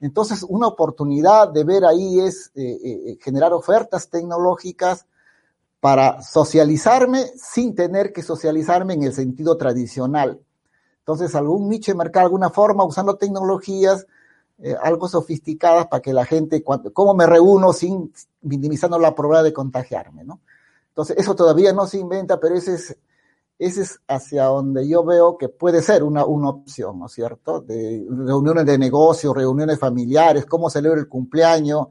Entonces 0.00 0.44
una 0.48 0.68
oportunidad 0.68 1.48
de 1.48 1.64
ver 1.64 1.84
ahí 1.84 2.20
es 2.20 2.50
eh, 2.54 2.78
eh, 2.84 3.18
generar 3.20 3.52
ofertas 3.52 4.08
tecnológicas 4.10 5.06
para 5.84 6.22
socializarme 6.22 7.26
sin 7.36 7.74
tener 7.74 8.10
que 8.10 8.22
socializarme 8.22 8.94
en 8.94 9.02
el 9.02 9.12
sentido 9.12 9.58
tradicional. 9.58 10.40
Entonces 11.00 11.34
algún 11.34 11.68
nicho 11.68 11.94
mercado, 11.94 12.24
alguna 12.24 12.48
forma, 12.48 12.86
usando 12.86 13.16
tecnologías 13.18 14.06
eh, 14.62 14.74
algo 14.82 15.08
sofisticadas 15.08 15.88
para 15.88 16.00
que 16.00 16.14
la 16.14 16.24
gente, 16.24 16.62
cuando, 16.62 16.90
cómo 16.90 17.12
me 17.12 17.26
reúno 17.26 17.74
sin 17.74 18.10
minimizando 18.40 18.98
la 18.98 19.14
probabilidad 19.14 19.44
de 19.44 19.52
contagiarme, 19.52 20.24
¿no? 20.24 20.40
Entonces, 20.88 21.18
eso 21.18 21.34
todavía 21.34 21.74
no 21.74 21.86
se 21.86 21.98
inventa, 21.98 22.40
pero 22.40 22.54
ese 22.54 22.76
es, 22.76 22.96
ese 23.58 23.82
es 23.82 24.00
hacia 24.08 24.44
donde 24.44 24.88
yo 24.88 25.04
veo 25.04 25.36
que 25.36 25.50
puede 25.50 25.82
ser 25.82 26.02
una, 26.02 26.24
una 26.24 26.48
opción, 26.48 26.98
¿no 26.98 27.06
es 27.08 27.12
cierto? 27.12 27.60
De 27.60 28.06
reuniones 28.08 28.64
de 28.64 28.78
negocios, 28.78 29.36
reuniones 29.36 29.78
familiares, 29.78 30.46
cómo 30.46 30.70
celebra 30.70 30.98
el 30.98 31.08
cumpleaños, 31.08 31.88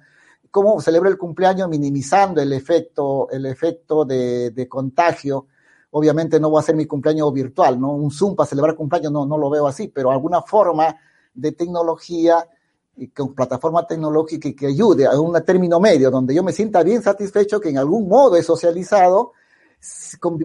cómo 0.54 0.80
celebra 0.82 1.10
el 1.10 1.18
cumpleaños 1.18 1.68
minimizando 1.68 2.40
el 2.40 2.54
efecto, 2.54 3.28
el 3.32 3.48
efecto 3.48 4.06
de, 4.06 4.52
de 4.52 4.70
contagio. 4.70 5.48
Obviamente 5.90 6.40
no 6.40 6.52
voy 6.52 6.60
a 6.60 6.60
hacer 6.60 6.76
mi 6.76 6.86
cumpleaños 6.86 7.34
virtual, 7.34 7.82
¿no? 7.82 7.92
Un 7.94 8.12
Zoom 8.12 8.36
para 8.36 8.48
celebrar 8.48 8.76
cumpleaños 8.76 9.12
no, 9.12 9.26
no 9.26 9.36
lo 9.36 9.50
veo 9.50 9.66
así, 9.66 9.88
pero 9.88 10.12
alguna 10.12 10.44
forma 10.44 10.96
de 11.34 11.54
tecnología 11.54 12.48
y 12.96 13.08
con 13.08 13.34
plataforma 13.34 13.88
tecnológica 13.88 14.52
que 14.56 14.68
ayude 14.68 15.08
a 15.08 15.20
un 15.20 15.34
término 15.44 15.80
medio, 15.80 16.12
donde 16.12 16.36
yo 16.36 16.44
me 16.44 16.52
sienta 16.52 16.84
bien 16.84 17.02
satisfecho 17.02 17.60
que 17.60 17.70
en 17.70 17.80
algún 17.80 18.08
modo 18.08 18.36
he 18.36 18.44
socializado, 18.44 19.32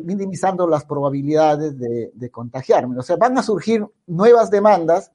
minimizando 0.04 0.66
las 0.66 0.86
probabilidades 0.86 1.78
de, 1.78 2.12
de 2.14 2.30
contagiarme. 2.30 2.98
O 2.98 3.02
sea, 3.02 3.16
van 3.16 3.36
a 3.36 3.42
surgir 3.42 3.86
nuevas 4.06 4.50
demandas 4.50 5.12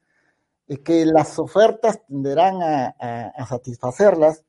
eh, 0.67 0.77
que 0.83 1.03
las 1.03 1.39
ofertas 1.39 1.99
tenderán 2.07 2.61
a, 2.61 2.95
a, 2.99 3.31
a 3.35 3.45
satisfacerlas, 3.47 4.43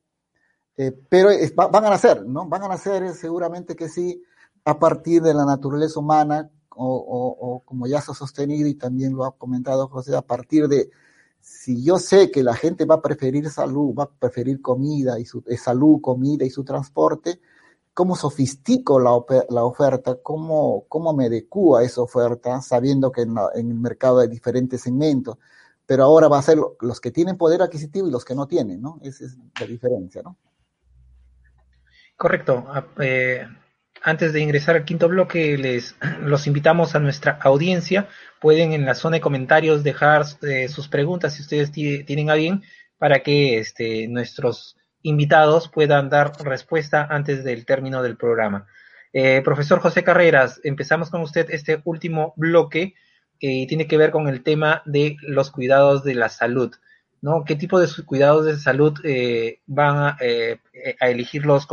eh, 0.77 0.91
pero 1.09 1.29
es, 1.29 1.53
va, 1.57 1.67
van 1.67 1.85
a 1.85 1.89
nacer, 1.89 2.25
¿no? 2.25 2.47
Van 2.47 2.63
a 2.63 2.67
nacer 2.67 3.03
eh, 3.03 3.13
seguramente 3.13 3.75
que 3.75 3.89
sí, 3.89 4.23
a 4.65 4.77
partir 4.79 5.21
de 5.21 5.33
la 5.33 5.45
naturaleza 5.45 5.99
humana, 5.99 6.49
o, 6.69 6.95
o, 6.95 7.55
o 7.55 7.59
como 7.61 7.87
ya 7.87 8.01
se 8.01 8.11
ha 8.11 8.15
sostenido 8.15 8.67
y 8.67 8.75
también 8.75 9.13
lo 9.13 9.25
ha 9.25 9.37
comentado 9.37 9.87
José, 9.87 10.15
a 10.15 10.21
partir 10.21 10.67
de 10.67 10.89
si 11.45 11.83
yo 11.83 11.99
sé 11.99 12.31
que 12.31 12.43
la 12.43 12.55
gente 12.55 12.85
va 12.85 12.95
a 12.95 13.01
preferir 13.01 13.49
salud, 13.51 13.93
va 13.93 14.03
a 14.05 14.09
preferir 14.09 14.61
comida 14.61 15.19
y 15.19 15.25
su 15.25 15.43
eh, 15.47 15.57
salud, 15.57 16.01
comida 16.01 16.43
y 16.43 16.49
su 16.49 16.63
transporte, 16.63 17.39
¿cómo 17.93 18.15
sofistico 18.15 18.99
la, 18.99 19.11
la 19.49 19.63
oferta? 19.63 20.15
¿Cómo, 20.23 20.85
¿Cómo 20.89 21.13
me 21.13 21.27
adecuo 21.27 21.77
a 21.77 21.83
esa 21.83 22.01
oferta 22.01 22.61
sabiendo 22.61 23.11
que 23.11 23.21
en, 23.21 23.35
la, 23.35 23.49
en, 23.53 23.69
el 23.69 23.79
mercado 23.79 24.19
hay 24.19 24.27
diferentes 24.27 24.81
segmentos? 24.81 25.37
Pero 25.85 26.03
ahora 26.03 26.27
va 26.27 26.39
a 26.39 26.41
ser 26.41 26.57
los 26.81 26.99
que 26.99 27.11
tienen 27.11 27.37
poder 27.37 27.61
adquisitivo 27.61 28.07
y 28.07 28.11
los 28.11 28.25
que 28.25 28.33
no 28.33 28.47
tienen, 28.47 28.81
¿no? 28.81 28.97
Esa 29.03 29.25
es 29.25 29.37
la 29.59 29.67
diferencia, 29.67 30.23
¿no? 30.23 30.37
Correcto. 32.17 32.65
Eh, 32.99 33.45
antes 34.01 34.33
de 34.33 34.39
ingresar 34.39 34.75
al 34.75 34.85
quinto 34.85 35.07
bloque, 35.07 35.57
les 35.57 35.95
los 36.21 36.47
invitamos 36.47 36.95
a 36.95 36.99
nuestra 36.99 37.39
audiencia. 37.41 38.07
Pueden 38.39 38.73
en 38.73 38.85
la 38.85 38.95
zona 38.95 39.15
de 39.15 39.21
comentarios 39.21 39.83
dejar 39.83 40.25
eh, 40.43 40.67
sus 40.69 40.87
preguntas 40.87 41.33
si 41.33 41.41
ustedes 41.41 41.71
tienen 41.71 42.29
a 42.29 42.35
bien 42.35 42.63
para 42.97 43.19
que 43.19 43.57
este, 43.57 44.07
nuestros 44.07 44.77
invitados 45.01 45.69
puedan 45.69 46.09
dar 46.09 46.31
respuesta 46.43 47.07
antes 47.09 47.43
del 47.43 47.65
término 47.65 48.01
del 48.01 48.17
programa. 48.17 48.67
Eh, 49.13 49.41
profesor 49.43 49.79
José 49.79 50.03
Carreras, 50.03 50.59
empezamos 50.63 51.09
con 51.09 51.21
usted 51.21 51.47
este 51.49 51.81
último 51.85 52.33
bloque 52.35 52.95
y 53.39 53.63
eh, 53.63 53.67
tiene 53.67 53.87
que 53.87 53.97
ver 53.97 54.11
con 54.11 54.27
el 54.27 54.43
tema 54.43 54.81
de 54.85 55.17
los 55.21 55.51
cuidados 55.51 56.03
de 56.03 56.15
la 56.15 56.29
salud. 56.29 56.73
¿No? 57.25 57.43
¿Qué 57.43 57.55
tipo 57.55 57.79
de 57.79 57.87
cuidados 58.05 58.45
de 58.45 58.55
salud 58.55 58.93
eh, 59.03 59.59
van 59.65 59.97
a, 59.97 60.17
eh, 60.21 60.59
a, 60.99 61.09
elegir 61.09 61.43
los, 61.43 61.67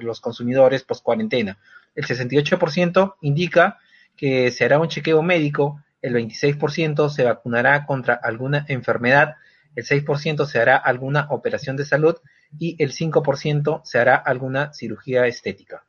los 0.00 0.20
consumidores 0.22 0.84
post 0.84 1.04
cuarentena? 1.04 1.58
El 1.94 2.06
68% 2.06 3.16
indica 3.20 3.78
que 4.16 4.50
se 4.50 4.64
hará 4.64 4.78
un 4.78 4.88
chequeo 4.88 5.20
médico, 5.20 5.82
el 6.00 6.14
26% 6.14 7.10
se 7.10 7.24
vacunará 7.24 7.84
contra 7.84 8.14
alguna 8.14 8.64
enfermedad, 8.68 9.34
el 9.74 9.84
6% 9.84 10.46
se 10.46 10.60
hará 10.60 10.78
alguna 10.78 11.26
operación 11.28 11.76
de 11.76 11.84
salud 11.84 12.16
y 12.58 12.82
el 12.82 12.92
5% 12.92 13.82
se 13.84 13.98
hará 13.98 14.16
alguna 14.16 14.72
cirugía 14.72 15.26
estética. 15.26 15.84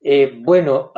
Eh, 0.00 0.32
bueno, 0.34 0.92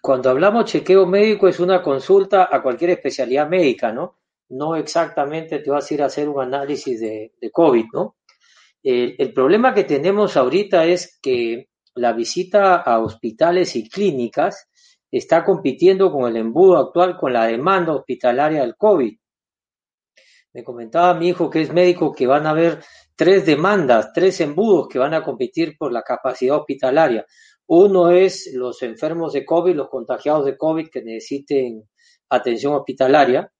cuando 0.00 0.30
hablamos 0.30 0.66
chequeo 0.66 1.06
médico 1.06 1.48
es 1.48 1.60
una 1.60 1.82
consulta 1.82 2.48
a 2.50 2.62
cualquier 2.62 2.90
especialidad 2.90 3.48
médica, 3.48 3.92
¿no? 3.92 4.18
No 4.50 4.76
exactamente 4.76 5.58
te 5.58 5.70
vas 5.70 5.90
a 5.90 5.94
ir 5.94 6.02
a 6.02 6.06
hacer 6.06 6.28
un 6.28 6.40
análisis 6.42 7.00
de, 7.00 7.32
COVID, 7.52 7.86
¿no? 7.92 8.16
El, 8.82 9.32
problema 9.34 9.74
que 9.74 9.84
tenemos 9.84 10.36
ahorita 10.36 10.86
es 10.86 11.18
que 11.20 11.68
la 11.94 12.12
visita 12.12 12.76
a 12.76 13.00
hospitales 13.00 13.76
y 13.76 13.88
clínicas 13.88 14.68
está 15.10 15.44
compitiendo 15.44 16.12
con 16.12 16.28
el 16.30 16.36
embudo 16.36 16.78
actual 16.78 17.16
con 17.16 17.32
la 17.32 17.46
demanda 17.46 17.92
hospitalaria 17.92 18.60
del 18.60 18.76
COVID. 18.76 19.18
Me 20.54 20.64
comentaba 20.64 21.14
mi 21.14 21.28
hijo 21.28 21.50
que 21.50 21.62
es 21.62 21.72
médico 21.72 22.12
que 22.12 22.26
van 22.26 22.46
a 22.46 22.50
haber 22.50 22.80
tres 23.14 23.44
demandas, 23.44 24.12
tres 24.14 24.40
embudos 24.40 24.88
que 24.88 24.98
van 24.98 25.12
a 25.12 25.22
competir 25.22 25.76
por 25.76 25.92
la 25.92 26.02
capacidad 26.02 26.56
hospitalaria. 26.56 27.26
Uno 27.68 28.10
es 28.10 28.50
los 28.54 28.82
enfermos 28.82 29.34
de 29.34 29.44
COVID, 29.44 29.74
los 29.74 29.88
contagiados 29.88 30.46
de 30.46 30.56
COVID 30.56 30.88
que 30.88 31.02
necesiten 31.02 31.88
atención 32.30 32.74
hospitalaria. 32.74 33.52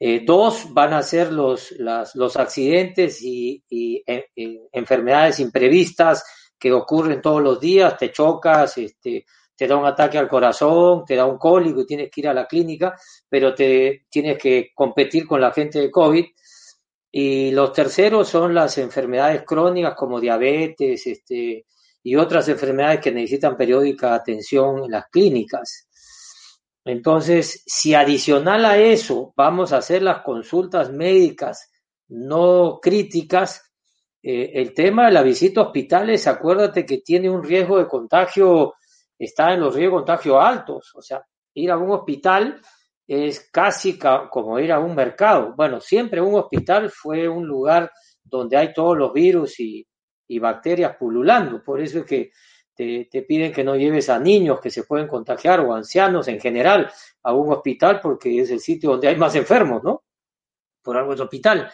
Eh, 0.00 0.22
dos 0.24 0.72
van 0.72 0.94
a 0.94 1.02
ser 1.02 1.32
los, 1.32 1.72
las, 1.72 2.14
los 2.14 2.36
accidentes 2.36 3.20
y, 3.22 3.62
y, 3.68 4.02
y, 4.34 4.60
enfermedades 4.72 5.40
imprevistas 5.40 6.24
que 6.58 6.72
ocurren 6.72 7.20
todos 7.20 7.42
los 7.42 7.60
días, 7.60 7.98
te 7.98 8.10
chocas, 8.12 8.78
este, 8.78 9.26
te 9.54 9.66
da 9.66 9.76
un 9.76 9.86
ataque 9.86 10.16
al 10.16 10.28
corazón, 10.28 11.04
te 11.04 11.16
da 11.16 11.26
un 11.26 11.36
cólico 11.36 11.80
y 11.80 11.86
tienes 11.86 12.10
que 12.10 12.20
ir 12.22 12.28
a 12.28 12.34
la 12.34 12.46
clínica, 12.46 12.94
pero 13.28 13.54
te 13.54 14.06
tienes 14.08 14.38
que 14.38 14.70
competir 14.74 15.26
con 15.26 15.40
la 15.40 15.52
gente 15.52 15.80
de 15.80 15.90
COVID. 15.90 16.24
Y 17.10 17.50
los 17.50 17.72
terceros 17.72 18.28
son 18.28 18.54
las 18.54 18.78
enfermedades 18.78 19.42
crónicas 19.44 19.94
como 19.96 20.20
diabetes, 20.20 21.06
este, 21.06 21.66
y 22.02 22.16
otras 22.16 22.48
enfermedades 22.48 23.00
que 23.00 23.12
necesitan 23.12 23.56
periódica 23.56 24.14
atención 24.14 24.84
en 24.84 24.90
las 24.90 25.06
clínicas. 25.10 25.88
Entonces, 26.84 27.62
si 27.66 27.94
adicional 27.94 28.64
a 28.64 28.78
eso 28.78 29.32
vamos 29.36 29.72
a 29.72 29.78
hacer 29.78 30.02
las 30.02 30.22
consultas 30.22 30.90
médicas 30.90 31.70
no 32.08 32.78
críticas, 32.80 33.62
eh, 34.22 34.52
el 34.54 34.72
tema 34.72 35.06
de 35.06 35.12
la 35.12 35.22
visita 35.22 35.60
a 35.60 35.64
hospitales, 35.64 36.26
acuérdate 36.26 36.86
que 36.86 36.98
tiene 36.98 37.28
un 37.28 37.44
riesgo 37.44 37.78
de 37.78 37.86
contagio, 37.86 38.74
está 39.18 39.52
en 39.52 39.60
los 39.60 39.74
riesgos 39.74 40.00
de 40.00 40.06
contagio 40.06 40.40
altos, 40.40 40.92
o 40.94 41.02
sea, 41.02 41.22
ir 41.54 41.70
a 41.70 41.76
un 41.76 41.90
hospital 41.90 42.60
es 43.06 43.48
casi 43.50 43.98
ca 43.98 44.28
como 44.28 44.58
ir 44.58 44.70
a 44.70 44.78
un 44.78 44.94
mercado. 44.94 45.54
Bueno, 45.56 45.80
siempre 45.80 46.20
un 46.20 46.34
hospital 46.34 46.90
fue 46.90 47.26
un 47.26 47.46
lugar 47.46 47.90
donde 48.22 48.56
hay 48.56 48.72
todos 48.72 48.96
los 48.96 49.12
virus 49.12 49.58
y, 49.60 49.86
y 50.28 50.38
bacterias 50.38 50.96
pululando. 50.96 51.62
Por 51.62 51.80
eso 51.80 52.00
es 52.00 52.04
que 52.04 52.32
te, 52.74 53.08
te, 53.10 53.22
piden 53.22 53.52
que 53.52 53.64
no 53.64 53.74
lleves 53.74 54.08
a 54.08 54.20
niños 54.20 54.60
que 54.60 54.70
se 54.70 54.84
pueden 54.84 55.08
contagiar 55.08 55.60
o 55.60 55.74
ancianos 55.74 56.28
en 56.28 56.38
general 56.38 56.90
a 57.22 57.32
un 57.32 57.52
hospital 57.52 58.00
porque 58.00 58.40
es 58.40 58.50
el 58.50 58.60
sitio 58.60 58.90
donde 58.90 59.08
hay 59.08 59.16
más 59.16 59.34
enfermos, 59.34 59.82
¿no? 59.82 60.04
Por 60.82 60.96
algo 60.96 61.14
es 61.14 61.20
hospital. 61.20 61.70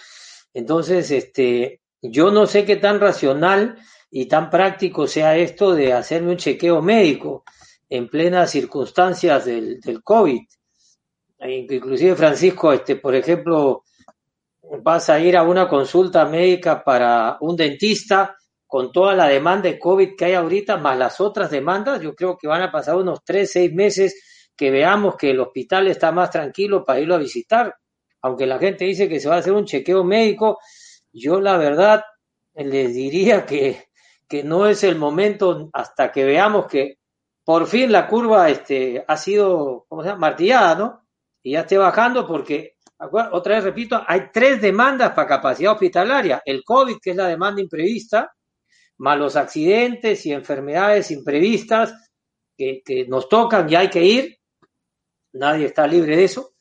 Entonces, 0.54 1.10
este, 1.10 1.82
yo 2.00 2.30
no 2.30 2.46
sé 2.46 2.64
qué 2.64 2.76
tan 2.76 3.00
racional 3.00 3.76
y 4.10 4.26
tan 4.26 4.48
práctico 4.48 5.06
sea 5.06 5.36
esto 5.36 5.74
de 5.74 5.92
hacerme 5.92 6.30
un 6.30 6.36
chequeo 6.36 6.80
médico 6.80 7.44
en 7.90 8.08
plenas 8.08 8.50
circunstancias 8.50 9.44
del, 9.44 9.80
del 9.80 10.02
COVID. 10.02 10.40
Inclusive, 11.40 12.14
Francisco, 12.14 12.72
este, 12.72 12.96
por 12.96 13.14
ejemplo, 13.14 13.84
vas 14.82 15.10
a 15.10 15.20
ir 15.20 15.36
a 15.36 15.42
una 15.42 15.68
consulta 15.68 16.24
médica 16.24 16.82
para 16.82 17.36
un 17.40 17.56
dentista 17.56 18.36
con 18.66 18.92
toda 18.92 19.14
la 19.14 19.28
demanda 19.28 19.68
de 19.68 19.78
COVID 19.78 20.16
que 20.16 20.24
hay 20.26 20.34
ahorita, 20.34 20.76
más 20.76 20.98
las 20.98 21.20
otras 21.20 21.50
demandas, 21.50 22.00
yo 22.00 22.14
creo 22.14 22.36
que 22.36 22.48
van 22.48 22.62
a 22.62 22.72
pasar 22.72 22.96
unos 22.96 23.24
tres, 23.24 23.52
seis 23.52 23.72
meses 23.72 24.50
que 24.56 24.70
veamos 24.70 25.16
que 25.16 25.30
el 25.30 25.40
hospital 25.40 25.88
está 25.88 26.12
más 26.12 26.30
tranquilo 26.30 26.84
para 26.84 27.00
irlo 27.00 27.14
a 27.14 27.18
visitar. 27.18 27.74
Aunque 28.22 28.46
la 28.46 28.58
gente 28.58 28.84
dice 28.84 29.08
que 29.08 29.20
se 29.20 29.28
va 29.28 29.36
a 29.36 29.38
hacer 29.38 29.52
un 29.52 29.64
chequeo 29.64 30.02
médico, 30.04 30.58
yo 31.12 31.40
la 31.40 31.56
verdad 31.56 32.02
les 32.54 32.94
diría 32.94 33.44
que, 33.44 33.84
que 34.28 34.42
no 34.42 34.66
es 34.66 34.84
el 34.84 34.96
momento 34.96 35.70
hasta 35.72 36.10
que 36.10 36.24
veamos 36.24 36.66
que 36.66 36.98
por 37.44 37.66
fin 37.66 37.92
la 37.92 38.08
curva 38.08 38.48
este, 38.48 39.04
ha 39.06 39.16
sido, 39.16 39.84
¿cómo 39.88 40.02
se 40.02 40.14
martillada, 40.16 40.74
¿no? 40.74 41.06
Y 41.42 41.52
ya 41.52 41.60
esté 41.60 41.76
bajando 41.76 42.26
porque, 42.26 42.76
otra 43.32 43.56
vez 43.56 43.64
repito, 43.64 44.02
hay 44.06 44.30
tres 44.32 44.62
demandas 44.62 45.12
para 45.12 45.28
capacidad 45.28 45.72
hospitalaria. 45.72 46.42
El 46.44 46.64
COVID, 46.64 46.96
que 47.02 47.10
es 47.10 47.16
la 47.16 47.28
demanda 47.28 47.60
imprevista, 47.60 48.32
más 48.98 49.18
los 49.18 49.36
accidentes 49.36 50.24
y 50.26 50.32
enfermedades 50.32 51.10
imprevistas 51.10 51.94
que, 52.56 52.82
nos 53.08 53.28
tocan 53.28 53.68
y 53.70 53.74
hay 53.74 53.88
que 53.88 54.04
ir, 54.04 54.38
nadie 55.32 55.66
está 55.66 55.86
libre 55.86 56.16
de 56.16 56.24
eso, 56.24 56.54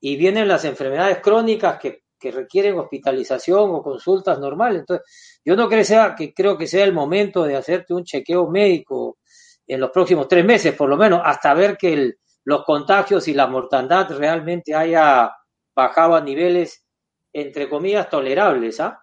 y 0.00 0.16
vienen 0.16 0.48
las 0.48 0.64
enfermedades 0.64 1.18
crónicas 1.20 1.78
que, 1.78 2.02
requieren 2.20 2.76
hospitalización 2.76 3.70
o 3.70 3.80
consultas 3.80 4.40
normales. 4.40 4.80
Entonces, 4.80 5.40
yo 5.44 5.54
no 5.54 5.68
creo, 5.68 5.84
sea, 5.84 6.16
que 6.16 6.34
creo 6.34 6.58
que 6.58 6.66
sea 6.66 6.82
el 6.82 6.92
momento 6.92 7.44
de 7.44 7.54
hacerte 7.54 7.94
un 7.94 8.02
chequeo 8.02 8.50
médico 8.50 9.18
en 9.64 9.78
los 9.78 9.90
próximos 9.90 10.26
tres 10.26 10.44
meses, 10.44 10.74
por 10.74 10.88
lo 10.88 10.96
menos, 10.96 11.20
hasta 11.24 11.54
ver 11.54 11.76
que 11.76 12.14
los 12.42 12.64
contagios 12.64 13.28
y 13.28 13.34
la 13.34 13.46
mortandad 13.46 14.10
realmente 14.10 14.74
haya 14.74 15.30
bajado 15.76 16.16
a 16.16 16.20
niveles, 16.20 16.84
entre 17.32 17.68
comillas, 17.68 18.10
tolerables. 18.10 18.80
¿ah? 18.80 19.00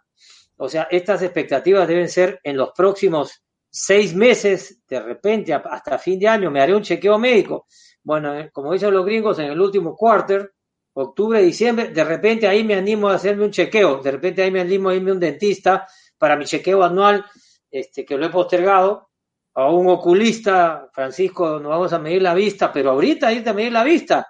O 0.57 0.69
sea, 0.69 0.87
estas 0.89 1.21
expectativas 1.21 1.87
deben 1.87 2.09
ser 2.09 2.39
en 2.43 2.57
los 2.57 2.71
próximos 2.71 3.43
seis 3.69 4.15
meses, 4.15 4.81
de 4.87 5.01
repente, 5.01 5.53
hasta 5.53 5.97
fin 5.97 6.17
de 6.17 6.27
año, 6.27 6.49
me 6.49 6.61
haré 6.61 6.73
un 6.73 6.81
chequeo 6.81 7.19
médico. 7.19 7.67
Bueno, 8.03 8.37
eh, 8.37 8.49
como 8.53 8.71
dicen 8.71 8.93
los 8.93 9.05
gringos, 9.05 9.37
en 9.39 9.51
el 9.51 9.59
último 9.59 9.95
quarter, 9.95 10.53
octubre, 10.93 11.41
diciembre, 11.41 11.89
de 11.89 12.03
repente 12.03 12.47
ahí 12.47 12.63
me 12.63 12.75
animo 12.75 13.09
a 13.09 13.15
hacerme 13.15 13.43
un 13.43 13.51
chequeo, 13.51 14.01
de 14.01 14.11
repente 14.11 14.43
ahí 14.43 14.51
me 14.51 14.61
animo 14.61 14.89
a 14.89 14.95
irme 14.95 15.11
a 15.11 15.13
un 15.13 15.19
dentista 15.19 15.85
para 16.17 16.37
mi 16.37 16.45
chequeo 16.45 16.83
anual, 16.83 17.25
este, 17.69 18.05
que 18.05 18.17
lo 18.17 18.25
he 18.25 18.29
postergado, 18.29 19.09
a 19.55 19.69
un 19.69 19.87
oculista, 19.89 20.89
Francisco, 20.93 21.59
nos 21.59 21.69
vamos 21.69 21.93
a 21.93 21.99
medir 21.99 22.21
la 22.21 22.33
vista, 22.33 22.71
pero 22.71 22.91
ahorita 22.91 23.33
irte 23.33 23.49
a 23.49 23.53
medir 23.53 23.71
la 23.71 23.83
vista, 23.83 24.27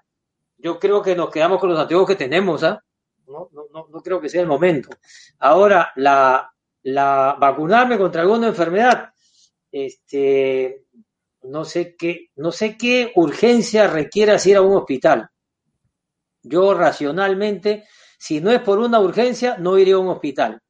yo 0.58 0.80
creo 0.80 1.02
que 1.02 1.16
nos 1.16 1.30
quedamos 1.30 1.60
con 1.60 1.70
los 1.70 1.80
antiguos 1.80 2.08
que 2.08 2.16
tenemos, 2.16 2.64
¿ah? 2.64 2.82
No, 3.28 3.50
no, 3.54 3.88
no, 3.90 4.02
creo 4.02 4.22
que 4.22 4.30
sea 4.30 4.42
el 4.42 4.48
momento. 4.48 4.90
Ahora, 5.40 5.92
la, 5.96 6.52
la 6.84 7.36
vacunarme 7.40 7.98
contra 7.98 8.22
alguna 8.22 8.48
enfermedad, 8.48 9.10
este, 9.72 10.86
no 11.44 11.66
sé 11.66 11.96
qué, 11.96 12.30
no 12.36 12.52
sé 12.52 12.78
qué 12.78 13.12
urgencia 13.16 13.88
requiere 13.88 14.38
ir 14.46 14.58
a 14.58 14.62
un 14.62 14.78
hospital. 14.78 15.30
Yo 16.44 16.74
racionalmente, 16.74 17.86
si 18.18 18.40
no 18.40 18.52
es 18.52 18.62
por 18.62 18.80
una 18.80 19.00
urgencia, 19.00 19.58
no 19.58 19.78
iría 19.78 19.96
a 19.96 20.00
un 20.00 20.10
hospital. 20.10 20.62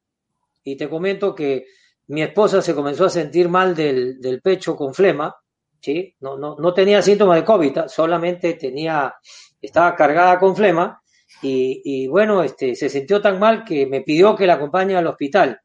Y 0.64 0.76
te 0.76 0.88
comento 0.88 1.34
que 1.34 1.66
mi 2.08 2.22
esposa 2.22 2.62
se 2.62 2.74
comenzó 2.74 3.04
a 3.04 3.10
sentir 3.10 3.48
mal 3.48 3.74
del, 3.74 4.20
del 4.20 4.40
pecho 4.40 4.74
con 4.74 4.94
flema, 4.94 5.34
¿sí? 5.80 6.14
No, 6.20 6.36
no, 6.38 6.56
no 6.58 6.72
tenía 6.72 7.02
síntomas 7.02 7.36
de 7.36 7.44
COVID, 7.44 7.78
solamente 7.88 8.54
tenía, 8.54 9.14
estaba 9.60 9.94
cargada 9.94 10.38
con 10.38 10.56
flema 10.56 11.00
y, 11.42 11.82
y, 11.84 12.06
bueno, 12.06 12.42
este, 12.42 12.74
se 12.74 12.88
sintió 12.88 13.20
tan 13.20 13.38
mal 13.38 13.64
que 13.64 13.86
me 13.86 14.00
pidió 14.00 14.34
que 14.34 14.46
la 14.46 14.54
acompañe 14.54 14.96
al 14.96 15.06
hospital. 15.06 15.60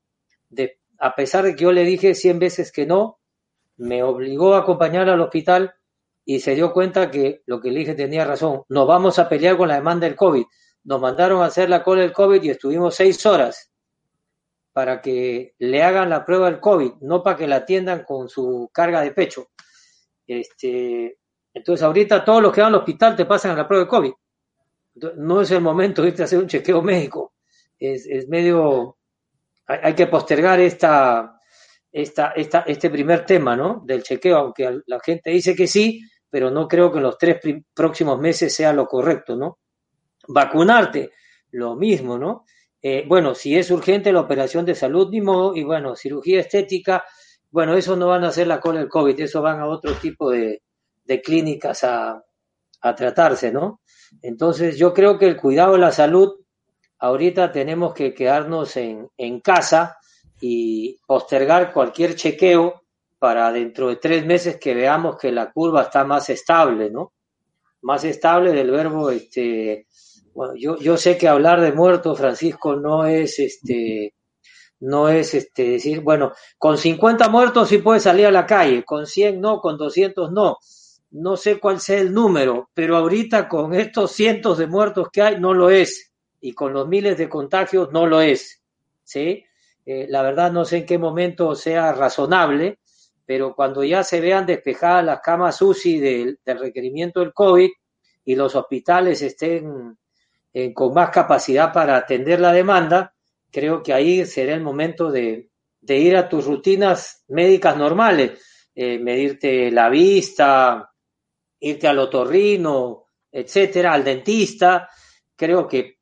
De, 0.49 0.79
a 0.99 1.15
pesar 1.15 1.45
de 1.45 1.55
que 1.55 1.63
yo 1.63 1.71
le 1.71 1.83
dije 1.83 2.13
cien 2.13 2.39
veces 2.39 2.71
que 2.71 2.85
no, 2.85 3.19
me 3.77 4.03
obligó 4.03 4.53
a 4.53 4.59
acompañar 4.59 5.09
al 5.09 5.21
hospital 5.21 5.73
y 6.23 6.39
se 6.39 6.55
dio 6.55 6.71
cuenta 6.71 7.09
que 7.09 7.41
lo 7.45 7.59
que 7.59 7.71
le 7.71 7.79
dije 7.79 7.95
tenía 7.95 8.25
razón. 8.25 8.63
Nos 8.69 8.87
vamos 8.87 9.17
a 9.17 9.27
pelear 9.27 9.57
con 9.57 9.67
la 9.67 9.75
demanda 9.75 10.07
del 10.07 10.15
COVID. 10.15 10.43
Nos 10.83 11.01
mandaron 11.01 11.41
a 11.41 11.45
hacer 11.45 11.69
la 11.69 11.83
cola 11.83 12.01
del 12.01 12.13
COVID 12.13 12.43
y 12.43 12.49
estuvimos 12.49 12.95
seis 12.95 13.25
horas 13.25 13.71
para 14.73 15.01
que 15.01 15.55
le 15.57 15.83
hagan 15.83 16.09
la 16.09 16.23
prueba 16.23 16.49
del 16.49 16.59
COVID, 16.59 16.93
no 17.01 17.23
para 17.23 17.37
que 17.37 17.47
la 17.47 17.57
atiendan 17.57 18.03
con 18.03 18.29
su 18.29 18.69
carga 18.71 19.01
de 19.01 19.11
pecho. 19.11 19.47
Este, 20.25 21.17
entonces, 21.53 21.83
ahorita 21.83 22.23
todos 22.23 22.41
los 22.41 22.53
que 22.53 22.61
van 22.61 22.73
al 22.73 22.79
hospital 22.79 23.15
te 23.15 23.25
pasan 23.25 23.51
a 23.51 23.55
la 23.55 23.67
prueba 23.67 23.83
del 23.83 23.89
COVID. 23.89 24.11
No 25.17 25.41
es 25.41 25.51
el 25.51 25.61
momento 25.61 26.01
de 26.01 26.09
irte 26.09 26.21
a 26.21 26.25
hacer 26.25 26.39
un 26.39 26.47
chequeo 26.47 26.81
médico. 26.81 27.33
Es, 27.79 28.05
es 28.05 28.27
medio. 28.27 28.97
hay 29.65 29.93
que 29.93 30.07
postergar 30.07 30.59
esta, 30.59 31.39
esta, 31.91 32.31
esta, 32.31 32.59
este 32.61 32.89
primer 32.89 33.25
tema, 33.25 33.55
¿no? 33.55 33.83
Del 33.85 34.03
chequeo, 34.03 34.37
aunque 34.37 34.81
la 34.85 34.99
gente 34.99 35.31
dice 35.31 35.55
que 35.55 35.67
sí, 35.67 36.01
pero 36.29 36.49
no 36.49 36.67
creo 36.67 36.91
que 36.91 36.97
en 36.97 37.03
los 37.03 37.17
tres 37.17 37.39
próximos 37.73 38.19
meses 38.19 38.53
sea 38.53 38.71
lo 38.73 38.87
correcto, 38.87 39.35
¿no? 39.35 39.59
Vacunarte, 40.27 41.11
lo 41.51 41.75
mismo, 41.75 42.17
¿no? 42.17 42.45
Eh, 42.81 43.05
bueno, 43.07 43.35
si 43.35 43.57
es 43.57 43.69
urgente 43.69 44.11
la 44.11 44.21
operación 44.21 44.65
de 44.65 44.75
salud, 44.75 45.09
ni 45.11 45.21
modo, 45.21 45.55
y 45.55 45.63
bueno, 45.63 45.95
cirugía 45.95 46.39
estética, 46.39 47.03
bueno, 47.49 47.75
eso 47.75 47.95
no 47.95 48.07
van 48.07 48.23
a 48.23 48.29
hacer 48.29 48.47
la 48.47 48.59
cola 48.59 48.79
del 48.79 48.89
COVID, 48.89 49.19
eso 49.19 49.41
van 49.41 49.59
a 49.59 49.67
otro 49.67 49.93
tipo 49.95 50.31
de, 50.31 50.63
de 51.03 51.21
clínicas 51.21 51.83
a, 51.83 52.23
a 52.81 52.95
tratarse, 52.95 53.51
¿no? 53.51 53.80
Entonces, 54.21 54.77
yo 54.77 54.93
creo 54.93 55.17
que 55.17 55.27
el 55.27 55.37
cuidado 55.37 55.73
de 55.73 55.79
la 55.79 55.91
salud, 55.91 56.35
ahorita 56.99 57.51
tenemos 57.51 57.93
que 57.93 58.13
quedarnos 58.13 58.77
en, 58.77 59.09
en 59.17 59.39
casa, 59.39 59.97
y 60.41 60.97
postergar 61.05 61.71
cualquier 61.71 62.15
chequeo 62.15 62.81
para 63.19 63.51
dentro 63.53 63.87
de 63.89 63.97
tres 63.97 64.25
meses 64.25 64.57
que 64.59 64.73
veamos 64.73 65.15
que 65.17 65.31
la 65.31 65.51
curva 65.51 65.83
está 65.83 66.03
más 66.03 66.29
estable, 66.31 66.89
¿no? 66.89 67.13
Más 67.83 68.03
estable 68.03 68.51
del 68.51 68.71
verbo, 68.71 69.11
este, 69.11 69.85
bueno, 70.33 70.53
yo, 70.57 70.77
yo 70.77 70.97
sé 70.97 71.17
que 71.17 71.27
hablar 71.27 71.61
de 71.61 71.71
muertos, 71.71 72.17
Francisco, 72.17 72.75
no 72.75 73.05
es 73.05 73.37
este, 73.37 74.15
no 74.79 75.07
es 75.09 75.35
este 75.35 75.69
decir, 75.69 76.01
bueno, 76.01 76.33
con 76.57 76.77
50 76.77 77.29
muertos 77.29 77.69
sí 77.69 77.77
puede 77.77 77.99
salir 77.99 78.25
a 78.25 78.31
la 78.31 78.47
calle, 78.47 78.83
con 78.83 79.05
100 79.05 79.39
no, 79.39 79.59
con 79.61 79.77
200 79.77 80.31
no. 80.31 80.57
No 81.11 81.35
sé 81.35 81.59
cuál 81.59 81.79
sea 81.79 81.99
el 81.99 82.13
número, 82.13 82.69
pero 82.73 82.95
ahorita 82.97 83.47
con 83.49 83.73
estos 83.73 84.13
cientos 84.13 84.57
de 84.57 84.67
muertos 84.67 85.09
que 85.11 85.21
hay 85.21 85.39
no 85.39 85.53
lo 85.53 85.69
es 85.69 86.11
y 86.39 86.53
con 86.53 86.73
los 86.73 86.87
miles 86.87 87.17
de 87.17 87.29
contagios 87.29 87.91
no 87.91 88.07
lo 88.07 88.21
es, 88.21 88.61
¿sí? 89.03 89.43
Eh, 89.85 90.07
la 90.09 90.21
verdad 90.21 90.51
no 90.51 90.63
sé 90.63 90.77
en 90.77 90.85
qué 90.85 90.97
momento 90.97 91.55
sea 91.55 91.91
razonable, 91.91 92.79
pero 93.25 93.55
cuando 93.55 93.83
ya 93.83 94.03
se 94.03 94.21
vean 94.21 94.45
despejadas 94.45 95.05
las 95.05 95.21
camas 95.21 95.61
UCI 95.61 95.99
del, 95.99 96.39
requerimiento 96.45 97.19
del 97.19 97.33
COVID 97.33 97.69
y 98.25 98.35
los 98.35 98.55
hospitales 98.55 99.21
estén 99.21 99.97
eh, 100.53 100.73
con 100.73 100.93
más 100.93 101.09
capacidad 101.09 101.73
para 101.73 101.97
atender 101.97 102.39
la 102.39 102.51
demanda, 102.51 103.13
creo 103.51 103.83
que 103.83 103.93
ahí 103.93 104.25
será 104.25 104.53
el 104.53 104.61
momento 104.61 105.11
de, 105.11 105.49
ir 105.87 106.15
a 106.15 106.29
tus 106.29 106.45
rutinas 106.45 107.23
médicas 107.27 107.75
normales, 107.77 108.39
eh, 108.75 108.97
medirte 108.99 109.71
la 109.71 109.89
vista, 109.89 110.90
irte 111.61 111.87
al 111.87 111.99
otorrino, 111.99 113.05
etcétera, 113.31 113.93
al 113.93 114.03
dentista. 114.03 114.89
Creo 115.35 115.67
que 115.67 116.01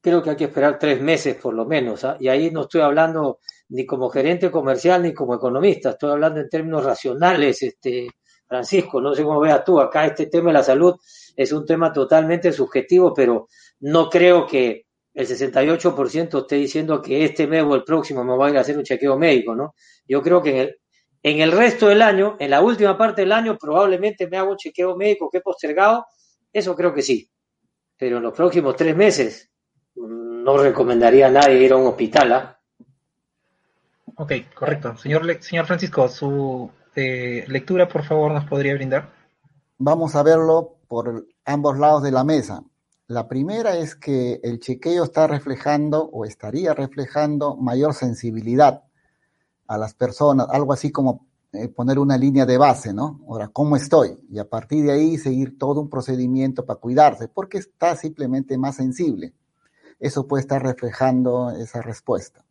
creo 0.00 0.22
que 0.22 0.30
hay 0.30 0.36
que 0.36 0.44
esperar 0.44 0.78
tres 0.78 1.00
meses 1.00 1.36
por 1.36 1.54
lo 1.54 1.66
menos. 1.66 2.04
¿ah? 2.04 2.16
Y 2.18 2.28
ahí 2.28 2.50
no 2.50 2.62
estoy 2.62 2.80
hablando 2.80 3.38
ni 3.68 3.86
como 3.86 4.08
gerente 4.08 4.50
comercial 4.50 5.02
ni 5.02 5.14
como 5.14 5.34
economista, 5.34 5.90
estoy 5.90 6.10
hablando 6.10 6.40
en 6.40 6.48
términos 6.48 6.84
racionales, 6.84 7.62
este, 7.62 8.08
Francisco, 8.46 9.00
no 9.00 9.14
sé 9.14 9.22
cómo 9.22 9.38
veas 9.38 9.64
tú, 9.64 9.78
acá 9.80 10.06
este 10.06 10.26
tema 10.26 10.48
de 10.48 10.54
la 10.54 10.62
salud 10.64 10.96
es 11.36 11.52
un 11.52 11.64
tema 11.64 11.92
totalmente 11.92 12.52
subjetivo, 12.52 13.14
pero 13.14 13.48
no 13.80 14.08
creo 14.10 14.44
que 14.46 14.86
el 15.14 15.26
68% 15.26 16.40
esté 16.40 16.56
diciendo 16.56 17.00
que 17.00 17.24
este 17.24 17.46
mes 17.46 17.62
o 17.62 17.74
el 17.76 17.84
próximo 17.84 18.24
me 18.24 18.34
voy 18.34 18.48
a 18.48 18.50
ir 18.50 18.58
a 18.58 18.60
hacer 18.62 18.76
un 18.76 18.82
chequeo 18.82 19.16
médico, 19.16 19.54
¿no? 19.54 19.74
Yo 20.06 20.20
creo 20.20 20.42
que 20.42 20.50
en 20.50 20.56
el, 20.56 20.80
en 21.22 21.40
el 21.40 21.52
resto 21.52 21.88
del 21.88 22.02
año, 22.02 22.36
en 22.38 22.50
la 22.50 22.62
última 22.62 22.96
parte 22.96 23.22
del 23.22 23.32
año, 23.32 23.58
probablemente 23.58 24.26
me 24.26 24.38
hago 24.38 24.52
un 24.52 24.56
chequeo 24.56 24.96
médico 24.96 25.28
que 25.30 25.38
he 25.38 25.42
postergado, 25.42 26.06
eso 26.52 26.74
creo 26.74 26.94
que 26.94 27.02
sí. 27.02 27.30
Pero 27.96 28.16
en 28.16 28.22
los 28.22 28.32
próximos 28.32 28.76
tres 28.76 28.96
meses, 28.96 29.50
no 29.94 30.56
recomendaría 30.56 31.26
a 31.26 31.30
nadie 31.30 31.62
ir 31.62 31.72
a 31.72 31.76
un 31.76 31.88
hospital. 31.88 32.32
¿ah? 32.32 32.60
Ok, 34.16 34.32
correcto. 34.54 34.96
Señor, 34.96 35.42
señor 35.42 35.66
Francisco, 35.66 36.08
su 36.08 36.70
eh, 36.96 37.44
lectura, 37.48 37.86
por 37.86 38.04
favor, 38.04 38.32
nos 38.32 38.46
podría 38.46 38.74
brindar. 38.74 39.10
Vamos 39.76 40.14
a 40.14 40.22
verlo 40.22 40.76
por 40.88 41.26
ambos 41.44 41.78
lados 41.78 42.02
de 42.02 42.12
la 42.12 42.24
mesa. 42.24 42.62
La 43.06 43.28
primera 43.28 43.76
es 43.76 43.94
que 43.94 44.40
el 44.42 44.60
chequeo 44.60 45.04
está 45.04 45.26
reflejando 45.26 46.04
o 46.04 46.24
estaría 46.24 46.74
reflejando 46.74 47.56
mayor 47.56 47.92
sensibilidad 47.92 48.84
a 49.70 49.78
las 49.78 49.94
personas, 49.94 50.46
algo 50.50 50.72
así 50.72 50.90
como 50.90 51.26
eh, 51.52 51.68
poner 51.68 51.98
una 51.98 52.16
línea 52.16 52.46
de 52.46 52.58
base, 52.58 52.92
¿no? 52.92 53.20
Ahora, 53.28 53.48
¿cómo 53.48 53.76
estoy? 53.76 54.18
Y 54.30 54.38
a 54.38 54.48
partir 54.48 54.84
de 54.84 54.92
ahí 54.92 55.18
seguir 55.18 55.58
todo 55.58 55.80
un 55.80 55.88
procedimiento 55.88 56.64
para 56.66 56.80
cuidarse, 56.80 57.28
porque 57.28 57.58
está 57.58 57.96
simplemente 57.96 58.56
más 58.58 58.76
sensible 58.76 59.34
eso 60.00 60.26
puede 60.26 60.40
estar 60.40 60.62
reflejando 60.62 61.50
esa 61.50 61.82
respuesta. 61.82 62.44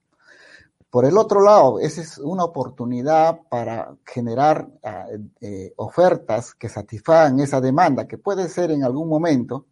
Por 0.89 1.05
el 1.05 1.17
otro 1.17 1.41
lado, 1.41 1.79
esa 1.79 2.01
es 2.01 2.17
una 2.17 2.43
oportunidad 2.43 3.41
para 3.49 3.95
generar 4.05 4.69
ah, 4.83 5.05
eh, 5.41 5.73
ofertas 5.75 6.55
que 6.55 6.69
satisfagan 6.69 7.39
esa 7.39 7.59
demanda, 7.61 8.07
que 8.07 8.17
puede 8.17 8.47
ser 8.49 8.71
en 8.71 8.83
algún 8.83 9.07
momento, 9.07 9.65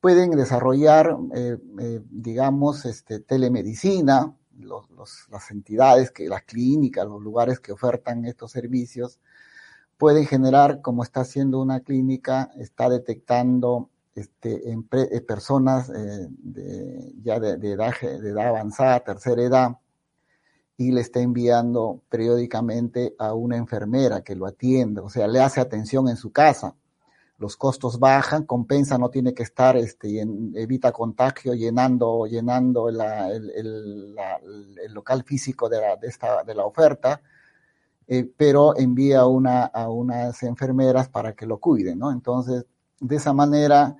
pueden 0.00 0.30
desarrollar, 0.30 1.16
eh, 1.34 1.58
digamos, 2.10 2.84
este, 2.84 3.20
telemedicina, 3.20 4.34
las 4.60 5.50
entidades, 5.50 6.10
que, 6.10 6.28
las 6.28 6.42
clínicas, 6.42 7.06
los 7.06 7.22
lugares 7.22 7.60
que 7.60 7.72
ofertan 7.72 8.24
estos 8.24 8.52
servicios, 8.52 9.18
pueden 9.98 10.26
generar, 10.26 10.80
como 10.80 11.02
está 11.02 11.20
haciendo 11.20 11.60
una 11.60 11.80
clínica, 11.80 12.50
está 12.56 12.88
detectando 12.88 13.90
este, 14.14 14.70
en 14.70 14.88
eh, 14.92 15.20
personas 15.20 15.90
eh, 15.90 16.28
de, 16.30 17.12
ya 17.22 17.38
de, 17.38 17.70
edad, 17.70 17.92
de 18.00 18.30
edad 18.30 18.48
avanzada, 18.48 19.00
tercera 19.00 19.42
edad, 19.42 19.78
y 20.76 20.92
le 20.92 21.02
está 21.02 21.20
enviando 21.20 22.02
periódicamente 22.08 23.14
a 23.18 23.34
una 23.34 23.58
enfermera 23.58 24.22
que 24.22 24.34
lo 24.34 24.46
atienda, 24.46 25.02
o 25.02 25.10
sea, 25.10 25.28
le 25.28 25.40
hace 25.40 25.60
atención 25.60 26.08
en 26.08 26.16
su 26.16 26.32
casa. 26.32 26.74
Los 27.40 27.56
costos 27.56 27.98
bajan, 27.98 28.44
compensa, 28.44 28.98
no 28.98 29.08
tiene 29.08 29.34
que 29.34 29.42
estar, 29.42 29.74
este, 29.76 30.20
evita 30.54 30.92
contagio 30.92 31.54
llenando, 31.54 32.26
llenando 32.26 32.90
el, 32.90 34.14
local 34.90 35.24
físico 35.24 35.68
de 35.68 35.80
la, 35.80 35.96
de 35.96 36.12
de 36.46 36.54
la 36.54 36.66
oferta, 36.66 37.22
eh, 38.06 38.30
pero 38.36 38.76
envía 38.76 39.24
una, 39.24 39.64
a 39.64 39.88
unas 39.88 40.42
enfermeras 40.42 41.08
para 41.08 41.32
que 41.32 41.46
lo 41.46 41.58
cuiden, 41.58 41.98
¿no? 41.98 42.12
Entonces, 42.12 42.66
de 43.00 43.16
esa 43.16 43.32
manera, 43.32 43.96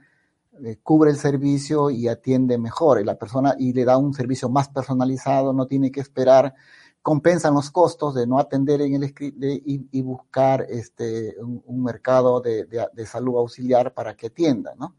eh, 0.62 0.78
cubre 0.82 1.10
el 1.10 1.16
servicio 1.16 1.88
y 1.88 2.08
atiende 2.08 2.58
mejor 2.58 3.00
y 3.00 3.04
la 3.04 3.18
persona 3.18 3.54
y 3.58 3.72
le 3.72 3.86
da 3.86 3.96
un 3.96 4.12
servicio 4.12 4.50
más 4.50 4.68
personalizado, 4.68 5.54
no 5.54 5.66
tiene 5.66 5.90
que 5.90 6.00
esperar, 6.00 6.54
compensan 7.02 7.54
los 7.54 7.70
costos 7.70 8.14
de 8.14 8.26
no 8.26 8.38
atender 8.38 8.80
en 8.82 8.94
el 8.94 9.14
y, 9.18 9.88
y 9.90 10.02
buscar 10.02 10.66
este, 10.68 11.36
un, 11.40 11.82
mercado 11.82 12.40
de, 12.40 12.66
de, 12.66 13.06
salud 13.06 13.38
auxiliar 13.38 13.94
para 13.94 14.14
que 14.14 14.26
atienda, 14.26 14.74
¿no? 14.78 14.94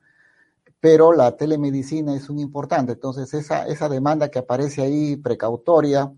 Pero 0.79 1.13
la 1.13 1.37
telemedicina 1.37 2.15
es 2.15 2.29
un 2.29 2.39
importante, 2.39 2.93
entonces 2.93 3.33
esa, 3.33 3.67
esa 3.67 3.87
demanda 3.87 4.29
que 4.29 4.39
aparece 4.39 4.81
ahí 4.81 5.15
precautoria, 5.15 6.11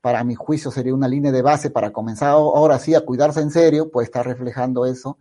para 0.00 0.24
mi 0.24 0.34
juicio 0.34 0.70
sería 0.70 0.94
una 0.94 1.08
línea 1.08 1.32
de 1.32 1.42
base 1.42 1.70
para 1.70 1.92
comenzar 1.92 2.30
ahora 2.30 2.78
sí 2.78 2.94
a 2.94 3.04
cuidarse 3.04 3.40
en 3.40 3.50
serio, 3.50 3.90
pues 3.90 4.08
está 4.08 4.22
reflejando 4.22 4.84
eso 4.84 5.16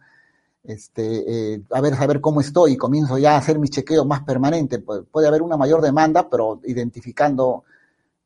este, 0.64 1.56
eh, 1.56 1.62
a 1.72 1.82
ver, 1.82 1.96
saber 1.96 2.22
cómo 2.22 2.40
estoy 2.40 2.74
y 2.74 2.78
comienzo 2.78 3.18
ya 3.18 3.36
a 3.36 3.38
hacer 3.38 3.60
mi 3.60 3.68
chequeo 3.68 4.06
más 4.06 4.24
permanente. 4.24 4.80
puede 4.80 5.28
haber 5.28 5.42
una 5.42 5.58
mayor 5.58 5.82
demanda, 5.82 6.30
pero 6.30 6.62
identificando, 6.64 7.66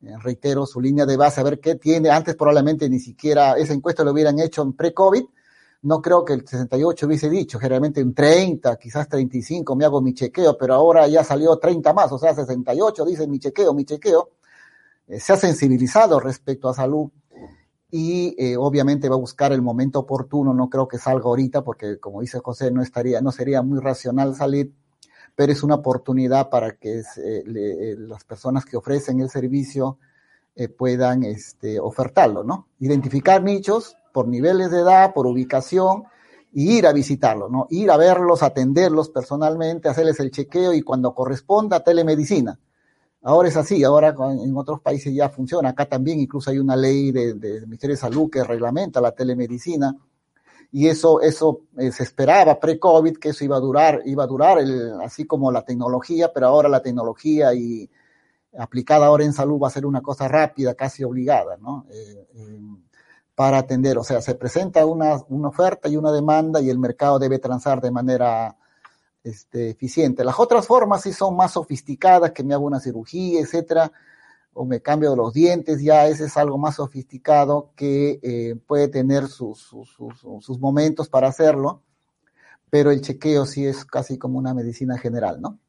reitero, 0.00 0.66
su 0.66 0.80
línea 0.80 1.06
de 1.06 1.16
base, 1.16 1.40
a 1.40 1.44
ver 1.44 1.60
qué 1.60 1.74
tiene. 1.74 2.10
Antes 2.10 2.36
probablemente 2.36 2.88
ni 2.88 2.98
siquiera 3.00 3.54
esa 3.56 3.72
encuesta 3.72 4.04
lo 4.04 4.12
hubieran 4.12 4.38
hecho 4.38 4.62
en 4.62 4.72
pre-COVID. 4.72 5.24
No 5.82 6.02
creo 6.02 6.24
que 6.24 6.32
el 6.32 6.46
68 6.46 7.06
hubiese 7.06 7.30
dicho, 7.30 7.58
generalmente 7.58 8.02
un 8.02 8.12
30, 8.12 8.76
quizás 8.76 9.08
35 9.08 9.76
me 9.76 9.84
hago 9.84 10.00
mi 10.00 10.12
chequeo, 10.12 10.58
pero 10.58 10.74
ahora 10.74 11.06
ya 11.06 11.22
salió 11.22 11.56
30 11.56 11.92
más, 11.92 12.10
o 12.10 12.18
sea, 12.18 12.34
68 12.34 13.04
dice 13.04 13.28
mi 13.28 13.38
chequeo, 13.38 13.72
mi 13.74 13.84
chequeo. 13.84 14.30
Eh, 15.06 15.20
se 15.20 15.32
ha 15.32 15.36
sensibilizado 15.36 16.18
respecto 16.18 16.68
a 16.68 16.74
salud 16.74 17.10
y 17.90 18.34
eh, 18.38 18.56
obviamente 18.56 19.08
va 19.08 19.14
a 19.14 19.18
buscar 19.18 19.52
el 19.52 19.62
momento 19.62 20.00
oportuno, 20.00 20.52
no 20.52 20.68
creo 20.68 20.88
que 20.88 20.98
salga 20.98 21.24
ahorita 21.24 21.62
porque 21.62 21.98
como 21.98 22.20
dice 22.20 22.40
José 22.40 22.70
no 22.70 22.82
estaría, 22.82 23.20
no 23.20 23.32
sería 23.32 23.62
muy 23.62 23.80
racional 23.80 24.34
salir, 24.34 24.72
pero 25.38 25.52
es 25.52 25.62
una 25.62 25.76
oportunidad 25.76 26.50
para 26.50 26.72
que 26.72 26.98
eh, 26.98 27.04
eh, 27.16 27.94
las 27.96 28.24
personas 28.24 28.64
que 28.64 28.76
ofrecen 28.76 29.20
el 29.20 29.30
servicio 29.30 29.98
puedan 30.76 31.22
este, 31.22 31.78
ofertarlo, 31.78 32.42
¿no? 32.42 32.66
Identificar 32.80 33.40
nichos 33.40 33.96
por 34.12 34.26
niveles 34.26 34.72
de 34.72 34.80
edad, 34.80 35.14
por 35.14 35.28
ubicación, 35.28 36.02
y 36.52 36.78
ir 36.78 36.88
a 36.88 36.92
visitarlos, 36.92 37.48
¿no? 37.48 37.68
Ir 37.70 37.92
a 37.92 37.96
verlos, 37.96 38.42
atenderlos 38.42 39.10
personalmente, 39.10 39.88
hacerles 39.88 40.18
el 40.18 40.32
chequeo 40.32 40.74
y 40.74 40.82
cuando 40.82 41.14
corresponda, 41.14 41.84
telemedicina 41.84 42.58
Ahora 43.22 43.48
es 43.48 43.56
así, 43.56 43.84
ahora 43.84 44.16
en 44.18 44.56
otros 44.56 44.80
países 44.80 45.14
ya 45.14 45.28
funciona. 45.28 45.68
Acá 45.68 45.86
también 45.86 46.18
incluso 46.18 46.50
hay 46.50 46.58
una 46.58 46.74
ley 46.74 47.12
de 47.12 47.60
Ministerio 47.62 47.94
de 47.94 48.00
Salud 48.00 48.28
que 48.28 48.42
reglamenta 48.42 49.00
la 49.00 49.12
telemedicina 49.12 49.94
y 50.70 50.88
eso, 50.88 51.20
eso 51.20 51.62
eh, 51.78 51.90
se 51.92 52.02
esperaba 52.02 52.60
pre-COVID 52.60 53.16
que 53.16 53.30
eso 53.30 53.44
iba 53.44 53.56
a 53.56 53.60
durar, 53.60 54.02
iba 54.04 54.24
a 54.24 54.26
durar 54.26 54.58
el, 54.58 55.00
así 55.00 55.26
como 55.26 55.50
la 55.50 55.62
tecnología, 55.62 56.30
pero 56.32 56.46
ahora 56.48 56.68
la 56.68 56.82
tecnología 56.82 57.54
y 57.54 57.88
aplicada 58.58 59.06
ahora 59.06 59.24
en 59.24 59.32
salud 59.32 59.60
va 59.62 59.68
a 59.68 59.72
ser 59.72 59.86
una 59.86 60.02
cosa 60.02 60.28
rápida, 60.28 60.74
casi 60.74 61.04
obligada, 61.04 61.56
¿no? 61.56 61.86
Eh, 61.90 62.26
eh, 62.34 62.60
para 63.34 63.58
atender, 63.58 63.96
o 63.96 64.04
sea, 64.04 64.20
se 64.20 64.34
presenta 64.34 64.84
una, 64.84 65.22
una 65.28 65.48
oferta 65.48 65.88
y 65.88 65.96
una 65.96 66.10
demanda 66.10 66.60
y 66.60 66.70
el 66.70 66.78
mercado 66.78 67.18
debe 67.20 67.38
transar 67.38 67.80
de 67.80 67.92
manera 67.92 68.56
este, 69.22 69.70
eficiente. 69.70 70.24
Las 70.24 70.40
otras 70.40 70.66
formas 70.66 71.02
sí 71.02 71.12
son 71.12 71.36
más 71.36 71.52
sofisticadas, 71.52 72.32
que 72.32 72.42
me 72.42 72.54
hago 72.54 72.66
una 72.66 72.80
cirugía, 72.80 73.40
etcétera, 73.40 73.92
o 74.58 74.64
me 74.64 74.82
cambio 74.82 75.14
los 75.14 75.32
dientes, 75.32 75.80
ya 75.80 76.08
ese 76.08 76.24
es 76.24 76.36
algo 76.36 76.58
más 76.58 76.76
sofisticado 76.76 77.72
que 77.76 78.18
eh, 78.22 78.56
puede 78.66 78.88
tener 78.88 79.28
sus, 79.28 79.60
sus, 79.60 79.96
sus, 80.40 80.58
momentos 80.58 81.08
para 81.08 81.28
hacerlo, 81.28 81.84
pero 82.68 82.90
el 82.90 83.00
chequeo 83.00 83.46
sí 83.46 83.64
es 83.64 83.84
casi 83.84 84.18
como 84.18 84.36
una 84.36 84.54
medicina 84.54 84.98
general, 84.98 85.40
¿no? 85.40 85.60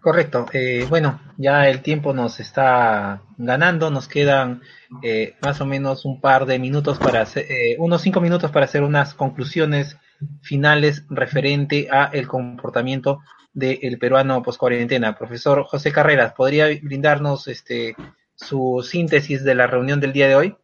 Correcto. 0.00 0.46
Eh, 0.52 0.86
bueno, 0.88 1.20
ya 1.36 1.68
el 1.68 1.82
tiempo 1.82 2.12
nos 2.12 2.38
está 2.38 3.22
ganando. 3.36 3.90
Nos 3.90 4.06
quedan 4.06 4.62
eh, 5.02 5.34
más 5.42 5.60
o 5.60 5.66
menos 5.66 6.04
un 6.04 6.20
par 6.20 6.46
de 6.46 6.60
minutos 6.60 6.98
para 7.00 7.22
hacer, 7.22 7.50
eh, 7.50 7.74
unos 7.80 8.02
cinco 8.02 8.20
minutos 8.20 8.52
para 8.52 8.66
hacer 8.66 8.84
unas 8.84 9.14
conclusiones 9.14 9.96
finales 10.42 11.04
referente 11.08 11.88
a 11.90 12.06
el 12.12 12.26
comportamiento 12.26 13.20
del 13.52 13.98
peruano 13.98 14.42
post 14.42 14.58
cuarentena. 14.58 15.16
Profesor 15.16 15.64
José 15.64 15.92
Carreras, 15.92 16.34
¿podría 16.34 16.66
brindarnos 16.82 17.48
este 17.48 17.96
su 18.34 18.86
síntesis 18.86 19.42
de 19.44 19.54
la 19.54 19.66
reunión 19.66 20.00
del 20.00 20.12
día 20.12 20.28
de 20.28 20.36
hoy? 20.36 20.56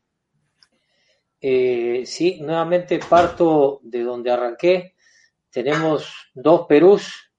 sí, 2.05 2.39
nuevamente 2.41 3.01
parto 3.01 3.81
de 3.83 4.03
donde 4.03 4.31
arranqué. 4.31 4.95
Tenemos 5.51 6.31
dos 6.35 6.67
Perús 6.69 7.33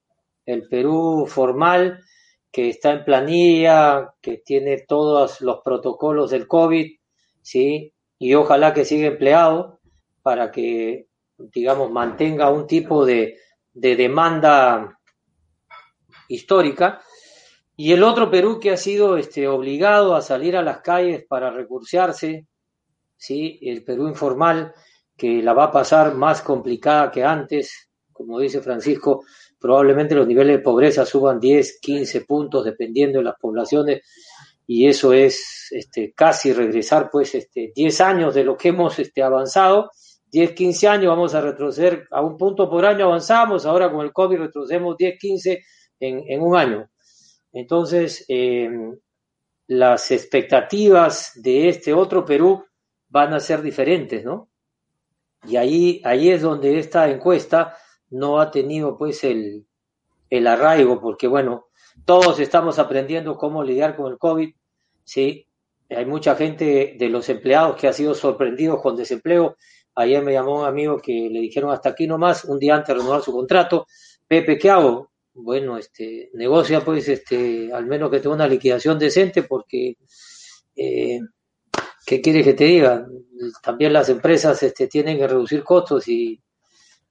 el 0.46 0.68
Perú 0.68 1.26
formal, 1.28 2.04
que 2.52 2.70
está 2.70 2.92
en 2.92 3.06
planilla, 3.06 4.14
que 4.22 4.38
tiene 4.38 4.80
todos 4.80 5.42
los 5.42 5.62
protocolos 5.64 6.32
del 6.32 6.48
COVID, 6.48 6.92
¿sí? 7.42 7.94
Y 8.20 8.34
ojalá 8.36 8.74
que 8.74 8.86
siga 8.86 9.08
empleado 9.08 9.80
para 10.22 10.52
que, 10.52 11.08
digamos, 11.38 11.92
mantenga 11.92 12.50
un 12.50 12.68
tipo 12.68 13.06
de, 13.06 13.38
demanda 13.74 15.00
histórica. 16.28 17.02
Y 17.76 17.92
el 17.92 18.04
otro 18.04 18.30
Perú 18.30 18.60
que 18.60 18.72
ha 18.72 18.78
sido 18.78 19.18
este, 19.18 19.48
obligado 19.48 20.16
a 20.16 20.22
salir 20.22 20.56
a 20.56 20.62
las 20.62 20.82
calles 20.82 21.26
para 21.28 21.50
recursearse, 21.50 22.48
¿sí? 23.18 23.60
el 23.64 23.84
Perú 23.84 24.08
informal, 24.08 24.74
que 25.18 25.42
la 25.42 25.54
va 25.54 25.66
a 25.66 25.72
pasar 25.72 26.16
más 26.16 26.42
complicada 26.42 27.12
que 27.12 27.24
antes, 27.24 27.90
como 28.12 28.40
dice 28.40 28.62
Francisco, 28.62 29.24
probablemente 29.60 30.16
los 30.16 30.28
niveles 30.28 30.58
de 30.58 30.64
pobreza 30.64 31.06
suban 31.06 31.40
10, 31.40 31.80
15 31.82 32.22
puntos 32.22 32.66
dependiendo 32.66 33.20
de 33.20 33.26
las 33.26 33.40
poblaciones 33.40 34.02
y 34.68 34.88
eso 34.88 35.14
es 35.14 35.68
este, 35.72 36.14
casi 36.14 36.54
regresar 36.54 37.10
pues 37.12 37.36
este, 37.36 37.72
10 37.76 38.02
años 38.02 38.34
de 38.36 38.44
lo 38.44 38.58
que 38.58 38.70
hemos 38.70 38.98
este, 39.00 39.22
avanzado, 39.22 39.92
10, 40.34 40.54
15 40.54 40.88
años 40.88 41.10
vamos 41.10 41.36
a 41.36 41.42
retroceder 41.42 42.08
a 42.10 42.22
un 42.22 42.38
punto 42.38 42.68
por 42.68 42.84
año 42.86 43.06
avanzamos, 43.06 43.68
ahora 43.68 43.92
con 43.92 44.04
el 44.04 44.12
COVID 44.12 44.40
retrocedemos 44.40 44.98
10, 44.98 45.20
15 45.20 45.64
en, 46.00 46.24
en 46.28 46.42
un 46.42 46.56
año. 46.56 46.90
Entonces, 47.52 48.26
eh, 48.28 48.68
las 49.68 50.10
expectativas 50.10 51.34
de 51.36 51.70
este 51.70 51.94
otro 51.94 52.26
Perú 52.26 52.66
van 53.10 53.32
a 53.34 53.40
ser 53.40 53.62
diferentes, 53.62 54.26
¿no? 54.26 54.50
Y 55.46 55.56
ahí, 55.58 56.02
ahí 56.04 56.32
es 56.32 56.42
donde 56.42 56.80
esta 56.80 57.08
encuesta 57.10 57.78
no 58.10 58.42
ha 58.42 58.50
tenido 58.50 58.98
pues 58.98 59.24
el, 59.24 59.68
el 60.32 60.48
arraigo, 60.48 61.00
porque 61.00 61.28
bueno, 61.28 61.68
todos 62.06 62.40
estamos 62.40 62.80
aprendiendo 62.80 63.38
cómo 63.38 63.64
lidiar 63.64 63.96
con 63.96 64.12
el 64.12 64.18
COVID, 64.18 64.52
¿sí? 65.04 65.48
Hay 65.92 66.08
mucha 66.08 66.36
gente 66.36 66.96
de 66.98 67.10
los 67.10 67.30
empleados 67.30 67.76
que 67.76 67.88
ha 67.88 67.94
sido 67.94 68.16
sorprendido 68.16 68.82
con 68.82 68.96
desempleo. 68.96 69.58
Ayer 69.96 70.24
me 70.24 70.34
llamó 70.34 70.62
un 70.62 70.66
amigo 70.66 70.98
que 71.00 71.30
le 71.30 71.40
dijeron 71.40 71.72
hasta 71.72 71.90
aquí 71.90 72.08
nomás, 72.08 72.46
un 72.46 72.60
día 72.60 72.76
antes 72.76 72.90
de 72.90 73.02
renovar 73.02 73.22
su 73.22 73.32
contrato. 73.32 73.86
Pepe, 74.28 74.58
¿qué 74.58 74.70
hago? 74.70 75.12
Bueno, 75.34 75.78
este, 75.78 76.30
negocia 76.34 76.82
pues, 76.82 77.08
este, 77.10 77.72
al 77.74 77.86
menos 77.86 78.10
que 78.10 78.20
tenga 78.20 78.36
una 78.36 78.48
liquidación 78.48 79.00
decente, 79.00 79.44
porque, 79.44 79.98
eh, 80.76 81.20
¿qué 82.06 82.22
quieres 82.22 82.44
que 82.44 82.54
te 82.54 82.66
diga? 82.66 83.06
También 83.62 83.94
las 83.94 84.10
empresas 84.10 84.62
este, 84.64 84.88
tienen 84.88 85.18
que 85.18 85.28
reducir 85.28 85.64
costos 85.64 86.08
y 86.08 86.40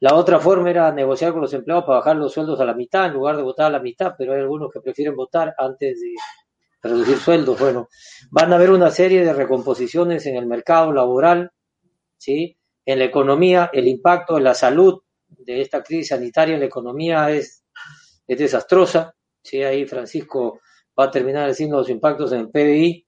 la 0.00 0.14
otra 0.14 0.40
forma 0.40 0.70
era 0.70 0.90
negociar 0.92 1.32
con 1.32 1.42
los 1.42 1.54
empleados 1.54 1.84
para 1.84 1.98
bajar 1.98 2.16
los 2.16 2.32
sueldos 2.32 2.60
a 2.60 2.64
la 2.64 2.74
mitad 2.74 3.06
en 3.06 3.12
lugar 3.12 3.36
de 3.36 3.42
votar 3.44 3.66
a 3.66 3.70
la 3.70 3.80
mitad, 3.80 4.14
pero 4.18 4.32
hay 4.32 4.40
algunos 4.40 4.70
que 4.72 4.80
prefieren 4.80 5.14
votar 5.14 5.54
antes 5.56 6.00
de 6.00 6.14
reducir 6.82 7.18
sueldos. 7.18 7.58
Bueno, 7.58 7.88
van 8.30 8.52
a 8.52 8.56
haber 8.56 8.70
una 8.70 8.90
serie 8.90 9.24
de 9.24 9.32
recomposiciones 9.32 10.26
en 10.26 10.36
el 10.36 10.46
mercado 10.46 10.92
laboral, 10.92 11.52
¿sí? 12.18 12.56
En 12.84 12.98
la 12.98 13.04
economía, 13.04 13.70
el 13.72 13.86
impacto 13.86 14.38
en 14.38 14.44
la 14.44 14.54
salud 14.54 15.00
de 15.28 15.60
esta 15.60 15.82
crisis 15.82 16.08
sanitaria 16.08 16.54
en 16.54 16.60
la 16.60 16.66
economía 16.66 17.30
es, 17.30 17.64
es 18.26 18.38
desastrosa. 18.38 19.14
¿sí? 19.42 19.62
Ahí 19.62 19.86
Francisco 19.86 20.60
va 20.98 21.04
a 21.04 21.10
terminar 21.10 21.48
diciendo 21.48 21.78
los 21.78 21.88
impactos 21.88 22.32
en 22.32 22.40
el 22.40 22.50
PBI. 22.50 23.06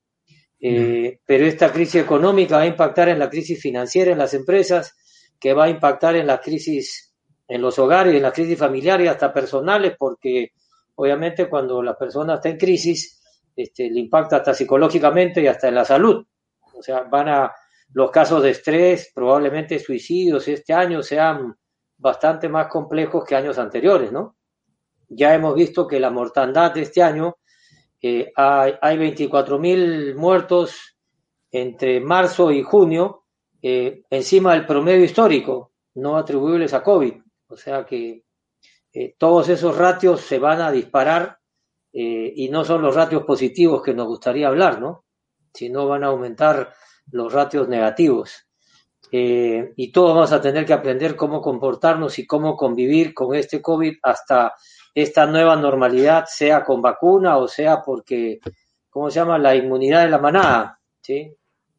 Eh, 0.60 1.20
pero 1.26 1.44
esta 1.44 1.70
crisis 1.70 1.96
económica 1.96 2.56
va 2.56 2.62
a 2.62 2.66
impactar 2.66 3.10
en 3.10 3.18
la 3.18 3.28
crisis 3.28 3.60
financiera 3.60 4.12
en 4.12 4.18
las 4.18 4.32
empresas 4.32 4.96
que 5.38 5.52
va 5.52 5.64
a 5.64 5.68
impactar 5.68 6.16
en 6.16 6.26
la 6.26 6.40
crisis 6.40 7.14
en 7.46 7.60
los 7.60 7.78
hogares, 7.78 8.14
en 8.14 8.22
la 8.22 8.32
crisis 8.32 8.58
familiar 8.58 9.00
y 9.02 9.06
hasta 9.06 9.32
personales, 9.32 9.94
porque 9.98 10.52
obviamente 10.94 11.48
cuando 11.48 11.82
la 11.82 11.98
persona 11.98 12.36
está 12.36 12.48
en 12.48 12.56
crisis, 12.56 13.20
este, 13.54 13.90
le 13.90 14.00
impacta 14.00 14.36
hasta 14.36 14.54
psicológicamente 14.54 15.42
y 15.42 15.46
hasta 15.46 15.68
en 15.68 15.74
la 15.74 15.84
salud. 15.84 16.24
O 16.72 16.82
sea, 16.82 17.02
van 17.02 17.28
a 17.28 17.52
los 17.94 18.10
casos 18.10 18.42
de 18.42 18.50
estrés, 18.50 19.12
probablemente 19.14 19.78
suicidios 19.78 20.48
este 20.48 20.72
año 20.72 21.00
sean 21.00 21.56
bastante 21.96 22.48
más 22.48 22.66
complejos 22.66 23.24
que 23.24 23.36
años 23.36 23.56
anteriores, 23.56 24.10
¿no? 24.10 24.36
Ya 25.08 25.32
hemos 25.32 25.54
visto 25.54 25.86
que 25.86 26.00
la 26.00 26.10
mortandad 26.10 26.74
de 26.74 26.82
este 26.82 27.02
año, 27.04 27.36
eh, 28.02 28.32
hay, 28.34 28.74
hay 28.82 28.96
24.000 28.98 30.16
muertos 30.16 30.96
entre 31.52 32.00
marzo 32.00 32.50
y 32.50 32.64
junio, 32.64 33.26
eh, 33.62 34.02
encima 34.10 34.54
del 34.54 34.66
promedio 34.66 35.04
histórico, 35.04 35.72
no 35.94 36.16
atribuibles 36.16 36.74
a 36.74 36.82
COVID. 36.82 37.14
O 37.46 37.56
sea 37.56 37.86
que 37.86 38.24
eh, 38.92 39.14
todos 39.16 39.48
esos 39.48 39.78
ratios 39.78 40.20
se 40.22 40.40
van 40.40 40.60
a 40.60 40.72
disparar 40.72 41.38
y 41.96 42.48
no 42.48 42.64
son 42.64 42.82
los 42.82 42.92
ratios 42.92 43.22
positivos 43.22 43.80
que 43.80 43.94
nos 43.94 44.08
gustaría 44.08 44.48
hablar, 44.48 44.80
¿no? 44.80 45.04
Sino 45.52 45.86
van 45.86 46.02
a 46.02 46.08
aumentar 46.08 46.74
los 47.10 47.32
ratios 47.32 47.68
negativos. 47.68 48.46
y 49.10 49.92
todos 49.92 50.14
vamos 50.14 50.32
a 50.32 50.40
tener 50.40 50.64
que 50.66 50.72
aprender 50.72 51.14
cómo 51.14 51.40
comportarnos 51.40 52.18
y 52.18 52.26
cómo 52.26 52.56
convivir 52.56 53.14
con 53.14 53.34
este 53.36 53.62
COVID 53.62 53.98
hasta 54.02 54.54
esta 54.94 55.26
nueva 55.26 55.54
normalidad, 55.56 56.24
sea 56.26 56.64
con 56.64 56.82
vacuna 56.82 57.36
o 57.36 57.46
sea 57.46 57.82
porque, 57.82 58.40
¿cómo 58.90 59.10
se 59.10 59.20
llama? 59.20 59.38
La 59.38 59.54
inmunidad 59.54 60.02
de 60.04 60.10
la 60.10 60.18
manada, 60.18 60.80
¿sí? 61.00 61.36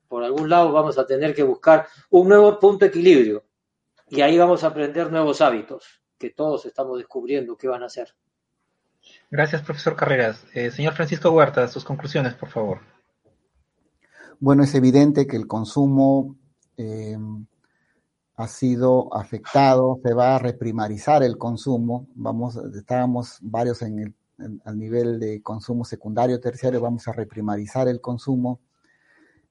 por 0.07 0.23
algún 0.23 0.49
lado 0.49 0.71
vamos 0.71 0.97
a 0.97 1.05
tener 1.05 1.33
que 1.35 1.43
buscar 1.43 1.87
un 2.09 2.29
nuevo 2.29 2.57
punto 2.59 2.85
de 2.85 2.89
equilibrio 2.89 3.43
y 4.07 4.21
ahí 4.21 4.37
vamos 4.37 4.63
a 4.63 4.67
aprender 4.67 5.11
nuevos 5.11 5.41
hábitos 5.41 6.01
que 6.17 6.29
todos 6.29 6.65
estamos 6.65 6.97
descubriendo 6.97 7.57
qué 7.57 7.67
van 7.67 7.83
a 7.83 7.87
hacer. 7.87 8.15
Gracias, 9.29 9.61
profesor 9.61 9.95
Carreras. 9.95 10.45
Eh, 10.53 10.71
señor 10.71 10.93
Francisco 10.93 11.31
Huerta, 11.31 11.67
sus 11.67 11.83
conclusiones, 11.83 12.33
por 12.33 12.49
favor. 12.49 12.79
Bueno, 14.39 14.63
es 14.63 14.75
evidente 14.75 15.27
que 15.27 15.37
el 15.37 15.47
consumo 15.47 16.35
eh, 16.77 17.17
ha 18.35 18.47
sido 18.47 19.15
afectado, 19.15 19.99
se 20.03 20.13
va 20.13 20.35
a 20.35 20.39
reprimarizar 20.39 21.23
el 21.23 21.37
consumo. 21.37 22.07
Vamos, 22.15 22.57
estábamos 22.75 23.37
varios 23.41 23.81
en 23.81 23.99
el, 23.99 24.15
al 24.65 24.77
nivel 24.77 25.19
de 25.19 25.41
consumo 25.41 25.85
secundario, 25.85 26.39
terciario, 26.39 26.81
vamos 26.81 27.07
a 27.07 27.13
reprimarizar 27.13 27.87
el 27.87 28.01
consumo 28.01 28.59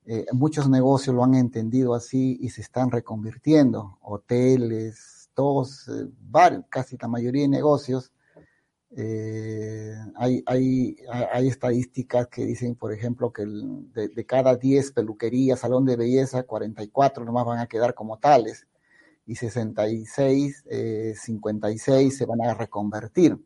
eh, 0.07 0.27
muchos 0.33 0.69
negocios 0.69 1.17
lo 1.17 1.25
han 1.25 1.35
entendido 1.35 1.95
así 1.95 2.37
y 2.41 2.51
se 2.51 2.61
están 2.61 2.91
reconvirtiendo. 2.91 3.99
Hoteles, 4.03 5.31
todos, 5.35 5.89
eh, 5.89 6.09
casi 6.69 6.97
la 7.01 7.09
mayoría 7.09 7.43
de 7.43 7.49
negocios. 7.49 8.13
Eh, 8.97 9.93
hay, 10.17 10.43
hay, 10.47 10.97
hay, 11.33 11.49
estadísticas 11.49 12.29
que 12.29 12.45
dicen, 12.47 12.77
por 12.77 12.93
ejemplo, 12.93 13.33
que 13.33 13.45
de, 13.45 14.27
cada 14.27 14.55
10 14.57 14.93
peluquerías, 14.93 15.61
salón 15.61 15.85
de 15.85 15.97
belleza, 15.97 16.45
44 16.45 17.25
nomás 17.25 17.45
van 17.45 17.59
a 17.59 17.67
quedar 17.67 17.95
como 17.95 18.19
tales 18.19 18.67
y 19.27 19.35
66, 19.35 20.65
56 21.17 22.17
se 22.17 22.27
van 22.27 22.43
a 22.43 22.55
reconvertir. 22.55 23.37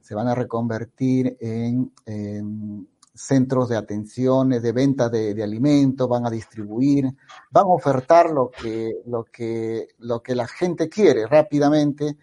Se 0.00 0.14
van 0.14 0.26
a 0.26 0.34
reconvertir 0.34 1.36
en, 1.40 1.92
en 2.06 2.88
centros 3.14 3.68
de 3.68 3.76
atenciones, 3.76 4.62
de 4.62 4.72
venta 4.72 5.08
de, 5.08 5.34
de, 5.34 5.42
alimentos, 5.42 6.08
van 6.08 6.26
a 6.26 6.30
distribuir, 6.30 7.04
van 7.50 7.64
a 7.64 7.74
ofertar 7.74 8.30
lo 8.30 8.50
que, 8.50 9.02
lo 9.06 9.24
que, 9.24 9.88
lo 9.98 10.22
que 10.22 10.34
la 10.34 10.48
gente 10.48 10.88
quiere 10.88 11.26
rápidamente. 11.26 12.16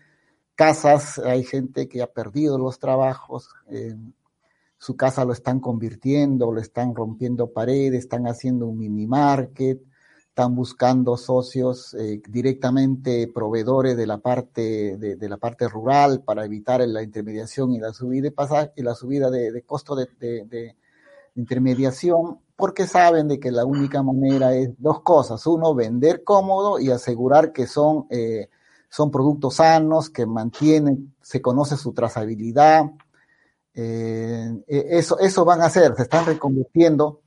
Casas, 0.59 1.19
hay 1.19 1.45
gente 1.45 1.87
que 1.87 2.01
ha 2.01 2.07
perdido 2.07 2.57
los 2.57 2.79
trabajos, 2.79 3.47
eh, 3.69 3.95
su 4.77 4.97
casa 4.97 5.23
lo 5.23 5.31
están 5.31 5.61
convirtiendo, 5.61 6.51
lo 6.51 6.59
están 6.59 6.93
rompiendo 6.93 7.53
paredes, 7.53 7.99
están 7.99 8.27
haciendo 8.27 8.67
un 8.67 8.77
mini 8.77 9.07
market, 9.07 9.79
están 10.27 10.55
buscando 10.55 11.15
socios 11.15 11.93
eh, 11.93 12.21
directamente 12.27 13.31
proveedores 13.33 13.95
de 13.95 14.05
la 14.05 14.17
parte 14.17 14.97
de, 14.97 15.15
de, 15.15 15.29
la 15.29 15.37
parte 15.37 15.69
rural 15.69 16.23
para 16.25 16.43
evitar 16.43 16.85
la 16.85 17.03
intermediación 17.03 17.71
y 17.71 17.79
la 17.79 17.93
subida 17.93 18.29
de 18.29 18.71
y 18.75 18.81
la 18.81 18.95
subida 18.95 19.31
de, 19.31 19.53
de 19.53 19.61
costo 19.61 19.95
de, 19.95 20.09
de, 20.19 20.75
intermediación 21.35 22.39
porque 22.57 22.85
saben 22.85 23.29
de 23.29 23.39
que 23.39 23.51
la 23.51 23.63
única 23.63 24.03
manera 24.03 24.53
es 24.53 24.71
dos 24.77 25.03
cosas 25.03 25.47
uno 25.47 25.73
vender 25.73 26.25
cómodo 26.25 26.81
y 26.81 26.91
asegurar 26.91 27.53
que 27.53 27.65
son 27.65 28.07
eh, 28.09 28.49
son 28.89 29.11
productos 29.11 29.55
sanos 29.55 30.09
que 30.09 30.25
mantienen 30.25 31.13
se 31.21 31.41
conoce 31.41 31.77
su 31.77 31.93
trazabilidad 31.93 32.85
eh, 33.73 34.63
eso 34.67 35.19
eso 35.19 35.45
van 35.45 35.61
a 35.61 35.65
hacer 35.65 35.95
se 35.95 36.03
están 36.03 36.25
reconvirtiendo 36.25 37.21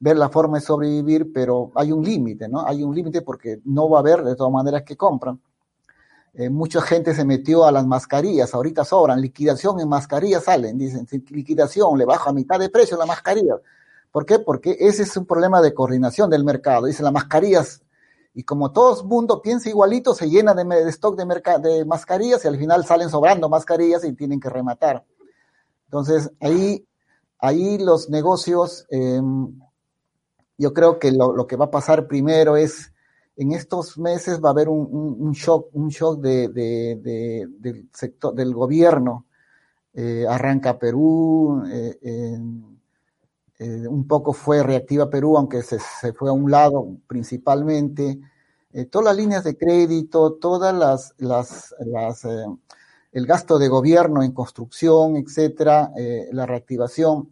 ver 0.00 0.16
la 0.16 0.28
forma 0.28 0.58
de 0.58 0.64
sobrevivir, 0.64 1.32
pero 1.32 1.72
hay 1.74 1.92
un 1.92 2.04
límite, 2.04 2.48
¿no? 2.48 2.64
Hay 2.64 2.82
un 2.82 2.94
límite 2.94 3.22
porque 3.22 3.60
no 3.64 3.88
va 3.88 3.98
a 3.98 4.00
haber 4.00 4.22
de 4.22 4.36
todas 4.36 4.52
maneras 4.52 4.82
que 4.82 4.96
compran. 4.96 5.40
Eh, 6.34 6.50
mucha 6.50 6.80
gente 6.82 7.14
se 7.14 7.24
metió 7.24 7.64
a 7.64 7.72
las 7.72 7.86
mascarillas, 7.86 8.54
ahorita 8.54 8.84
sobran, 8.84 9.20
liquidación 9.20 9.80
en 9.80 9.88
mascarillas 9.88 10.44
salen, 10.44 10.78
dicen, 10.78 11.06
liquidación, 11.30 11.98
le 11.98 12.04
baja 12.04 12.30
a 12.30 12.32
mitad 12.32 12.60
de 12.60 12.68
precio 12.68 12.96
la 12.96 13.06
mascarilla. 13.06 13.56
¿Por 14.12 14.24
qué? 14.24 14.38
Porque 14.38 14.76
ese 14.78 15.02
es 15.02 15.16
un 15.16 15.26
problema 15.26 15.60
de 15.60 15.74
coordinación 15.74 16.30
del 16.30 16.44
mercado. 16.44 16.86
Dicen 16.86 17.04
las 17.04 17.12
mascarillas, 17.12 17.82
y 18.34 18.44
como 18.44 18.72
todo 18.72 19.00
el 19.00 19.06
mundo 19.06 19.42
piensa 19.42 19.68
igualito, 19.68 20.14
se 20.14 20.28
llena 20.28 20.54
de, 20.54 20.88
stock 20.90 21.16
de, 21.16 21.24
de 21.68 21.84
mascarillas 21.84 22.44
y 22.44 22.48
al 22.48 22.58
final 22.58 22.84
salen 22.84 23.10
sobrando 23.10 23.48
mascarillas 23.48 24.04
y 24.04 24.12
tienen 24.12 24.38
que 24.40 24.50
rematar. 24.50 25.04
Entonces, 25.86 26.30
ahí, 26.40 26.86
ahí 27.38 27.78
los 27.78 28.10
negocios 28.10 28.86
eh, 28.90 29.20
yo 30.58 30.74
creo 30.74 30.98
que 30.98 31.12
lo, 31.12 31.32
lo, 31.32 31.46
que 31.46 31.56
va 31.56 31.66
a 31.66 31.70
pasar 31.70 32.08
primero 32.08 32.56
es, 32.56 32.92
en 33.36 33.52
estos 33.52 33.96
meses 33.96 34.42
va 34.42 34.48
a 34.48 34.52
haber 34.52 34.68
un, 34.68 35.32
shock, 35.32 35.68
un 35.72 35.88
shock 35.88 36.20
de, 36.20 36.48
de, 36.48 36.98
de, 37.00 37.46
del 37.58 37.88
sector, 37.94 38.34
del 38.34 38.52
gobierno. 38.52 39.26
Eh, 39.94 40.26
arranca 40.28 40.78
Perú, 40.78 41.62
eh, 41.70 42.38
eh, 43.60 43.88
un 43.88 44.06
poco 44.06 44.32
fue 44.32 44.62
reactiva 44.62 45.10
Perú, 45.10 45.36
aunque 45.36 45.62
se, 45.62 45.78
se 45.80 46.12
fue 46.12 46.30
a 46.30 46.32
un 46.32 46.50
lado 46.50 46.96
principalmente. 47.08 48.20
Eh, 48.72 48.84
todas 48.84 49.06
las 49.06 49.16
líneas 49.16 49.44
de 49.44 49.56
crédito, 49.56 50.34
todas 50.34 50.72
las, 50.74 51.14
las, 51.18 51.74
las 51.80 52.24
eh, 52.24 52.46
el 53.12 53.26
gasto 53.26 53.58
de 53.58 53.68
gobierno 53.68 54.22
en 54.22 54.32
construcción, 54.32 55.16
etcétera, 55.16 55.90
la 56.30 56.44
reactivación 56.44 57.30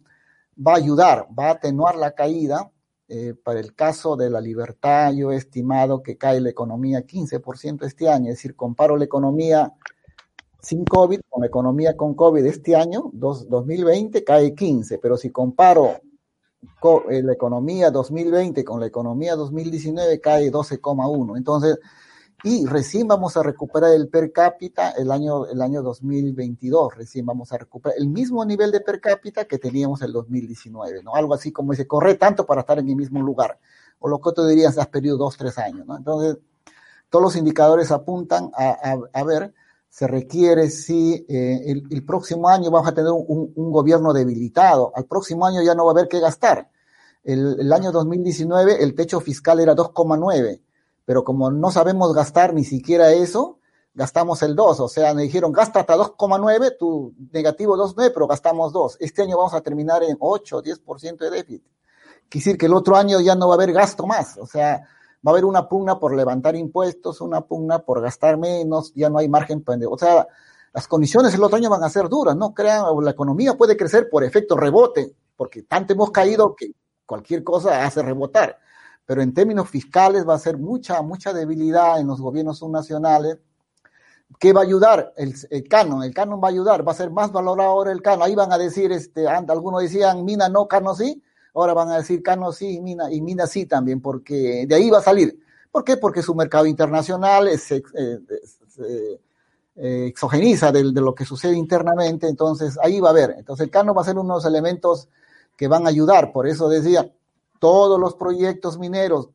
va 0.57 0.73
a 0.73 0.77
ayudar, 0.77 1.27
va 1.37 1.49
a 1.49 1.51
atenuar 1.51 1.95
la 1.95 2.11
caída, 2.11 2.71
para 3.43 3.59
el 3.59 3.73
caso 3.75 4.17
de 4.17 4.29
la 4.29 4.41
libertad, 4.41 5.13
yo 5.13 5.31
he 5.31 5.37
estimado 5.37 6.01
que 6.01 6.17
cae 6.17 6.41
la 6.41 6.49
economía 6.49 7.05
15% 7.05 7.85
este 7.85 8.09
año, 8.09 8.31
es 8.31 8.37
decir, 8.37 8.55
comparo 8.55 8.97
la 8.97 9.05
economía 9.05 9.71
sin 10.61 10.83
COVID 10.83 11.21
con 11.29 11.41
la 11.41 11.47
economía 11.47 11.95
con 11.95 12.15
COVID 12.15 12.43
este 12.45 12.75
año, 12.75 13.11
dos, 13.13 13.47
2020, 13.47 14.23
cae 14.23 14.55
15, 14.55 14.97
pero 14.97 15.15
si 15.15 15.29
comparo 15.29 16.01
la 17.09 17.33
economía 17.33 17.91
2020 17.91 18.63
con 18.63 18.79
la 18.79 18.87
economía 18.87 19.35
2019, 19.35 20.19
cae 20.19 20.51
12,1. 20.51 21.37
Entonces, 21.37 21.79
y 22.43 22.65
recién 22.67 23.07
vamos 23.07 23.35
a 23.35 23.43
recuperar 23.43 23.91
el 23.93 24.09
per 24.09 24.31
cápita 24.31 24.91
el 24.91 25.11
año, 25.11 25.47
el 25.47 25.59
año 25.61 25.81
2022, 25.81 26.95
recién 26.95 27.25
vamos 27.25 27.51
a 27.51 27.57
recuperar 27.57 27.97
el 27.97 28.07
mismo 28.07 28.45
nivel 28.45 28.71
de 28.71 28.81
per 28.81 29.01
cápita 29.01 29.45
que 29.45 29.57
teníamos 29.57 30.01
en 30.01 30.07
el 30.07 30.13
2019, 30.13 31.01
¿no? 31.03 31.15
Algo 31.15 31.33
así 31.33 31.51
como 31.51 31.71
dice, 31.71 31.87
corre 31.87 32.15
tanto 32.15 32.45
para 32.45 32.61
estar 32.61 32.77
en 32.77 32.89
el 32.89 32.95
mismo 32.95 33.21
lugar, 33.21 33.59
o 33.99 34.07
lo 34.07 34.21
que 34.21 34.31
tú 34.33 34.45
dirías, 34.45 34.77
has 34.77 34.87
perdido 34.87 35.17
dos, 35.17 35.35
tres 35.35 35.57
años, 35.57 35.87
¿no? 35.87 35.97
Entonces, 35.97 36.37
todos 37.09 37.23
los 37.23 37.35
indicadores 37.35 37.91
apuntan 37.91 38.51
a, 38.55 38.97
a 39.13 39.23
ver, 39.23 39.53
se 39.97 40.05
requiere 40.05 40.69
si 40.69 41.25
eh, 41.27 41.71
el, 41.71 41.87
el, 41.89 42.05
próximo 42.05 42.49
año 42.49 42.69
vamos 42.69 42.87
a 42.87 42.93
tener 42.93 43.11
un, 43.11 43.51
un, 43.55 43.71
gobierno 43.71 44.13
debilitado, 44.13 44.91
al 44.95 45.05
próximo 45.05 45.47
año 45.47 45.63
ya 45.63 45.73
no 45.73 45.85
va 45.85 45.91
a 45.91 45.93
haber 45.93 46.07
que 46.07 46.19
gastar. 46.19 46.69
El, 47.23 47.59
el 47.59 47.73
año 47.73 47.91
2019 47.91 48.83
el 48.83 48.93
techo 48.93 49.19
fiscal 49.19 49.59
era 49.59 49.75
2,9 49.75 50.61
pero 51.07 51.23
como 51.23 51.49
no 51.49 51.71
sabemos 51.71 52.13
gastar 52.13 52.53
ni 52.53 52.65
siquiera 52.65 53.13
eso, 53.13 53.59
gastamos 53.93 54.43
el 54.43 54.57
2, 54.57 54.81
o 54.81 54.87
sea, 54.89 55.13
me 55.13 55.23
dijeron, 55.23 55.53
gasta 55.53 55.79
hasta 55.79 55.95
2,9, 55.95 56.75
tu 56.77 57.15
negativo 57.31 57.77
2,9, 57.77 58.11
pero 58.13 58.27
gastamos 58.27 58.73
2. 58.73 58.97
Este 58.99 59.21
año 59.21 59.37
vamos 59.37 59.53
a 59.53 59.61
terminar 59.61 60.03
en 60.03 60.17
8, 60.19 60.61
10% 60.61 61.17
de 61.17 61.29
déficit. 61.31 61.63
Quiere 62.27 62.43
decir 62.43 62.57
que 62.57 62.65
el 62.65 62.73
otro 62.73 62.97
año 62.97 63.21
ya 63.21 63.35
no 63.35 63.47
va 63.47 63.53
a 63.53 63.55
haber 63.55 63.71
gasto 63.71 64.05
más, 64.05 64.37
o 64.37 64.45
sea, 64.45 64.83
va 65.25 65.31
a 65.31 65.33
haber 65.33 65.45
una 65.45 65.67
pugna 65.67 65.99
por 65.99 66.15
levantar 66.15 66.55
impuestos, 66.55 67.21
una 67.21 67.41
pugna 67.41 67.79
por 67.79 68.01
gastar 68.01 68.37
menos, 68.37 68.93
ya 68.93 69.09
no 69.09 69.17
hay 69.19 69.29
margen, 69.29 69.63
o 69.89 69.97
sea, 69.97 70.27
las 70.73 70.87
condiciones 70.87 71.33
el 71.33 71.43
otro 71.43 71.57
año 71.57 71.69
van 71.69 71.83
a 71.83 71.89
ser 71.89 72.09
duras, 72.09 72.35
no 72.35 72.53
crean, 72.53 72.85
la 73.01 73.11
economía 73.11 73.55
puede 73.55 73.75
crecer 73.75 74.09
por 74.09 74.23
efecto 74.23 74.55
rebote, 74.55 75.13
porque 75.35 75.63
tanto 75.63 75.93
hemos 75.93 76.11
caído 76.11 76.55
que 76.55 76.71
cualquier 77.05 77.43
cosa 77.43 77.85
hace 77.85 78.01
rebotar 78.01 78.57
pero 79.07 79.21
en 79.21 79.33
términos 79.33 79.69
fiscales 79.69 80.27
va 80.27 80.35
a 80.35 80.39
ser 80.39 80.57
mucha, 80.57 81.01
mucha 81.01 81.31
debilidad 81.31 81.97
en 81.97 82.07
los 82.07 82.19
gobiernos 82.19 82.59
subnacionales. 82.59 83.37
¿Qué 84.37 84.51
va 84.51 84.59
a 84.59 84.63
ayudar? 84.65 85.13
El, 85.15 85.33
canon, 85.69 86.03
el 86.03 86.13
canon 86.13 86.41
va 86.43 86.49
a 86.49 86.51
ayudar, 86.51 86.85
va 86.85 86.91
a 86.91 86.95
ser 86.95 87.09
más 87.09 87.31
valorado 87.31 87.69
ahora 87.69 87.93
el 87.93 88.01
canon. 88.01 88.23
Ahí 88.23 88.35
van 88.35 88.51
a 88.51 88.57
decir, 88.57 88.91
este, 88.91 89.25
algunos 89.25 89.81
decían 89.81 90.25
mina 90.25 90.49
no, 90.49 90.67
canon 90.67 90.93
sí, 90.93 91.23
ahora 91.61 91.73
van 91.73 91.89
a 91.89 91.97
decir 91.97 92.21
canon 92.21 92.53
sí, 92.53 92.79
mina, 92.81 93.11
y 93.11 93.21
mina 93.21 93.47
sí 93.47 93.65
también, 93.65 94.01
porque 94.01 94.65
de 94.67 94.75
ahí 94.75 94.89
va 94.89 94.99
a 94.99 95.03
salir. 95.03 95.39
¿Por 95.71 95.83
qué? 95.83 95.97
Porque 95.97 96.21
su 96.21 96.33
mercado 96.35 96.65
internacional 96.65 97.47
es, 97.47 97.71
eh, 97.71 97.83
eh, 99.75 100.05
exogeniza 100.07 100.71
de, 100.71 100.83
lo 100.83 101.13
que 101.13 101.25
sucede 101.25 101.55
internamente, 101.55 102.27
entonces 102.27 102.77
ahí 102.81 102.99
va 102.99 103.09
a 103.09 103.11
haber. 103.11 103.35
Entonces 103.37 103.65
el 103.65 103.71
canon 103.71 103.95
va 103.95 104.01
a 104.01 104.05
ser 104.05 104.17
unos 104.17 104.45
elementos 104.45 105.09
que 105.55 105.67
van 105.67 105.85
a 105.85 105.89
ayudar, 105.89 106.31
por 106.31 106.47
eso 106.47 106.69
decía, 106.69 107.11
todos 107.59 107.99
los 107.99 108.15
proyectos 108.15 108.77
mineros 108.77 109.29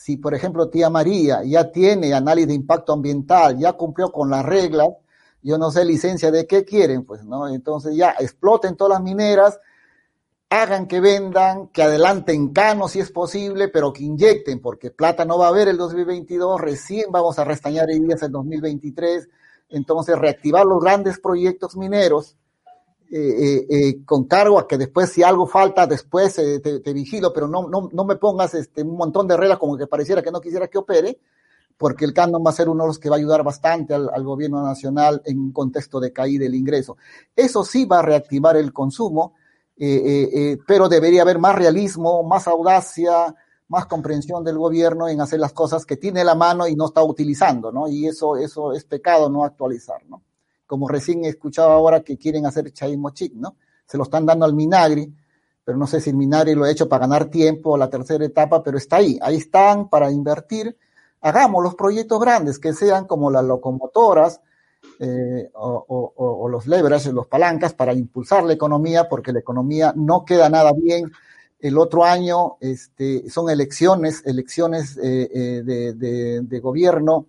si 0.00 0.16
por 0.16 0.34
ejemplo 0.34 0.70
tía 0.70 0.88
María 0.88 1.42
ya 1.44 1.70
tiene 1.70 2.14
análisis 2.14 2.48
de 2.48 2.54
impacto 2.54 2.94
ambiental, 2.94 3.58
ya 3.58 3.74
cumplió 3.74 4.10
con 4.10 4.30
las 4.30 4.44
reglas, 4.44 4.88
yo 5.42 5.58
no 5.58 5.70
sé 5.70 5.84
licencia 5.84 6.30
de 6.30 6.46
qué 6.46 6.64
quieren, 6.64 7.04
pues, 7.04 7.22
¿no? 7.22 7.48
Entonces 7.48 7.94
ya 7.94 8.14
exploten 8.18 8.76
todas 8.76 8.98
las 8.98 9.02
mineras, 9.02 9.60
hagan 10.50 10.88
que 10.88 11.00
vendan, 11.00 11.68
que 11.68 11.84
adelanten 11.84 12.48
canos 12.48 12.90
si 12.92 13.00
es 13.00 13.12
posible, 13.12 13.68
pero 13.68 13.92
que 13.92 14.02
inyecten, 14.02 14.60
porque 14.60 14.90
plata 14.90 15.24
no 15.24 15.38
va 15.38 15.46
a 15.46 15.50
haber 15.50 15.68
el 15.68 15.76
2022, 15.76 16.60
recién 16.60 17.06
vamos 17.12 17.38
a 17.38 17.44
restañar 17.44 17.86
días 17.86 18.20
el 18.22 18.32
2023, 18.32 19.28
entonces 19.68 20.18
reactivar 20.18 20.66
los 20.66 20.82
grandes 20.82 21.20
proyectos 21.20 21.76
mineros, 21.76 22.36
eh, 23.12 23.16
eh, 23.18 23.66
eh, 23.70 24.04
con 24.04 24.24
cargo 24.24 24.58
a 24.58 24.66
que 24.66 24.76
después 24.76 25.10
si 25.10 25.22
algo 25.22 25.46
falta, 25.46 25.86
después 25.86 26.34
te, 26.34 26.60
te, 26.60 26.92
vigilo, 26.92 27.32
pero 27.32 27.46
no, 27.46 27.68
no, 27.68 27.88
no 27.92 28.04
me 28.04 28.16
pongas 28.16 28.54
este, 28.54 28.82
un 28.82 28.96
montón 28.96 29.28
de 29.28 29.36
reglas 29.36 29.58
como 29.58 29.76
que 29.76 29.86
pareciera 29.86 30.20
que 30.22 30.32
no 30.32 30.40
quisiera 30.40 30.66
que 30.66 30.78
opere, 30.78 31.20
porque 31.76 32.04
el 32.04 32.12
canon 32.12 32.42
va 32.44 32.50
a 32.50 32.54
ser 32.54 32.68
uno 32.68 32.84
de 32.84 32.88
los 32.88 32.98
que 32.98 33.08
va 33.08 33.16
a 33.16 33.18
ayudar 33.18 33.44
bastante 33.44 33.94
al, 33.94 34.10
al, 34.12 34.24
gobierno 34.24 34.62
nacional 34.64 35.22
en 35.24 35.38
un 35.38 35.52
contexto 35.52 36.00
de 36.00 36.12
caída 36.12 36.44
del 36.44 36.56
ingreso. 36.56 36.96
Eso 37.34 37.64
sí 37.64 37.84
va 37.84 38.00
a 38.00 38.02
reactivar 38.02 38.56
el 38.56 38.72
consumo, 38.72 39.34
pero 40.66 40.88
debería 40.88 41.22
haber 41.22 41.38
más 41.38 41.54
realismo, 41.54 42.22
más 42.22 42.46
audacia, 42.46 43.34
más 43.68 43.86
comprensión 43.86 44.44
del 44.44 44.58
gobierno 44.58 45.08
en 45.08 45.20
hacer 45.20 45.40
las 45.40 45.52
cosas 45.52 45.86
que 45.86 45.96
tiene 45.96 46.24
la 46.24 46.34
mano 46.34 46.68
y 46.68 46.76
no 46.76 46.86
está 46.86 47.02
utilizando, 47.02 47.72
¿no? 47.72 47.88
Y 47.88 48.06
eso, 48.06 48.36
eso 48.36 48.72
es 48.72 48.84
pecado 48.84 49.30
no 49.30 49.44
actualizar, 49.44 50.04
¿no? 50.08 50.22
como 50.70 50.86
recién 50.86 51.24
he 51.24 51.28
escuchado 51.28 51.70
ahora 51.70 52.02
que 52.02 52.16
quieren 52.16 52.46
hacer 52.46 52.72
Chaimochic, 52.72 53.34
¿no? 53.34 53.56
Se 53.84 53.98
lo 53.98 54.04
están 54.04 54.24
dando 54.24 54.44
al 54.44 54.54
Minagri, 54.54 55.12
pero 55.64 55.76
no 55.76 55.88
sé 55.88 56.00
si 56.00 56.10
el 56.10 56.16
Minagri 56.16 56.54
lo 56.54 56.62
ha 56.62 56.70
hecho 56.70 56.88
para 56.88 57.08
ganar 57.08 57.24
tiempo 57.24 57.76
la 57.76 57.90
tercera 57.90 58.24
etapa, 58.24 58.62
pero 58.62 58.78
está 58.78 58.98
ahí, 58.98 59.18
ahí 59.20 59.34
están 59.34 59.88
para 59.88 60.12
invertir. 60.12 60.78
Hagamos 61.22 61.64
los 61.64 61.74
proyectos 61.74 62.20
grandes 62.20 62.60
que 62.60 62.72
sean 62.72 63.06
como 63.06 63.32
las 63.32 63.42
locomotoras 63.42 64.40
eh, 65.00 65.50
o, 65.54 65.84
o, 65.88 66.12
o, 66.44 66.48
los 66.48 66.66
leverage, 66.66 67.12
los 67.12 67.26
palancas 67.26 67.74
para 67.74 67.92
impulsar 67.92 68.44
la 68.44 68.52
economía, 68.52 69.08
porque 69.08 69.32
la 69.32 69.40
economía 69.40 69.92
no 69.96 70.24
queda 70.24 70.48
nada 70.48 70.72
bien. 70.76 71.10
El 71.58 71.76
otro 71.78 72.04
año 72.04 72.56
este, 72.60 73.28
son 73.28 73.50
elecciones, 73.50 74.22
elecciones 74.24 74.96
eh, 74.98 75.28
eh, 75.34 75.62
de, 75.64 75.94
de, 75.94 76.40
de 76.42 76.60
gobierno 76.60 77.26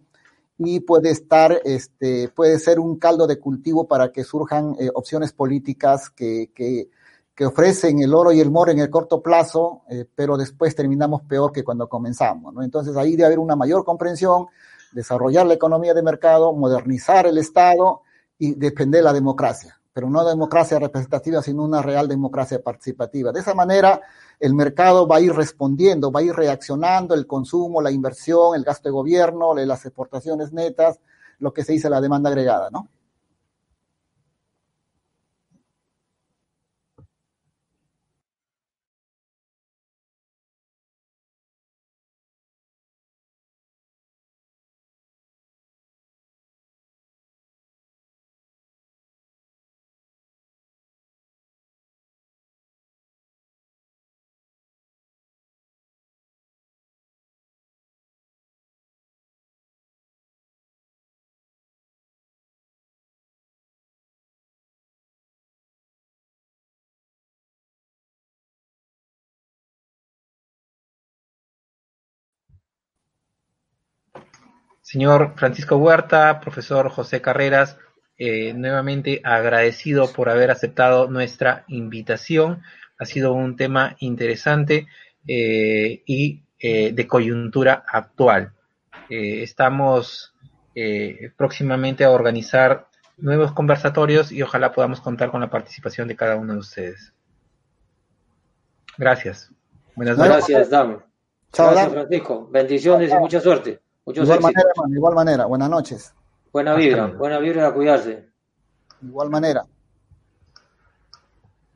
y 0.63 0.79
puede 0.81 1.09
estar, 1.09 1.59
este, 1.63 2.29
puede 2.29 2.59
ser 2.59 2.79
un 2.79 2.97
caldo 2.97 3.25
de 3.25 3.39
cultivo 3.39 3.87
para 3.87 4.11
que 4.11 4.23
surjan 4.23 4.75
eh, 4.79 4.89
opciones 4.93 5.33
políticas 5.33 6.09
que, 6.09 6.51
que, 6.53 6.89
que, 7.33 7.45
ofrecen 7.45 7.99
el 8.01 8.13
oro 8.13 8.31
y 8.31 8.39
el 8.39 8.51
moro 8.51 8.71
en 8.71 8.79
el 8.79 8.89
corto 8.89 9.21
plazo, 9.21 9.81
eh, 9.89 10.05
pero 10.13 10.37
después 10.37 10.75
terminamos 10.75 11.23
peor 11.23 11.51
que 11.51 11.63
cuando 11.63 11.89
comenzamos. 11.89 12.53
¿no? 12.53 12.61
Entonces 12.61 12.95
ahí 12.95 13.11
debe 13.11 13.25
haber 13.25 13.39
una 13.39 13.55
mayor 13.55 13.83
comprensión, 13.83 14.47
desarrollar 14.91 15.45
la 15.45 15.53
economía 15.53 15.93
de 15.93 16.03
mercado, 16.03 16.53
modernizar 16.53 17.27
el 17.27 17.37
Estado 17.37 18.01
y 18.37 18.55
defender 18.55 19.03
la 19.03 19.13
democracia 19.13 19.81
pero 19.93 20.09
no 20.09 20.23
democracia 20.23 20.79
representativa, 20.79 21.41
sino 21.41 21.63
una 21.63 21.81
real 21.81 22.07
democracia 22.07 22.61
participativa. 22.61 23.31
De 23.31 23.41
esa 23.41 23.53
manera, 23.53 24.01
el 24.39 24.53
mercado 24.53 25.05
va 25.05 25.17
a 25.17 25.21
ir 25.21 25.33
respondiendo, 25.33 26.11
va 26.11 26.21
a 26.21 26.23
ir 26.23 26.33
reaccionando, 26.33 27.13
el 27.13 27.27
consumo, 27.27 27.81
la 27.81 27.91
inversión, 27.91 28.55
el 28.55 28.63
gasto 28.63 28.87
de 28.87 28.93
gobierno, 28.93 29.53
las 29.53 29.85
exportaciones 29.85 30.53
netas, 30.53 30.99
lo 31.39 31.53
que 31.53 31.63
se 31.63 31.73
dice 31.73 31.89
la 31.89 31.99
demanda 31.99 32.29
agregada, 32.29 32.69
¿no? 32.71 32.87
Señor 74.91 75.35
Francisco 75.37 75.77
Huerta, 75.77 76.41
profesor 76.41 76.89
José 76.89 77.21
Carreras, 77.21 77.77
eh, 78.17 78.51
nuevamente 78.53 79.21
agradecido 79.23 80.11
por 80.11 80.29
haber 80.29 80.51
aceptado 80.51 81.07
nuestra 81.07 81.63
invitación. 81.69 82.61
Ha 82.97 83.05
sido 83.05 83.31
un 83.31 83.55
tema 83.55 83.95
interesante 83.99 84.87
eh, 85.25 86.03
y 86.05 86.43
eh, 86.59 86.91
de 86.91 87.07
coyuntura 87.07 87.85
actual. 87.87 88.51
Eh, 89.09 89.43
estamos 89.43 90.35
eh, 90.75 91.31
próximamente 91.37 92.03
a 92.03 92.11
organizar 92.11 92.89
nuevos 93.15 93.53
conversatorios 93.53 94.33
y 94.33 94.41
ojalá 94.41 94.73
podamos 94.73 94.99
contar 94.99 95.31
con 95.31 95.39
la 95.39 95.49
participación 95.49 96.09
de 96.09 96.17
cada 96.17 96.35
uno 96.35 96.51
de 96.51 96.59
ustedes. 96.59 97.13
Gracias. 98.97 99.53
Buenas 99.95 100.17
noches. 100.17 100.33
Gracias, 100.49 100.69
Dan. 100.69 101.01
Chao, 101.53 101.71
Gracias, 101.71 101.93
Francisco. 101.93 102.49
Bendiciones 102.51 103.09
y 103.09 103.15
mucha 103.15 103.39
suerte. 103.39 103.79
Muchos 104.05 104.23
igual 104.23 104.41
manera, 104.41 104.69
de 104.87 104.95
igual 104.95 105.15
manera, 105.15 105.45
buenas 105.45 105.69
noches. 105.69 106.13
Buena 106.51 106.73
vibra, 106.75 107.07
buena 107.07 107.39
vibra 107.39 107.67
a 107.67 107.73
cuidarse. 107.73 108.29
Igual 109.01 109.29
manera. 109.29 109.65